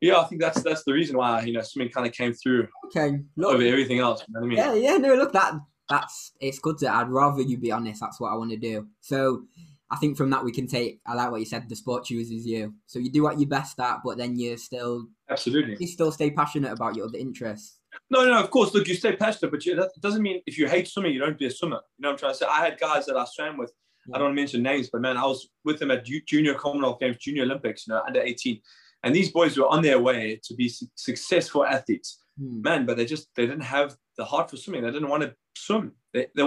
yeah, 0.00 0.18
I 0.18 0.24
think 0.24 0.40
that's 0.40 0.62
that's 0.62 0.84
the 0.84 0.92
reason 0.92 1.16
why, 1.16 1.42
you 1.42 1.52
know, 1.52 1.62
swimming 1.62 1.92
kind 1.92 2.06
of 2.06 2.12
came 2.12 2.32
through 2.32 2.68
Okay, 2.86 3.20
look, 3.36 3.54
over 3.54 3.62
everything 3.62 4.00
else. 4.00 4.24
You 4.26 4.34
know 4.34 4.40
what 4.40 4.46
I 4.46 4.48
mean? 4.48 4.58
Yeah, 4.58 4.92
yeah, 4.92 4.96
no, 4.98 5.14
look, 5.14 5.32
that 5.32 5.54
that's 5.88 6.32
it's 6.40 6.58
good 6.58 6.78
to. 6.78 6.92
I'd 6.92 7.08
rather 7.08 7.42
you 7.42 7.56
be 7.56 7.72
honest. 7.72 8.00
That's 8.00 8.20
what 8.20 8.32
I 8.32 8.36
want 8.36 8.50
to 8.50 8.56
do. 8.56 8.88
So, 9.00 9.44
I 9.90 9.96
think 9.96 10.16
from 10.16 10.30
that 10.30 10.44
we 10.44 10.50
can 10.52 10.66
take. 10.66 11.00
I 11.06 11.14
like 11.14 11.30
what 11.30 11.40
you 11.40 11.46
said. 11.46 11.68
The 11.68 11.76
sport 11.76 12.04
chooses 12.04 12.46
you, 12.46 12.74
so 12.86 12.98
you 12.98 13.10
do 13.12 13.22
what 13.22 13.38
you're 13.38 13.48
best 13.48 13.78
at, 13.80 13.98
but 14.04 14.16
then 14.18 14.36
you 14.38 14.56
still 14.56 15.06
Absolutely. 15.30 15.76
you 15.78 15.86
still 15.86 16.10
stay 16.10 16.30
passionate 16.30 16.72
about 16.72 16.96
your 16.96 17.06
other 17.06 17.18
interests. 17.18 17.78
No, 18.10 18.24
no, 18.24 18.40
of 18.42 18.50
course. 18.50 18.74
Look, 18.74 18.88
you 18.88 18.94
stay 18.94 19.14
passionate, 19.14 19.50
but 19.52 19.64
you, 19.64 19.76
that 19.76 19.90
doesn't 20.00 20.22
mean 20.22 20.40
if 20.46 20.58
you 20.58 20.66
hate 20.68 20.88
swimming, 20.88 21.12
you 21.12 21.20
don't 21.20 21.38
be 21.38 21.46
a 21.46 21.50
swimmer. 21.50 21.80
You 21.98 22.02
know 22.02 22.08
what 22.08 22.12
I'm 22.14 22.18
trying 22.18 22.32
to 22.32 22.38
say? 22.38 22.46
I 22.50 22.64
had 22.64 22.78
guys 22.80 23.06
that 23.06 23.16
I 23.16 23.24
swam 23.26 23.56
with. 23.56 23.72
I 24.12 24.18
don't 24.18 24.26
want 24.26 24.36
to 24.36 24.42
mention 24.42 24.62
names, 24.62 24.90
but 24.92 25.00
man, 25.00 25.16
I 25.16 25.24
was 25.24 25.48
with 25.64 25.78
them 25.78 25.90
at 25.90 26.04
junior 26.26 26.54
Commonwealth 26.54 27.00
Games, 27.00 27.16
junior 27.18 27.44
Olympics, 27.44 27.86
you 27.86 27.94
know, 27.94 28.02
under 28.06 28.20
18. 28.20 28.60
And 29.02 29.14
these 29.14 29.30
boys 29.30 29.56
were 29.56 29.66
on 29.68 29.80
their 29.82 29.98
way 29.98 30.40
to 30.44 30.54
be 30.54 30.68
su- 30.68 30.86
successful 30.94 31.64
athletes, 31.64 32.18
Hmm. 32.38 32.62
man. 32.62 32.84
But 32.86 32.96
they 32.96 33.06
just 33.06 33.28
they 33.36 33.46
didn't 33.46 33.62
have 33.62 33.96
the 34.18 34.24
heart 34.24 34.50
for 34.50 34.56
swimming. 34.56 34.82
They 34.82 34.90
didn't 34.90 35.08
want 35.08 35.22
to 35.22 35.34
swim. 35.56 35.92
They 36.14 36.28
they 36.34 36.42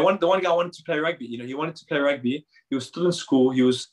want 0.00 0.20
the 0.20 0.26
one 0.26 0.42
guy 0.42 0.52
wanted 0.52 0.74
to 0.74 0.82
play 0.82 0.98
rugby. 0.98 1.26
You 1.26 1.38
know, 1.38 1.46
he 1.46 1.54
wanted 1.54 1.76
to 1.76 1.86
play 1.86 1.98
rugby. 1.98 2.46
He 2.68 2.74
was 2.74 2.86
still 2.86 3.06
in 3.06 3.12
school. 3.12 3.50
He 3.52 3.62
was, 3.62 3.88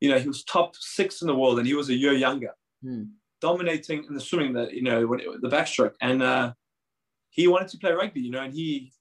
you 0.00 0.10
know, 0.10 0.18
he 0.18 0.26
was 0.26 0.42
top 0.44 0.74
six 0.76 1.20
in 1.22 1.28
the 1.28 1.34
world, 1.36 1.58
and 1.58 1.66
he 1.66 1.74
was 1.74 1.88
a 1.90 1.94
year 1.94 2.14
younger, 2.14 2.54
Hmm. 2.82 3.04
dominating 3.40 4.04
in 4.08 4.14
the 4.14 4.20
swimming. 4.20 4.54
The 4.54 4.74
you 4.74 4.82
know 4.82 5.06
when 5.06 5.20
it, 5.20 5.26
the 5.42 5.48
backstroke, 5.48 5.94
and 6.00 6.22
uh, 6.22 6.54
he 7.30 7.46
wanted 7.46 7.68
to 7.68 7.78
play 7.78 7.92
rugby. 7.92 8.20
You 8.20 8.30
know, 8.30 8.42
and 8.42 8.54
he 8.54 8.92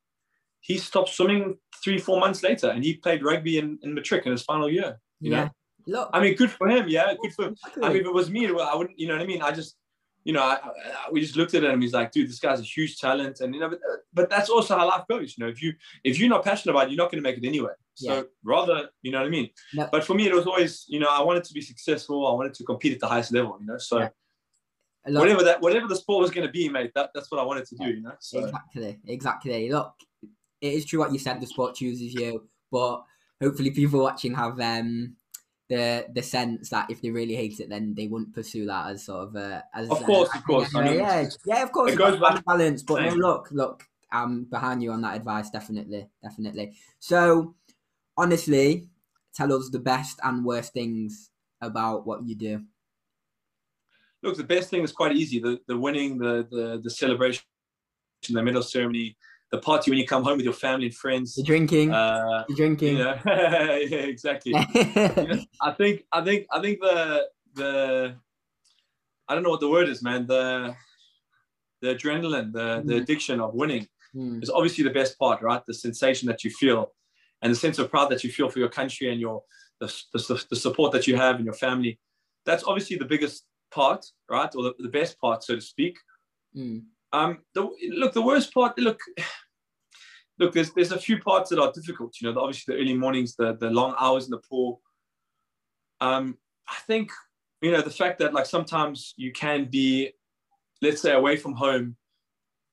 he 0.59 0.77
stopped 0.77 1.09
swimming 1.09 1.57
three 1.83 1.97
four 1.97 2.19
months 2.19 2.43
later, 2.43 2.69
and 2.69 2.83
he 2.83 2.95
played 2.95 3.23
rugby 3.23 3.57
in, 3.57 3.79
in 3.81 3.93
matric 3.93 4.25
in 4.25 4.33
his 4.33 4.43
final 4.43 4.69
year. 4.69 4.99
You 5.19 5.31
yeah. 5.31 5.43
know, 5.45 5.49
Look, 5.87 6.09
I 6.13 6.19
mean, 6.19 6.35
good 6.35 6.51
for 6.51 6.67
him. 6.67 6.87
Yeah, 6.87 7.13
good 7.21 7.33
for 7.33 7.45
him. 7.45 7.55
I 7.81 7.89
mean, 7.89 8.01
if 8.01 8.05
it 8.05 8.13
was 8.13 8.29
me, 8.29 8.47
I 8.47 8.75
wouldn't. 8.75 8.99
You 8.99 9.07
know 9.07 9.15
what 9.15 9.23
I 9.23 9.25
mean? 9.25 9.41
I 9.41 9.51
just, 9.51 9.75
you 10.23 10.33
know, 10.33 10.43
I, 10.43 10.53
I, 10.63 11.11
we 11.11 11.21
just 11.21 11.35
looked 11.35 11.53
at 11.53 11.63
him. 11.63 11.81
He's 11.81 11.93
like, 11.93 12.11
dude, 12.11 12.29
this 12.29 12.39
guy's 12.39 12.59
a 12.59 12.63
huge 12.63 12.99
talent, 12.99 13.39
and 13.41 13.53
you 13.53 13.59
know, 13.61 13.69
but, 13.69 13.79
but 14.13 14.29
that's 14.29 14.49
also 14.49 14.77
how 14.77 14.87
life 14.87 15.05
goes. 15.09 15.35
You 15.37 15.45
know, 15.45 15.49
if 15.49 15.61
you 15.61 15.73
if 16.03 16.19
you're 16.19 16.29
not 16.29 16.43
passionate 16.43 16.73
about 16.73 16.87
it, 16.87 16.91
you're 16.91 16.97
not 16.97 17.11
going 17.11 17.23
to 17.23 17.27
make 17.29 17.37
it 17.37 17.45
anyway. 17.47 17.71
So 17.95 18.15
Yeah. 18.15 18.21
rather, 18.43 18.89
you 19.01 19.11
know 19.11 19.19
what 19.19 19.27
I 19.27 19.29
mean. 19.29 19.49
No. 19.73 19.89
But 19.91 20.03
for 20.03 20.13
me, 20.13 20.27
it 20.27 20.33
was 20.33 20.45
always, 20.47 20.85
you 20.87 20.99
know, 20.99 21.09
I 21.09 21.21
wanted 21.21 21.43
to 21.45 21.53
be 21.53 21.61
successful. 21.61 22.27
I 22.27 22.33
wanted 22.33 22.53
to 22.55 22.63
compete 22.63 22.93
at 22.93 22.99
the 22.99 23.07
highest 23.07 23.31
level. 23.33 23.57
You 23.59 23.67
know, 23.67 23.77
so 23.77 23.99
Yeah. 23.99 24.09
Whatever 25.19 25.43
that 25.43 25.61
whatever 25.61 25.87
the 25.87 25.95
sport 25.95 26.21
was 26.21 26.29
going 26.29 26.45
to 26.45 26.51
be, 26.51 26.69
mate, 26.69 26.91
that, 26.93 27.09
that's 27.15 27.31
what 27.31 27.39
I 27.39 27.43
wanted 27.43 27.65
to 27.65 27.75
do. 27.75 27.89
You 27.89 28.01
know, 28.01 28.13
so 28.19 28.39
Exactly, 28.45 28.99
exactly. 29.07 29.71
Look, 29.71 29.93
it 30.61 30.73
is 30.73 30.85
true 30.85 30.99
what 30.99 31.11
you 31.11 31.17
said. 31.17 31.41
The 31.41 31.47
sport 31.47 31.73
chooses 31.73 32.13
you, 32.13 32.47
but 32.71 33.03
hopefully, 33.41 33.71
people 33.71 34.01
watching 34.03 34.35
have 34.35 34.59
um 34.59 35.15
the 35.71 36.05
the 36.13 36.21
sense 36.21 36.69
that 36.69 36.91
if 36.91 37.01
they 37.01 37.09
really 37.09 37.33
hate 37.33 37.61
it, 37.61 37.69
then 37.69 37.95
they 37.95 38.07
wouldn't 38.07 38.35
pursue 38.35 38.65
that 38.65 38.91
as 38.91 39.05
sort 39.05 39.29
of 39.29 39.35
uh, 39.37 39.61
as. 39.73 39.89
Of 39.89 40.03
course, 40.03 40.29
uh, 40.35 40.37
of 40.37 40.43
course. 40.43 40.75
I 40.75 40.83
mean, 40.83 40.99
yeah, 40.99 41.29
yeah, 41.45 41.63
of 41.63 41.71
course. 41.71 41.93
it 41.93 41.97
goes 41.97 42.15
to 42.15 42.19
back- 42.21 42.43
balance, 42.43 42.83
but 42.83 43.01
no, 43.01 43.15
look, 43.15 43.47
look, 43.51 43.85
I'm 44.11 44.43
behind 44.43 44.83
you 44.83 44.91
on 44.91 45.01
that 45.03 45.15
advice. 45.15 45.49
Definitely, 45.49 46.09
definitely. 46.21 46.73
So, 46.99 47.55
honestly, 48.17 48.89
tell 49.33 49.53
us 49.53 49.69
the 49.69 49.79
best 49.79 50.19
and 50.25 50.43
worst 50.43 50.73
things 50.73 51.29
about 51.61 52.05
what 52.05 52.27
you 52.27 52.35
do. 52.35 52.65
look, 54.21 54.35
the 54.35 54.43
best 54.43 54.69
thing 54.69 54.83
is 54.83 54.91
quite 54.91 55.15
easy. 55.15 55.39
The 55.39 55.57
the 55.67 55.77
winning, 55.77 56.17
the 56.17 56.45
the 56.51 56.81
the 56.83 56.89
celebration, 56.89 57.45
the 58.29 58.43
medal 58.43 58.61
ceremony, 58.61 59.15
the 59.51 59.57
party 59.57 59.91
when 59.91 59.97
you 59.99 60.07
come 60.07 60.23
home 60.23 60.37
with 60.37 60.45
your 60.45 60.53
family 60.53 60.85
and 60.87 60.95
friends. 60.95 61.35
You're 61.37 61.45
drinking. 61.45 61.91
Uh, 61.91 62.43
you're 62.47 62.55
drinking. 62.55 62.97
you 62.97 63.03
know, 63.03 63.17
yeah, 63.25 64.05
exactly. 64.15 64.53
I 64.55 65.71
think 65.77 66.05
I 66.11 66.23
think 66.23 66.47
I 66.51 66.61
think 66.61 66.79
the 66.81 67.27
the 67.55 68.15
I 69.27 69.33
don't 69.33 69.43
know 69.43 69.49
what 69.49 69.59
the 69.59 69.69
word 69.69 69.89
is, 69.89 70.01
man. 70.01 70.25
The 70.27 70.75
the 71.81 71.95
adrenaline, 71.95 72.51
the 72.53 72.81
the 72.85 72.93
Mhm. 72.93 73.01
addiction 73.01 73.39
of 73.41 73.53
winning 73.53 73.87
Hmm. 74.13 74.41
is 74.43 74.49
obviously 74.49 74.83
the 74.83 74.89
best 75.01 75.17
part, 75.17 75.41
right? 75.41 75.63
The 75.65 75.73
sensation 75.73 76.27
that 76.27 76.43
you 76.43 76.51
feel, 76.51 76.93
and 77.41 77.51
the 77.51 77.55
sense 77.55 77.79
of 77.79 77.89
pride 77.89 78.09
that 78.09 78.23
you 78.25 78.29
feel 78.31 78.49
for 78.49 78.59
your 78.59 78.69
country 78.69 79.09
and 79.11 79.19
your 79.21 79.43
the, 79.79 79.87
the, 80.13 80.45
the 80.51 80.55
support 80.55 80.91
that 80.91 81.07
you 81.07 81.15
have 81.15 81.39
in 81.39 81.45
your 81.45 81.55
family. 81.55 81.99
That's 82.45 82.63
obviously 82.65 82.97
the 82.97 83.05
biggest 83.05 83.45
part, 83.71 84.05
right? 84.29 84.53
Or 84.55 84.63
the, 84.63 84.73
the 84.79 84.89
best 84.89 85.17
part, 85.19 85.43
so 85.43 85.55
to 85.55 85.61
speak. 85.61 85.95
Hmm. 86.53 86.79
Um, 87.13 87.39
the, 87.53 87.69
look, 87.89 88.13
the 88.13 88.21
worst 88.21 88.53
part, 88.53 88.77
look, 88.77 88.99
look, 90.39 90.53
there's 90.53 90.71
there's 90.71 90.91
a 90.91 90.99
few 90.99 91.19
parts 91.19 91.49
that 91.49 91.59
are 91.59 91.71
difficult. 91.71 92.15
You 92.19 92.31
know, 92.31 92.39
obviously 92.39 92.73
the 92.73 92.81
early 92.81 92.95
mornings, 92.95 93.35
the 93.35 93.55
the 93.55 93.69
long 93.69 93.95
hours 93.99 94.25
in 94.25 94.31
the 94.31 94.41
pool. 94.49 94.81
Um, 95.99 96.37
I 96.67 96.75
think 96.87 97.11
you 97.61 97.71
know 97.71 97.81
the 97.81 97.89
fact 97.89 98.19
that 98.19 98.33
like 98.33 98.45
sometimes 98.45 99.13
you 99.17 99.31
can 99.31 99.65
be, 99.65 100.11
let's 100.81 101.01
say, 101.01 101.13
away 101.13 101.37
from 101.37 101.53
home 101.53 101.95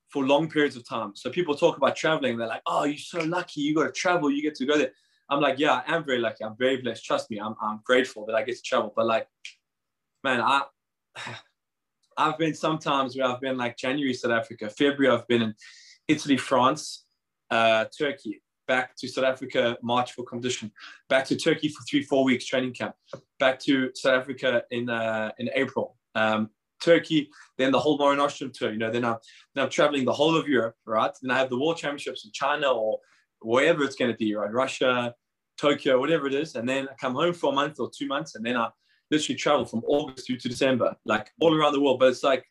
for 0.09 0.25
long 0.25 0.49
periods 0.49 0.75
of 0.75 0.87
time. 0.87 1.15
So 1.15 1.29
people 1.29 1.53
talk 1.53 1.77
about 1.77 1.95
traveling. 1.95 2.37
They're 2.37 2.47
like, 2.47 2.63
"Oh, 2.65 2.85
you're 2.85 2.97
so 2.97 3.19
lucky. 3.19 3.61
You 3.61 3.75
got 3.75 3.85
to 3.85 3.91
travel. 3.91 4.31
You 4.31 4.41
get 4.41 4.55
to 4.55 4.65
go 4.65 4.77
there." 4.77 4.91
I'm 5.29 5.41
like, 5.41 5.59
"Yeah, 5.59 5.83
I 5.85 5.95
am 5.95 6.05
very 6.05 6.19
lucky. 6.19 6.43
I'm 6.43 6.57
very 6.57 6.77
blessed. 6.77 7.05
Trust 7.05 7.29
me. 7.29 7.39
I'm 7.39 7.55
I'm 7.61 7.81
grateful 7.83 8.25
that 8.25 8.35
I 8.35 8.43
get 8.43 8.55
to 8.55 8.63
travel." 8.63 8.93
But 8.95 9.05
like, 9.05 9.27
man, 10.23 10.41
I 10.41 10.63
I've 12.19 12.37
been 12.37 12.53
sometimes 12.53 13.15
where 13.15 13.25
I've 13.25 13.39
been 13.39 13.57
like 13.57 13.77
January 13.77 14.13
South 14.13 14.33
Africa, 14.33 14.69
February 14.69 15.15
I've 15.15 15.27
been 15.27 15.41
in 15.41 15.55
Italy, 16.09 16.35
France, 16.35 17.05
uh, 17.49 17.85
Turkey, 17.97 18.41
back 18.67 18.95
to 18.97 19.07
South 19.07 19.23
Africa 19.23 19.77
March 19.81 20.11
for 20.11 20.23
competition, 20.25 20.69
back 21.07 21.25
to 21.27 21.37
Turkey 21.37 21.69
for 21.69 21.81
three 21.89 22.03
four 22.03 22.25
weeks 22.25 22.45
training 22.45 22.73
camp, 22.73 22.93
back 23.39 23.57
to 23.61 23.91
South 23.95 24.19
Africa 24.19 24.63
in 24.69 24.89
uh, 24.89 25.31
in 25.39 25.49
April, 25.55 25.95
um, 26.15 26.49
Turkey, 26.81 27.29
then 27.57 27.71
the 27.71 27.79
whole 27.79 27.97
Mare 27.97 28.17
Nostrum 28.17 28.51
tour. 28.53 28.73
You 28.73 28.79
know, 28.79 28.91
then 28.91 29.05
I'm 29.05 29.17
then 29.55 29.63
I'm 29.63 29.69
traveling 29.69 30.03
the 30.03 30.13
whole 30.13 30.35
of 30.35 30.45
Europe, 30.45 30.75
right? 30.85 31.11
Then 31.21 31.31
I 31.31 31.37
have 31.37 31.49
the 31.49 31.57
World 31.57 31.77
Championships 31.77 32.25
in 32.25 32.31
China 32.33 32.69
or 32.69 32.99
wherever 33.41 33.83
it's 33.83 33.95
going 33.95 34.11
to 34.11 34.17
be, 34.17 34.35
right? 34.35 34.51
Russia, 34.51 35.15
Tokyo, 35.57 36.01
whatever 36.01 36.27
it 36.27 36.33
is, 36.33 36.55
and 36.55 36.67
then 36.67 36.89
I 36.89 36.95
come 36.99 37.15
home 37.15 37.33
for 37.33 37.53
a 37.53 37.55
month 37.55 37.79
or 37.79 37.89
two 37.89 38.07
months, 38.07 38.35
and 38.35 38.45
then 38.45 38.57
I 38.57 38.67
literally 39.11 39.37
travel 39.37 39.65
from 39.65 39.81
August 39.87 40.27
through 40.27 40.37
to 40.37 40.49
December, 40.49 40.95
like 41.05 41.31
all 41.41 41.55
around 41.55 41.73
the 41.73 41.79
world. 41.81 41.99
But 41.99 42.09
it's 42.09 42.23
like 42.23 42.45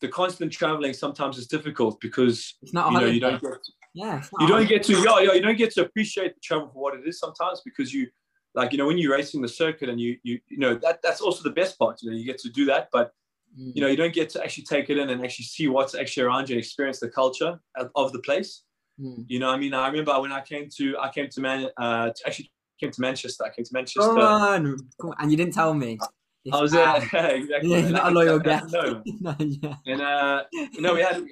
the 0.00 0.08
constant 0.08 0.52
traveling 0.52 0.92
sometimes 0.92 1.38
is 1.38 1.46
difficult 1.46 2.00
because 2.00 2.54
It's 2.62 2.72
not 2.72 2.92
you 2.92 3.00
know 3.00 3.06
you 3.06 3.20
don't 3.20 3.40
get 3.40 3.52
yeah, 3.94 4.22
you 4.40 4.46
don't 4.46 4.68
get 4.68 4.82
to 4.84 4.92
yeah, 4.92 5.20
yeah 5.20 5.32
you 5.32 5.40
don't 5.40 5.56
get 5.56 5.72
to 5.72 5.82
appreciate 5.82 6.34
the 6.34 6.40
travel 6.40 6.68
for 6.68 6.82
what 6.82 6.94
it 6.98 7.06
is 7.06 7.18
sometimes 7.18 7.62
because 7.64 7.94
you 7.94 8.08
like 8.54 8.72
you 8.72 8.78
know 8.78 8.86
when 8.86 8.98
you're 8.98 9.12
racing 9.12 9.40
the 9.40 9.48
circuit 9.48 9.88
and 9.88 9.98
you 10.00 10.18
you 10.22 10.38
you 10.48 10.58
know 10.58 10.74
that 10.74 11.00
that's 11.02 11.20
also 11.22 11.42
the 11.42 11.54
best 11.54 11.78
part 11.78 12.02
you 12.02 12.10
know 12.10 12.16
you 12.16 12.24
get 12.24 12.38
to 12.38 12.50
do 12.50 12.64
that 12.66 12.88
but 12.92 13.12
Mm. 13.58 13.72
you 13.74 13.80
know 13.80 13.86
you 13.86 13.96
don't 13.96 14.12
get 14.12 14.28
to 14.30 14.42
actually 14.44 14.64
take 14.64 14.90
it 14.90 14.98
in 14.98 15.08
and 15.08 15.24
actually 15.24 15.46
see 15.46 15.66
what's 15.66 15.94
actually 15.94 16.24
around 16.24 16.48
you 16.48 16.56
and 16.56 16.62
experience 16.62 16.98
the 17.00 17.08
culture 17.08 17.58
of, 17.76 17.90
of 17.94 18.12
the 18.12 18.18
place 18.18 18.64
Mm. 19.00 19.24
you 19.28 19.38
know 19.38 19.50
I 19.50 19.56
mean 19.56 19.72
I 19.72 19.86
remember 19.88 20.20
when 20.20 20.32
I 20.32 20.42
came 20.42 20.68
to 20.76 20.98
I 20.98 21.08
came 21.10 21.28
to 21.30 21.40
man 21.40 21.68
uh 21.78 22.10
to 22.10 22.26
actually 22.26 22.50
came 22.78 22.90
to 22.90 23.00
Manchester 23.00 23.44
I 23.44 23.50
came 23.50 23.64
to 23.64 23.70
Manchester 23.72 24.00
Come 24.00 24.18
on. 24.18 24.76
Come 25.00 25.10
on. 25.10 25.16
And 25.18 25.30
you 25.30 25.36
didn't 25.36 25.54
tell 25.54 25.74
me. 25.74 25.98
This 26.44 26.54
I 26.54 26.60
was 26.60 26.72
there 26.72 26.86
man. 26.86 27.02
exactly 27.02 27.70
Yeah, 27.70 27.88
not 27.90 28.06
a 28.06 28.10
loyal 28.18 28.38
guest. 28.38 28.72
no. 28.72 29.02
No, 29.20 29.34
yeah. 29.40 29.74
And 29.86 30.00
uh, 30.00 30.44
you 30.52 30.80
know, 30.80 30.94
we 30.94 31.00
had 31.00 31.24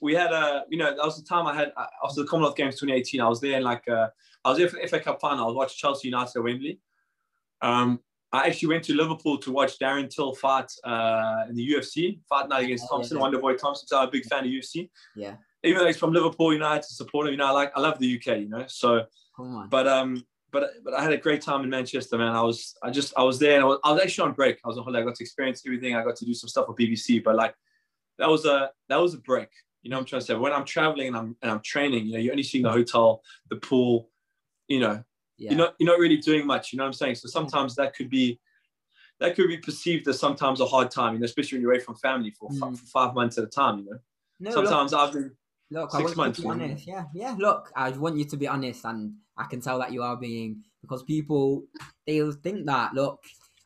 we 0.00 0.14
had 0.14 0.32
a 0.32 0.64
you 0.70 0.78
know 0.78 0.94
that 0.96 1.04
was 1.04 1.16
the 1.20 1.24
time 1.28 1.46
I 1.46 1.54
had 1.54 1.72
after 2.04 2.22
the 2.22 2.28
Commonwealth 2.28 2.56
Games 2.56 2.74
2018. 2.76 3.20
I 3.20 3.28
was 3.28 3.40
there 3.40 3.56
in 3.58 3.64
like 3.64 3.86
uh, 3.88 4.08
I 4.44 4.50
was 4.50 4.58
there 4.58 4.68
for 4.68 4.78
the 4.80 4.86
FA 4.86 5.00
Cup 5.00 5.20
final. 5.20 5.44
I 5.44 5.46
was 5.48 5.56
watching 5.56 5.76
Chelsea 5.76 6.08
United 6.08 6.36
at 6.36 6.42
Wembley. 6.44 6.80
Um, 7.62 8.00
I 8.32 8.46
actually 8.46 8.68
went 8.68 8.84
to 8.84 8.94
Liverpool 8.94 9.38
to 9.38 9.50
watch 9.50 9.78
Darren 9.80 10.08
Till 10.08 10.34
fight 10.36 10.70
uh, 10.84 11.46
in 11.48 11.56
the 11.56 11.68
UFC, 11.72 12.20
fight 12.28 12.48
night 12.48 12.64
against 12.64 12.84
Oh, 12.88 12.96
Thompson, 12.96 13.18
yeah. 13.18 13.24
Wonderboy 13.24 13.58
Thompson. 13.58 13.88
So 13.88 13.98
I'm 13.98 14.06
a 14.08 14.10
big 14.10 14.24
fan 14.26 14.44
of 14.44 14.50
UFC. 14.50 14.88
Yeah. 15.16 15.34
Even 15.64 15.80
though 15.80 15.86
he's 15.88 15.96
from 15.98 16.12
Liverpool, 16.12 16.52
you 16.52 16.60
know, 16.60 16.68
I 16.68 16.74
had 16.74 16.82
to 16.82 16.94
support 16.94 17.26
him. 17.26 17.32
You 17.32 17.38
know, 17.38 17.46
I 17.48 17.50
like 17.50 17.72
I 17.76 17.80
love 17.80 17.98
the 17.98 18.16
UK. 18.16 18.38
You 18.38 18.48
know, 18.48 18.64
so 18.68 19.04
Come 19.36 19.56
on. 19.56 19.68
but 19.68 19.88
um, 19.88 20.24
but 20.52 20.70
but 20.84 20.94
I 20.94 21.02
had 21.02 21.12
a 21.12 21.16
great 21.16 21.42
time 21.42 21.62
in 21.62 21.70
Manchester, 21.70 22.18
man. 22.18 22.32
I 22.34 22.42
was 22.42 22.74
I 22.82 22.90
just 22.90 23.12
I 23.16 23.22
was 23.22 23.38
there, 23.38 23.54
and 23.56 23.62
I 23.62 23.66
was, 23.66 23.78
I 23.84 23.92
was 23.92 24.02
actually 24.02 24.28
on 24.28 24.34
break. 24.34 24.58
I 24.64 24.68
was 24.68 24.76
on 24.78 24.84
holiday. 24.84 25.02
I 25.02 25.04
got 25.06 25.14
to 25.16 25.24
experience 25.24 25.62
everything. 25.66 25.94
I 25.96 26.04
got 26.04 26.16
to 26.16 26.24
do 26.24 26.34
some 26.34 26.48
stuff 26.48 26.66
with 26.68 26.76
BBC, 26.76 27.22
but 27.22 27.36
like 27.36 27.54
that 28.18 28.28
was 28.28 28.44
a 28.44 28.70
that 28.88 28.96
was 28.96 29.14
a 29.14 29.18
break. 29.18 29.48
You 29.82 29.90
know 29.90 29.96
what 29.96 30.00
I'm 30.00 30.06
trying 30.06 30.20
to 30.20 30.26
say? 30.26 30.34
When 30.34 30.52
I'm 30.52 30.64
traveling 30.64 31.08
and 31.08 31.16
I'm 31.16 31.36
and 31.42 31.50
I'm 31.50 31.60
training, 31.60 32.06
you 32.06 32.12
know, 32.14 32.18
you're 32.18 32.32
only 32.32 32.42
seeing 32.42 32.64
the 32.64 32.70
hotel, 32.72 33.22
the 33.48 33.56
pool, 33.56 34.10
you 34.68 34.80
know, 34.80 35.02
Yeah. 35.38 35.50
you're 35.52 35.58
not 35.58 35.74
you're 35.78 35.90
not 35.90 35.98
really 35.98 36.18
doing 36.18 36.46
much. 36.46 36.72
You 36.72 36.76
know 36.78 36.84
what 36.84 36.88
I'm 36.88 36.92
saying? 36.94 37.14
So 37.16 37.28
sometimes 37.28 37.74
that 37.76 37.94
could 37.94 38.10
be 38.10 38.40
that 39.20 39.36
could 39.36 39.48
be 39.48 39.58
perceived 39.58 40.08
as 40.08 40.18
sometimes 40.18 40.60
a 40.60 40.66
hard 40.66 40.90
time, 40.90 41.14
you 41.14 41.20
know, 41.20 41.24
especially 41.26 41.56
when 41.58 41.62
you're 41.62 41.72
away 41.72 41.80
from 41.80 41.94
family 41.96 42.30
for, 42.30 42.48
Mm. 42.50 42.78
for 42.78 42.86
five 42.86 43.14
months 43.14 43.36
at 43.38 43.44
a 43.44 43.48
time. 43.48 43.78
You 43.80 43.84
know, 43.84 43.98
no, 44.40 44.50
look, 44.50 44.54
sometimes 44.68 44.92
I've 44.94 45.12
been 45.12 45.30
look, 45.70 45.90
I 45.94 45.98
six 45.98 46.04
want 46.08 46.16
months, 46.16 46.38
you 46.38 46.50
to 46.50 46.58
be 46.58 46.64
honest. 46.64 46.86
Yeah, 46.86 47.04
yeah. 47.14 47.36
Look, 47.38 47.70
I 47.76 47.90
want 47.90 48.16
you 48.16 48.24
to 48.26 48.36
be 48.36 48.46
honest, 48.48 48.84
and 48.84 49.14
I 49.36 49.44
can 49.44 49.60
tell 49.60 49.78
that 49.78 49.92
you 49.92 50.02
are 50.02 50.16
being 50.16 50.62
because 50.82 51.02
people 51.02 51.64
they'll 52.06 52.32
think 52.32 52.66
that 52.66 52.94
look, 52.94 53.20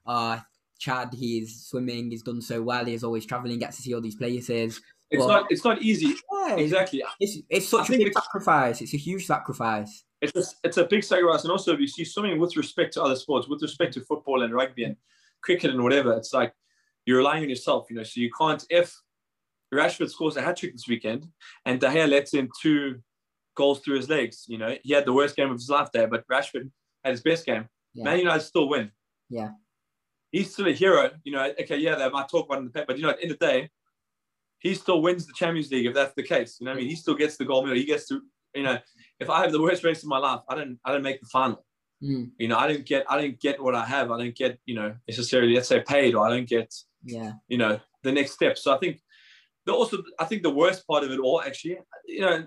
uh, 0.07 0.39
Chad, 0.79 1.11
he's 1.15 1.67
swimming, 1.67 2.11
he's 2.11 2.23
done 2.23 2.41
so 2.43 2.63
well, 2.63 2.85
he's 2.85 3.05
always 3.05 3.25
traveling, 3.27 3.59
gets 3.59 3.77
to 3.77 3.83
see 3.83 3.95
all 3.95 4.01
these 4.01 4.17
places. 4.17 4.81
it's 5.11 5.21
Well- 5.21 5.29
not 5.29 5.47
it's 5.51 5.65
not 5.65 5.83
easy. 5.83 6.15
Yeah, 6.33 6.57
Exactly. 6.57 7.03
It's 7.21 7.39
it's 7.49 7.69
such 7.69 7.89
a 7.89 7.93
big 7.97 8.13
sacrifice. 8.13 8.83
It's 8.83 8.93
a 8.95 8.99
huge 8.99 9.27
sacrifice. 9.27 10.05
it's 10.21 10.37
a, 10.37 10.43
it's 10.67 10.77
a 10.77 10.85
big 10.85 11.03
sacrifice. 11.05 11.43
And 11.45 11.51
also, 11.53 11.73
if 11.73 11.81
you 11.81 11.87
see 11.87 12.05
swimming 12.05 12.39
with 12.39 12.57
respect 12.57 12.93
to 12.95 13.03
other 13.03 13.17
sports, 13.17 13.49
with 13.49 13.63
respect 13.63 13.95
to 13.95 14.01
football 14.03 14.43
and 14.43 14.53
rugby 14.55 14.85
and 14.85 14.97
cricket 15.43 15.71
and 15.71 15.83
whatever, 15.83 16.13
it's 16.15 16.33
like 16.35 16.53
you're 17.07 17.19
relying 17.19 17.43
on 17.45 17.49
yourself, 17.49 17.87
you 17.91 17.97
know. 17.97 18.03
So 18.03 18.21
you 18.21 18.31
can't, 18.39 18.63
if 18.71 18.95
Rashford 19.75 20.11
scores 20.11 20.37
a 20.37 20.43
hat 20.43 20.57
trick 20.57 20.73
this 20.73 20.89
weekend 20.89 21.27
and 21.65 21.81
De 21.81 21.87
Gea 21.89 22.09
lets 22.09 22.35
in 22.35 22.49
two 22.61 23.01
goals 23.57 23.81
through 23.81 23.97
his 23.97 24.09
legs, 24.09 24.45
you 24.49 24.59
know, 24.59 24.77
he 24.83 24.93
had 24.93 25.05
the 25.05 25.13
worst 25.13 25.37
game 25.37 25.51
of 25.51 25.57
his 25.57 25.69
life 25.71 25.89
there, 25.93 26.09
but 26.09 26.27
Rashford 26.29 26.71
had 27.05 27.13
his 27.13 27.23
best 27.23 27.47
game. 27.47 27.69
Yeah. 27.95 28.05
Man 28.05 28.19
United 28.19 28.41
still 28.41 28.69
win. 28.69 28.91
Yeah. 29.31 29.51
He's 30.33 30.53
still 30.53 30.67
a 30.67 30.73
hero, 30.73 31.11
you 31.23 31.33
know. 31.33 31.53
Okay, 31.61 31.77
yeah, 31.79 31.95
they 31.95 32.11
might 32.11 32.29
talk 32.29 32.47
about 32.47 32.57
it 32.57 32.61
in 32.61 32.65
the 32.65 32.71
paper, 32.73 32.87
but 32.89 32.97
you 32.97 33.05
know, 33.05 33.11
at 33.11 33.19
the 33.19 33.23
end 33.23 33.33
of 33.33 33.39
the 33.39 33.47
day, 33.47 33.71
he 34.59 34.75
still 34.75 35.01
wins 35.03 35.27
the 35.27 35.33
Champions 35.35 35.71
League 35.71 35.87
if 35.87 35.95
that's 35.95 36.15
the 36.15 36.23
case. 36.23 36.57
You 36.59 36.65
know 36.65 36.73
what 36.73 36.79
I 36.79 36.81
mean? 36.81 36.89
He 36.91 36.97
still 36.97 37.15
gets 37.15 37.37
the 37.37 37.45
gold 37.45 37.65
medal. 37.65 37.79
He 37.79 37.85
gets 37.85 38.09
to, 38.09 38.21
you 38.55 38.63
know, 38.65 38.79
if 39.21 39.31
I 39.31 39.43
have 39.43 39.53
the 39.53 39.61
worst 39.63 39.85
race 39.85 40.03
of 40.03 40.09
my 40.09 40.19
life, 40.19 40.41
I 40.49 40.55
don't 40.57 40.79
I 40.85 40.91
don't 40.93 41.03
make 41.03 41.21
the 41.21 41.27
final. 41.29 41.65
Mm. 42.03 42.31
You 42.39 42.49
know, 42.49 42.59
I 42.59 42.67
didn't 42.67 42.87
get 42.87 43.05
I 43.09 43.21
didn't 43.21 43.41
get 43.41 43.63
what 43.63 43.75
I 43.77 43.85
have. 43.85 44.11
I 44.11 44.19
don't 44.19 44.35
get, 44.35 44.59
you 44.67 44.75
know, 44.75 44.95
necessarily 45.07 45.55
let's 45.55 45.69
say 45.69 45.83
paid 45.87 46.15
or 46.17 46.27
I 46.27 46.31
don't 46.31 46.49
get, 46.49 46.75
Yeah. 47.05 47.33
you 47.47 47.59
know, 47.59 47.79
the 48.03 48.11
next 48.11 48.33
step. 48.33 48.59
So 48.59 48.75
I 48.75 48.79
think 48.79 49.01
the 49.67 49.73
also 49.73 50.03
I 50.19 50.25
think 50.25 50.43
the 50.43 50.51
worst 50.51 50.87
part 50.87 51.05
of 51.05 51.11
it 51.11 51.19
all 51.21 51.41
actually, 51.43 51.79
you 52.07 52.21
know, 52.21 52.45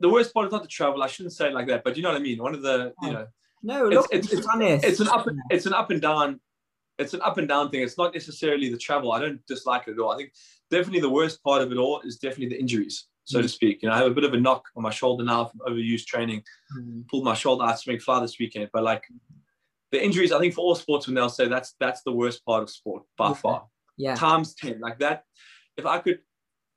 the 0.00 0.08
worst 0.08 0.32
part 0.34 0.46
is 0.46 0.52
not 0.52 0.62
the 0.62 0.68
travel. 0.68 1.02
I 1.02 1.06
shouldn't 1.06 1.32
say 1.34 1.48
it 1.48 1.54
like 1.54 1.66
that, 1.68 1.84
but 1.84 1.96
you 1.96 2.02
know 2.02 2.10
what 2.10 2.20
I 2.20 2.24
mean? 2.24 2.42
One 2.42 2.54
of 2.54 2.62
the, 2.62 2.92
you 3.02 3.08
Oh. 3.08 3.12
know, 3.12 3.26
No, 3.64 3.86
It's- 3.86 3.94
look, 4.02 4.06
it's- 4.12 4.32
it's, 4.32 4.46
honest. 4.52 4.84
it's 4.84 4.98
an 5.00 5.06
up 5.08 5.26
and 5.28 5.38
it's 5.50 5.66
an 5.66 5.72
up 5.74 5.90
and 5.90 6.00
down 6.02 6.40
it's 6.98 7.14
an 7.14 7.22
up 7.22 7.38
and 7.38 7.48
down 7.48 7.70
thing 7.70 7.80
it's 7.82 7.96
not 7.96 8.12
necessarily 8.12 8.68
the 8.68 8.76
travel 8.76 9.12
i 9.12 9.18
don't 9.18 9.40
dislike 9.46 9.84
it 9.88 9.92
at 9.92 9.98
all 9.98 10.10
i 10.12 10.16
think 10.16 10.30
definitely 10.70 11.00
the 11.00 11.08
worst 11.08 11.42
part 11.42 11.62
of 11.62 11.72
it 11.72 11.78
all 11.78 12.00
is 12.02 12.18
definitely 12.18 12.48
the 12.54 12.60
injuries 12.60 13.06
so 13.24 13.40
to 13.40 13.48
speak 13.48 13.80
you 13.82 13.88
know 13.88 13.94
i 13.94 13.98
have 13.98 14.06
a 14.08 14.14
bit 14.14 14.24
of 14.24 14.34
a 14.34 14.40
knock 14.46 14.62
on 14.76 14.82
my 14.82 14.90
shoulder 14.90 15.24
now 15.24 15.46
from 15.46 15.60
overused 15.60 16.04
training 16.06 16.42
Mm. 16.76 17.08
pulled 17.08 17.24
my 17.24 17.34
shoulder 17.34 17.64
out 17.64 17.80
make 17.86 18.02
fly 18.02 18.20
this 18.20 18.38
weekend 18.38 18.68
but 18.74 18.82
like 18.82 19.04
the 19.92 20.04
injuries 20.04 20.32
i 20.32 20.38
think 20.38 20.52
for 20.54 20.60
all 20.60 20.74
sportsmen 20.74 21.14
they'll 21.14 21.28
say 21.38 21.48
that's 21.48 21.74
that's 21.80 22.02
the 22.02 22.12
worst 22.12 22.44
part 22.44 22.62
of 22.62 22.68
sport 22.70 23.04
by 23.16 23.28
Yeah. 23.28 23.34
far 23.34 23.66
Yeah. 23.96 24.14
times 24.16 24.54
10 24.54 24.80
like 24.80 24.98
that 24.98 25.24
if 25.76 25.86
i 25.86 25.98
could 25.98 26.18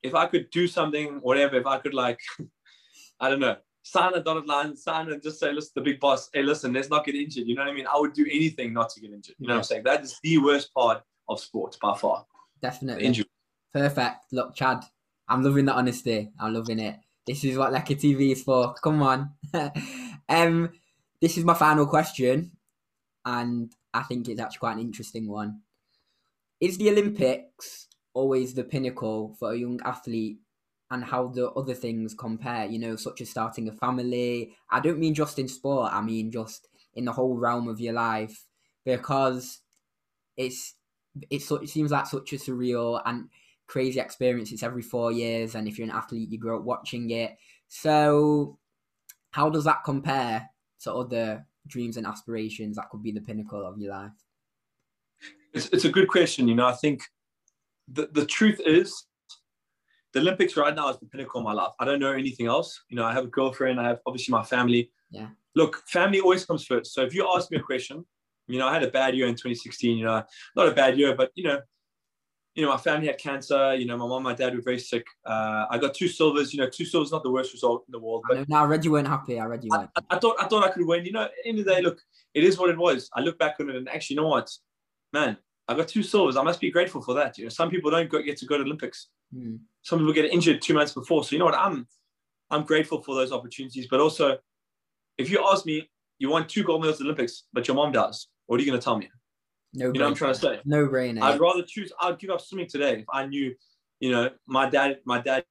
if 0.06 0.16
i 0.16 0.26
could 0.26 0.50
do 0.52 0.68
something 0.68 1.20
whatever 1.22 1.56
if 1.58 1.66
i 1.66 1.78
could 1.78 1.94
like 1.94 2.20
i 3.20 3.30
don't 3.30 3.40
know 3.40 3.56
sign 3.84 4.14
a 4.16 4.24
dotted 4.24 4.48
line 4.48 4.76
sign 4.76 5.12
and 5.12 5.22
just 5.22 5.40
say 5.40 5.52
listen 5.52 5.72
the 5.76 5.82
big 5.82 6.00
boss 6.00 6.30
hey 6.34 6.42
listen 6.42 6.74
let's 6.74 6.90
not 6.90 7.06
get 7.06 7.16
injured 7.16 7.48
you 7.48 7.56
know 7.56 7.64
what 7.64 7.72
i 7.72 7.74
mean 7.74 7.88
i 7.88 8.00
would 8.00 8.14
do 8.14 8.26
anything 8.32 8.74
not 8.74 8.90
to 8.90 9.00
get 9.00 9.12
injured 9.12 9.36
you 9.40 9.48
know 9.48 9.54
what 9.54 9.60
i'm 9.60 9.64
saying 9.64 9.84
that 9.84 10.02
is 10.04 10.20
the 10.24 10.38
worst 10.40 10.74
part 10.74 11.04
of 11.30 11.40
sports 11.40 11.78
by 11.82 11.96
far 11.96 12.26
Definitely. 12.62 13.06
injury 13.06 13.26
Perfect. 13.76 14.32
Look, 14.32 14.56
Chad, 14.56 14.86
I'm 15.28 15.44
loving 15.44 15.66
the 15.66 15.74
honesty. 15.74 16.32
I'm 16.40 16.54
loving 16.54 16.80
it. 16.80 16.96
This 17.28 17.44
is 17.44 17.58
what 17.58 17.74
Lekker 17.74 18.00
TV 18.00 18.32
is 18.32 18.42
for. 18.42 18.74
Come 18.76 19.02
on. 19.02 19.32
um, 20.30 20.70
this 21.22 21.38
is 21.38 21.44
my 21.44 21.56
final 21.56 21.86
question, 21.86 22.52
and 23.26 23.70
I 23.94 24.04
think 24.04 24.30
it's 24.30 24.40
actually 24.40 24.60
quite 24.60 24.78
an 24.78 24.80
interesting 24.80 25.28
one. 25.28 25.60
Is 26.62 26.78
the 26.78 26.90
Olympics 26.90 27.90
always 28.16 28.56
the 28.56 28.64
pinnacle 28.64 29.36
for 29.40 29.52
a 29.54 29.58
young 29.58 29.80
athlete, 29.86 30.40
and 30.92 31.04
how 31.04 31.28
the 31.28 31.52
other 31.52 31.76
things 31.76 32.16
compare? 32.16 32.66
You 32.66 32.80
know, 32.80 32.96
such 32.96 33.22
as 33.22 33.30
starting 33.30 33.68
a 33.68 33.74
family. 33.74 34.56
I 34.70 34.80
don't 34.80 35.00
mean 35.00 35.14
just 35.14 35.40
in 35.40 35.48
sport. 35.48 35.94
I 35.94 36.02
mean 36.02 36.32
just 36.32 36.68
in 36.96 37.06
the 37.06 37.14
whole 37.14 37.38
realm 37.38 37.68
of 37.68 37.80
your 37.80 37.94
life, 37.94 38.46
because 38.86 39.62
it's 40.38 40.76
it's 41.30 41.52
it 41.52 41.70
seems 41.70 41.92
like 41.92 42.08
such 42.08 42.34
a 42.34 42.38
surreal 42.38 43.02
and 43.06 43.30
crazy 43.68 44.00
experience. 44.00 44.52
It's 44.52 44.64
every 44.64 44.84
four 44.84 45.12
years, 45.12 45.56
and 45.56 45.68
if 45.68 45.78
you're 45.78 45.88
an 45.88 45.96
athlete, 45.96 46.30
you 46.30 46.40
grow 46.40 46.60
up 46.60 46.66
watching 46.66 47.10
it. 47.12 47.38
So, 47.68 48.60
how 49.32 49.50
does 49.50 49.66
that 49.66 49.84
compare 49.86 50.50
to 50.82 50.94
other 50.94 51.48
dreams 51.68 51.98
and 51.98 52.08
aspirations 52.08 52.78
that 52.78 52.90
could 52.92 53.04
be 53.04 53.12
the 53.12 53.22
pinnacle 53.22 53.66
of 53.66 53.80
your 53.80 53.92
life? 53.92 54.26
it's, 55.54 55.68
it's 55.70 55.86
a 55.86 55.90
good 55.90 56.08
question 56.08 56.48
you 56.48 56.56
know 56.56 56.68
i 56.68 56.74
think 56.74 57.04
the, 57.88 58.10
the 58.14 58.26
truth 58.26 58.60
is 58.66 59.06
the 60.14 60.20
olympics 60.20 60.56
right 60.58 60.76
now 60.76 60.90
is 60.90 60.98
the 61.00 61.06
pinnacle 61.06 61.40
of 61.40 61.46
my 61.46 61.54
life 61.54 61.72
i 61.80 61.86
don't 61.86 62.00
know 62.00 62.12
anything 62.12 62.48
else 62.48 62.84
you 62.90 62.96
know 62.96 63.06
i 63.06 63.14
have 63.14 63.26
a 63.26 63.28
girlfriend 63.28 63.80
i 63.80 63.88
have 63.88 64.00
obviously 64.06 64.32
my 64.32 64.44
family 64.44 64.92
Yeah. 65.12 65.30
look 65.56 65.84
family 65.88 66.20
always 66.20 66.46
comes 66.46 66.66
first 66.66 66.94
so 66.94 67.04
if 67.04 67.14
you 67.14 67.28
ask 67.36 67.52
me 67.52 67.58
a 67.58 67.62
question 67.62 68.06
you 68.48 68.60
know 68.60 68.68
i 68.68 68.74
had 68.74 68.84
a 68.84 68.90
bad 68.90 69.16
year 69.16 69.28
in 69.28 69.34
2016 69.36 69.98
you 69.98 70.06
know 70.06 70.24
not 70.56 70.68
a 70.68 70.72
bad 70.72 70.98
year 70.98 71.16
but 71.16 71.32
you 71.36 71.44
know 71.44 71.60
you 72.56 72.64
know 72.64 72.70
my 72.72 72.78
family 72.78 73.08
had 73.08 73.18
cancer 73.18 73.76
you 73.76 73.86
know 73.86 73.98
my 73.98 74.08
mom 74.08 74.18
and 74.18 74.24
my 74.24 74.34
dad 74.34 74.56
were 74.56 74.62
very 74.62 74.80
sick 74.80 75.06
uh, 75.26 75.66
i 75.70 75.78
got 75.78 75.94
two 75.94 76.08
silvers 76.08 76.54
you 76.54 76.60
know 76.60 76.70
two 76.70 76.86
silvers 76.86 77.12
not 77.12 77.22
the 77.24 77.32
worst 77.32 77.52
result 77.54 77.84
in 77.88 77.92
the 77.92 78.00
world 78.00 78.24
I 78.26 78.28
but 78.30 78.38
know, 78.38 78.46
no, 78.58 78.64
I 78.64 78.66
read 78.66 78.86
you 78.86 78.92
weren't 78.92 79.08
happy. 79.08 79.40
I 79.40 79.46
read 79.46 79.64
you 79.64 79.72
I. 79.74 79.78
I- 79.96 80.02
I 80.12 80.20
thought 80.20 80.38
I 80.40 80.48
thought 80.48 80.64
I 80.64 80.70
could 80.70 80.86
win. 80.86 81.04
You 81.06 81.12
know, 81.14 81.24
at 81.24 81.32
the 81.36 81.50
end 81.50 81.60
of 81.60 81.66
the 81.66 81.74
day, 81.74 81.82
look, 81.82 82.00
it 82.34 82.44
is 82.44 82.58
what 82.60 82.70
it 82.70 82.78
was. 82.78 83.10
I 83.14 83.22
look 83.22 83.38
back 83.40 83.56
on 83.60 83.70
it 83.72 83.76
and 83.76 83.90
actually, 83.90 84.16
you 84.16 84.22
know 84.22 84.28
what, 84.28 84.50
man, 85.12 85.36
I 85.68 85.76
got 85.76 85.88
two 85.88 86.04
silvers. 86.04 86.38
I 86.38 86.44
must 86.44 86.62
be 86.62 86.72
grateful 86.72 87.02
for 87.02 87.14
that. 87.16 87.38
You 87.38 87.46
know, 87.46 87.50
some 87.50 87.70
people 87.70 87.90
don't 87.92 88.10
get 88.10 88.38
to 88.38 88.46
go 88.46 88.58
to 88.58 88.64
Olympics. 88.64 89.08
Mm. 89.36 89.60
Some 89.82 90.00
people 90.00 90.14
get 90.14 90.26
injured 90.26 90.62
two 90.62 90.74
months 90.74 90.94
before. 90.94 91.24
So 91.24 91.34
you 91.34 91.40
know 91.40 91.46
what, 91.46 91.56
I'm 91.56 91.88
I'm 92.52 92.64
grateful 92.64 93.02
for 93.02 93.16
those 93.16 93.32
opportunities. 93.32 93.88
But 93.90 94.00
also, 94.00 94.38
if 95.18 95.30
you 95.30 95.44
ask 95.52 95.66
me, 95.66 95.90
you 96.20 96.30
want 96.30 96.50
two 96.50 96.64
gold 96.64 96.82
medals 96.82 96.96
at 96.96 97.00
the 97.00 97.06
Olympics, 97.06 97.44
but 97.52 97.68
your 97.68 97.76
mom 97.76 97.92
does, 97.92 98.28
what 98.46 98.60
are 98.60 98.64
you 98.64 98.70
going 98.70 98.80
to 98.80 98.84
tell 98.84 98.98
me? 98.98 99.10
No, 99.74 99.88
You 99.88 99.94
know 99.94 100.06
what 100.06 100.10
I'm 100.10 100.16
trying 100.16 100.34
to 100.34 100.40
say? 100.40 100.60
No 100.64 100.88
brainer. 100.88 101.22
I'd 101.22 101.40
rather 101.40 101.64
choose. 101.68 101.92
I'd 102.00 102.18
give 102.20 102.30
up 102.30 102.42
swimming 102.42 102.68
today 102.68 103.00
if 103.00 103.06
I 103.12 103.26
knew, 103.26 103.54
you 104.00 104.12
know, 104.12 104.30
my 104.48 104.70
dad, 104.70 105.00
my 105.06 105.20
dad 105.20 105.44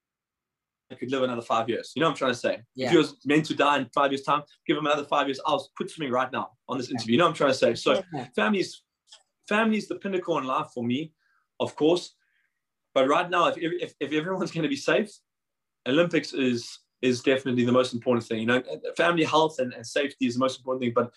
could 0.99 1.11
live 1.11 1.23
another 1.23 1.43
five 1.43 1.69
years. 1.69 1.93
You 1.95 2.01
know 2.01 2.07
what 2.07 2.13
I'm 2.13 2.17
trying 2.17 2.33
to 2.33 2.39
say? 2.39 2.61
Yeah. 2.75 2.87
If 2.87 2.93
he 2.93 2.99
was 2.99 3.17
meant 3.27 3.45
to 3.47 3.55
die 3.55 3.79
in 3.79 3.89
five 3.95 4.13
years' 4.13 4.23
time, 4.23 4.43
give 4.67 4.77
him 4.77 4.87
another 4.87 5.05
five 5.05 5.27
years. 5.27 5.41
I'll 5.45 5.69
quit 5.77 5.91
swimming 5.91 6.13
right 6.13 6.31
now 6.33 6.51
on 6.69 6.79
this 6.79 6.91
interview. 6.91 7.13
You 7.13 7.19
know 7.19 7.25
what 7.25 7.31
I'm 7.31 7.37
trying 7.37 7.51
to 7.51 7.59
say? 7.59 7.75
So 7.75 8.03
Yeah. 8.13 8.29
Family 9.49 9.79
is 9.79 9.89
the 9.89 9.97
pinnacle 9.97 10.39
in 10.39 10.45
life 10.45 10.69
for 10.75 10.85
me, 10.85 11.13
of 11.61 11.77
course. 11.77 12.15
But 12.95 13.09
right 13.09 13.29
now, 13.29 13.49
if 13.49 13.57
if, 13.59 13.95
if 14.01 14.13
everyone's 14.13 14.53
going 14.53 14.63
to 14.63 14.69
be 14.69 14.77
safe, 14.77 15.11
Olympics 15.87 16.33
is 16.33 16.81
is 17.03 17.23
definitely 17.23 17.65
the 17.65 17.73
most 17.73 17.93
important 17.93 18.27
thing. 18.27 18.41
You 18.41 18.47
know, 18.47 18.63
family 18.97 19.25
health 19.25 19.59
and, 19.59 19.73
and 19.75 19.87
safety 19.87 20.27
is 20.27 20.35
the 20.35 20.41
most 20.41 20.59
important 20.59 20.83
thing. 20.83 20.93
But 20.95 21.13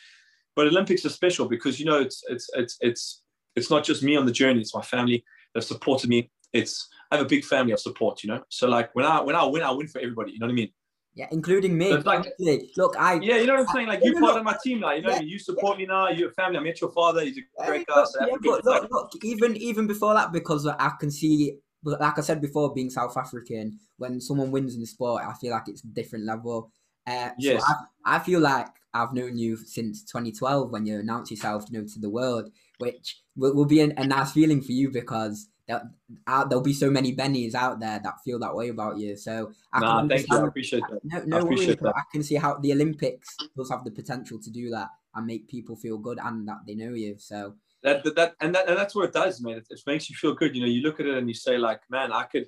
but 0.56 0.68
Olympics 0.68 1.06
are 1.06 1.10
special 1.10 1.48
because 1.48 1.80
you 1.80 1.86
know 1.86 2.00
it's 2.00 2.24
it's 2.28 2.50
it's 2.56 2.78
it's 2.82 3.24
it's 3.56 3.70
not 3.70 3.84
just 3.84 4.04
me 4.04 4.16
on 4.16 4.26
the 4.26 4.32
journey. 4.32 4.60
It's 4.60 4.76
my 4.76 4.82
family 4.82 5.24
that 5.54 5.64
supported 5.64 6.10
me. 6.10 6.32
It's 6.54 6.90
I 7.12 7.18
have 7.18 7.26
a 7.26 7.30
big 7.30 7.46
family 7.46 7.74
of 7.74 7.80
support. 7.80 8.24
You 8.24 8.30
know, 8.32 8.44
so 8.50 8.68
like 8.68 8.94
when 8.96 9.06
I 9.06 9.22
when 9.22 9.36
I 9.36 9.46
win, 9.46 9.64
I 9.64 9.72
win 9.72 9.88
for 9.88 10.00
everybody. 10.00 10.32
You 10.32 10.40
know 10.40 10.48
what 10.48 10.54
I 10.54 10.56
mean? 10.56 10.72
Yeah, 11.18 11.28
including 11.32 11.78
me. 11.78 11.92
Like- 11.98 12.32
Look, 12.78 12.96
I 12.98 13.16
Yeah, 13.16 13.38
you 13.38 13.48
know 13.48 13.56
what 13.56 13.68
I'm 13.68 13.74
saying? 13.76 13.88
Like 13.88 14.02
you're 14.04 14.20
part 14.20 14.36
no. 14.36 14.40
of 14.40 14.46
my 14.46 14.58
team 14.64 14.80
now. 14.82 14.92
You 14.94 15.02
know, 15.02 15.10
Yeah. 15.10 15.22
you 15.22 15.40
support 15.40 15.78
me 15.80 15.86
now. 15.86 16.10
You're 16.10 16.30
a 16.30 16.34
family. 16.34 16.58
I 16.60 16.62
met 16.62 16.80
your 16.80 16.92
father. 16.92 17.22
He's 17.22 17.38
a 17.40 17.66
great 17.66 17.88
guy. 17.88 17.96
look, 17.96 18.08
So 18.12 18.20
yeah, 18.26 18.36
but 18.42 18.66
look, 18.66 18.92
look, 18.92 19.12
even 19.24 19.56
even 19.58 19.88
before 19.88 20.14
that, 20.14 20.32
because 20.32 20.68
I 20.68 20.92
can 21.00 21.10
see, 21.12 21.58
like 21.84 22.18
I 22.18 22.22
said 22.22 22.40
before, 22.42 22.74
being 22.74 22.90
South 22.92 23.18
African, 23.18 23.80
when 23.98 24.22
someone 24.22 24.52
wins 24.52 24.76
in 24.76 24.82
the 24.82 24.88
sport, 24.88 25.24
I 25.28 25.34
feel 25.34 25.52
like 25.52 25.68
it's 25.68 25.84
a 25.84 25.88
different 25.88 26.26
level. 26.26 26.72
Uh, 27.08 27.30
Yes. 27.40 27.62
So 27.66 27.74
I, 28.06 28.18
I 28.18 28.20
feel 28.20 28.40
like 28.40 28.68
I've 28.94 29.14
known 29.14 29.38
you 29.38 29.58
since 29.58 30.04
2012 30.06 30.72
when 30.72 30.86
you 30.86 31.00
announced 31.00 31.32
yourself, 31.32 31.66
you 31.70 31.80
know, 31.80 31.88
to 31.88 32.00
the 32.00 32.10
world, 32.10 32.52
which 32.80 33.22
will, 33.36 33.54
will 33.56 33.66
be 33.66 33.82
an, 33.82 33.94
a 33.98 34.06
nice 34.06 34.32
feeling 34.34 34.62
for 34.62 34.72
you 34.72 34.90
because 34.92 35.50
there, 35.68 35.82
uh, 36.28 36.46
there'll 36.46 36.64
be 36.64 36.74
so 36.74 36.90
many 36.90 37.16
Bennies 37.16 37.54
out 37.54 37.80
there 37.80 38.00
that 38.04 38.16
feel 38.24 38.40
that 38.40 38.56
way 38.56 38.70
about 38.70 38.98
you. 38.98 39.18
So 39.18 39.52
I 39.74 39.80
Nah, 39.82 40.00
can 40.00 40.10
thank 40.10 40.30
you. 40.30 40.38
I 40.38 40.48
appreciate 40.48 40.84
that. 40.90 41.04
no, 41.04 41.18
I 41.18 41.26
no 41.26 41.36
worries. 41.38 41.46
appreciate 41.46 41.80
but 41.82 41.94
that. 41.94 41.98
I 41.98 42.04
can 42.12 42.24
see 42.24 42.36
how 42.36 42.58
the 42.60 42.72
Olympics 42.72 43.36
does 43.56 43.70
have 43.70 43.84
the 43.84 43.92
potential 43.92 44.40
to 44.40 44.50
do 44.50 44.70
that 44.70 44.88
and 45.16 45.26
make 45.26 45.48
people 45.48 45.76
feel 45.76 45.98
good 45.98 46.20
and 46.24 46.48
that 46.48 46.60
they 46.66 46.76
know 46.76 46.94
you. 46.94 47.16
So 47.18 47.56
that, 47.84 48.04
that, 48.04 48.16
that 48.16 48.36
and 48.40 48.56
that 48.56 48.68
and 48.68 48.78
that's 48.78 48.96
what 48.96 49.06
it 49.06 49.14
does, 49.14 49.42
man. 49.42 49.58
It, 49.58 49.68
it 49.70 49.82
makes 49.86 50.10
you 50.10 50.16
feel 50.16 50.34
good. 50.34 50.56
You 50.56 50.62
know, 50.62 50.68
you 50.68 50.82
look 50.82 51.00
at 51.00 51.06
it 51.06 51.18
and 51.18 51.28
you 51.28 51.34
say, 51.34 51.58
like, 51.58 51.82
man, 51.90 52.12
I 52.12 52.24
could, 52.24 52.48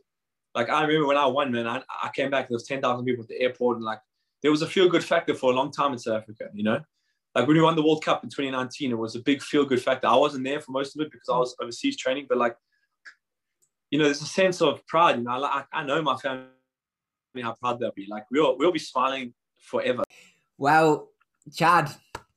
like, 0.55 0.69
I 0.69 0.82
remember 0.84 1.08
when 1.08 1.17
I 1.17 1.25
won, 1.25 1.51
man. 1.51 1.67
I, 1.67 1.82
I 2.03 2.10
came 2.15 2.32
back. 2.32 2.47
There 2.47 2.55
was 2.55 2.63
ten 2.63 2.82
thousand 2.82 3.05
people 3.05 3.23
at 3.23 3.27
the 3.29 3.39
airport, 3.39 3.77
and 3.77 3.86
like, 3.86 3.99
there 4.41 4.51
was 4.51 4.62
a 4.62 4.67
feel 4.67 4.89
good 4.89 5.03
factor 5.03 5.36
for 5.36 5.51
a 5.51 5.55
long 5.55 5.71
time 5.71 5.91
in 5.91 5.99
South 5.99 6.21
Africa. 6.21 6.45
You 6.53 6.63
know, 6.63 6.79
like 7.36 7.47
when 7.47 7.58
we 7.58 7.62
won 7.62 7.75
the 7.75 7.84
World 7.84 8.03
Cup 8.03 8.23
in 8.23 8.29
2019, 8.29 8.91
it 8.91 8.95
was 8.95 9.15
a 9.15 9.19
big 9.19 9.41
feel 9.41 9.65
good 9.65 9.82
factor. 9.82 10.08
I 10.08 10.15
wasn't 10.15 10.45
there 10.45 10.62
for 10.62 10.71
most 10.71 10.95
of 10.95 11.01
it 11.01 11.12
because 11.12 11.29
I 11.29 11.38
was 11.38 11.55
overseas 11.62 11.97
training, 11.97 12.25
but 12.27 12.38
like, 12.38 12.55
you 13.91 13.97
know, 13.99 14.06
there's 14.06 14.21
a 14.21 14.25
sense 14.25 14.62
of 14.62 14.86
pride. 14.88 15.17
You 15.17 15.23
know, 15.23 15.43
I, 15.43 15.63
I 15.71 15.84
know 15.84 16.02
my 16.02 16.15
family 16.17 16.45
how 17.41 17.54
proud 17.54 17.80
they'll 17.80 17.91
be. 17.91 18.08
Like, 18.10 18.25
we'll 18.32 18.58
we'll 18.58 18.71
be 18.71 18.80
smiling 18.80 19.34
forever. 19.58 20.04
Well, 20.58 21.10
Chad, 21.54 21.89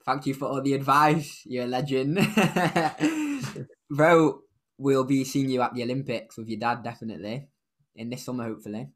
thank 0.05 0.27
you 0.27 0.35
for 0.35 0.47
all 0.47 0.63
the 0.63 0.75
advice. 0.75 1.43
You're 1.45 1.65
a 1.65 1.69
legend. 1.69 2.19
Bro, 3.91 4.41
we'll 4.79 5.05
be 5.05 5.25
seeing 5.25 5.49
you 5.49 5.63
at 5.63 5.75
the 5.75 5.83
Olympics 5.83 6.37
with 6.37 6.49
your 6.49 6.61
dad, 6.61 6.83
definitely. 6.83 7.49
In 7.95 8.09
this 8.09 8.25
summer, 8.25 8.45
hopefully. 8.45 8.89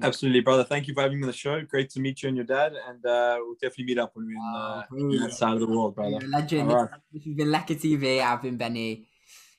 Absolutely, 0.00 0.40
brother. 0.40 0.64
Thank 0.64 0.88
you 0.88 0.94
for 0.94 1.02
having 1.02 1.18
me 1.18 1.24
on 1.24 1.26
the 1.26 1.34
show. 1.34 1.60
Great 1.62 1.90
to 1.90 2.00
meet 2.00 2.22
you 2.22 2.28
and 2.28 2.36
your 2.36 2.46
dad, 2.46 2.72
and 2.88 3.04
uh, 3.04 3.36
we'll 3.40 3.56
definitely 3.60 3.84
meet 3.84 3.98
up 3.98 4.12
when 4.14 4.26
we're 4.26 4.32
in 4.32 4.54
uh, 4.54 4.82
Oh, 4.90 5.26
that 5.26 5.34
side 5.34 5.54
of 5.54 5.60
the 5.60 5.66
world, 5.66 5.94
brother. 5.94 6.12
You're 6.12 6.24
a 6.24 6.28
legend. 6.28 6.70
All 6.70 6.84
right. 6.84 6.90
This 7.12 7.24
has 7.24 7.34
been 7.34 7.48
Lekker 7.48 7.78
TV. 7.78 8.22
I've 8.22 8.40
been 8.40 8.56
Benny. 8.56 9.06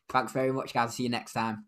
Thanks 0.09 0.31
very 0.31 0.51
much, 0.51 0.73
guys. 0.73 0.95
See 0.95 1.03
you 1.03 1.09
next 1.09 1.33
time. 1.33 1.65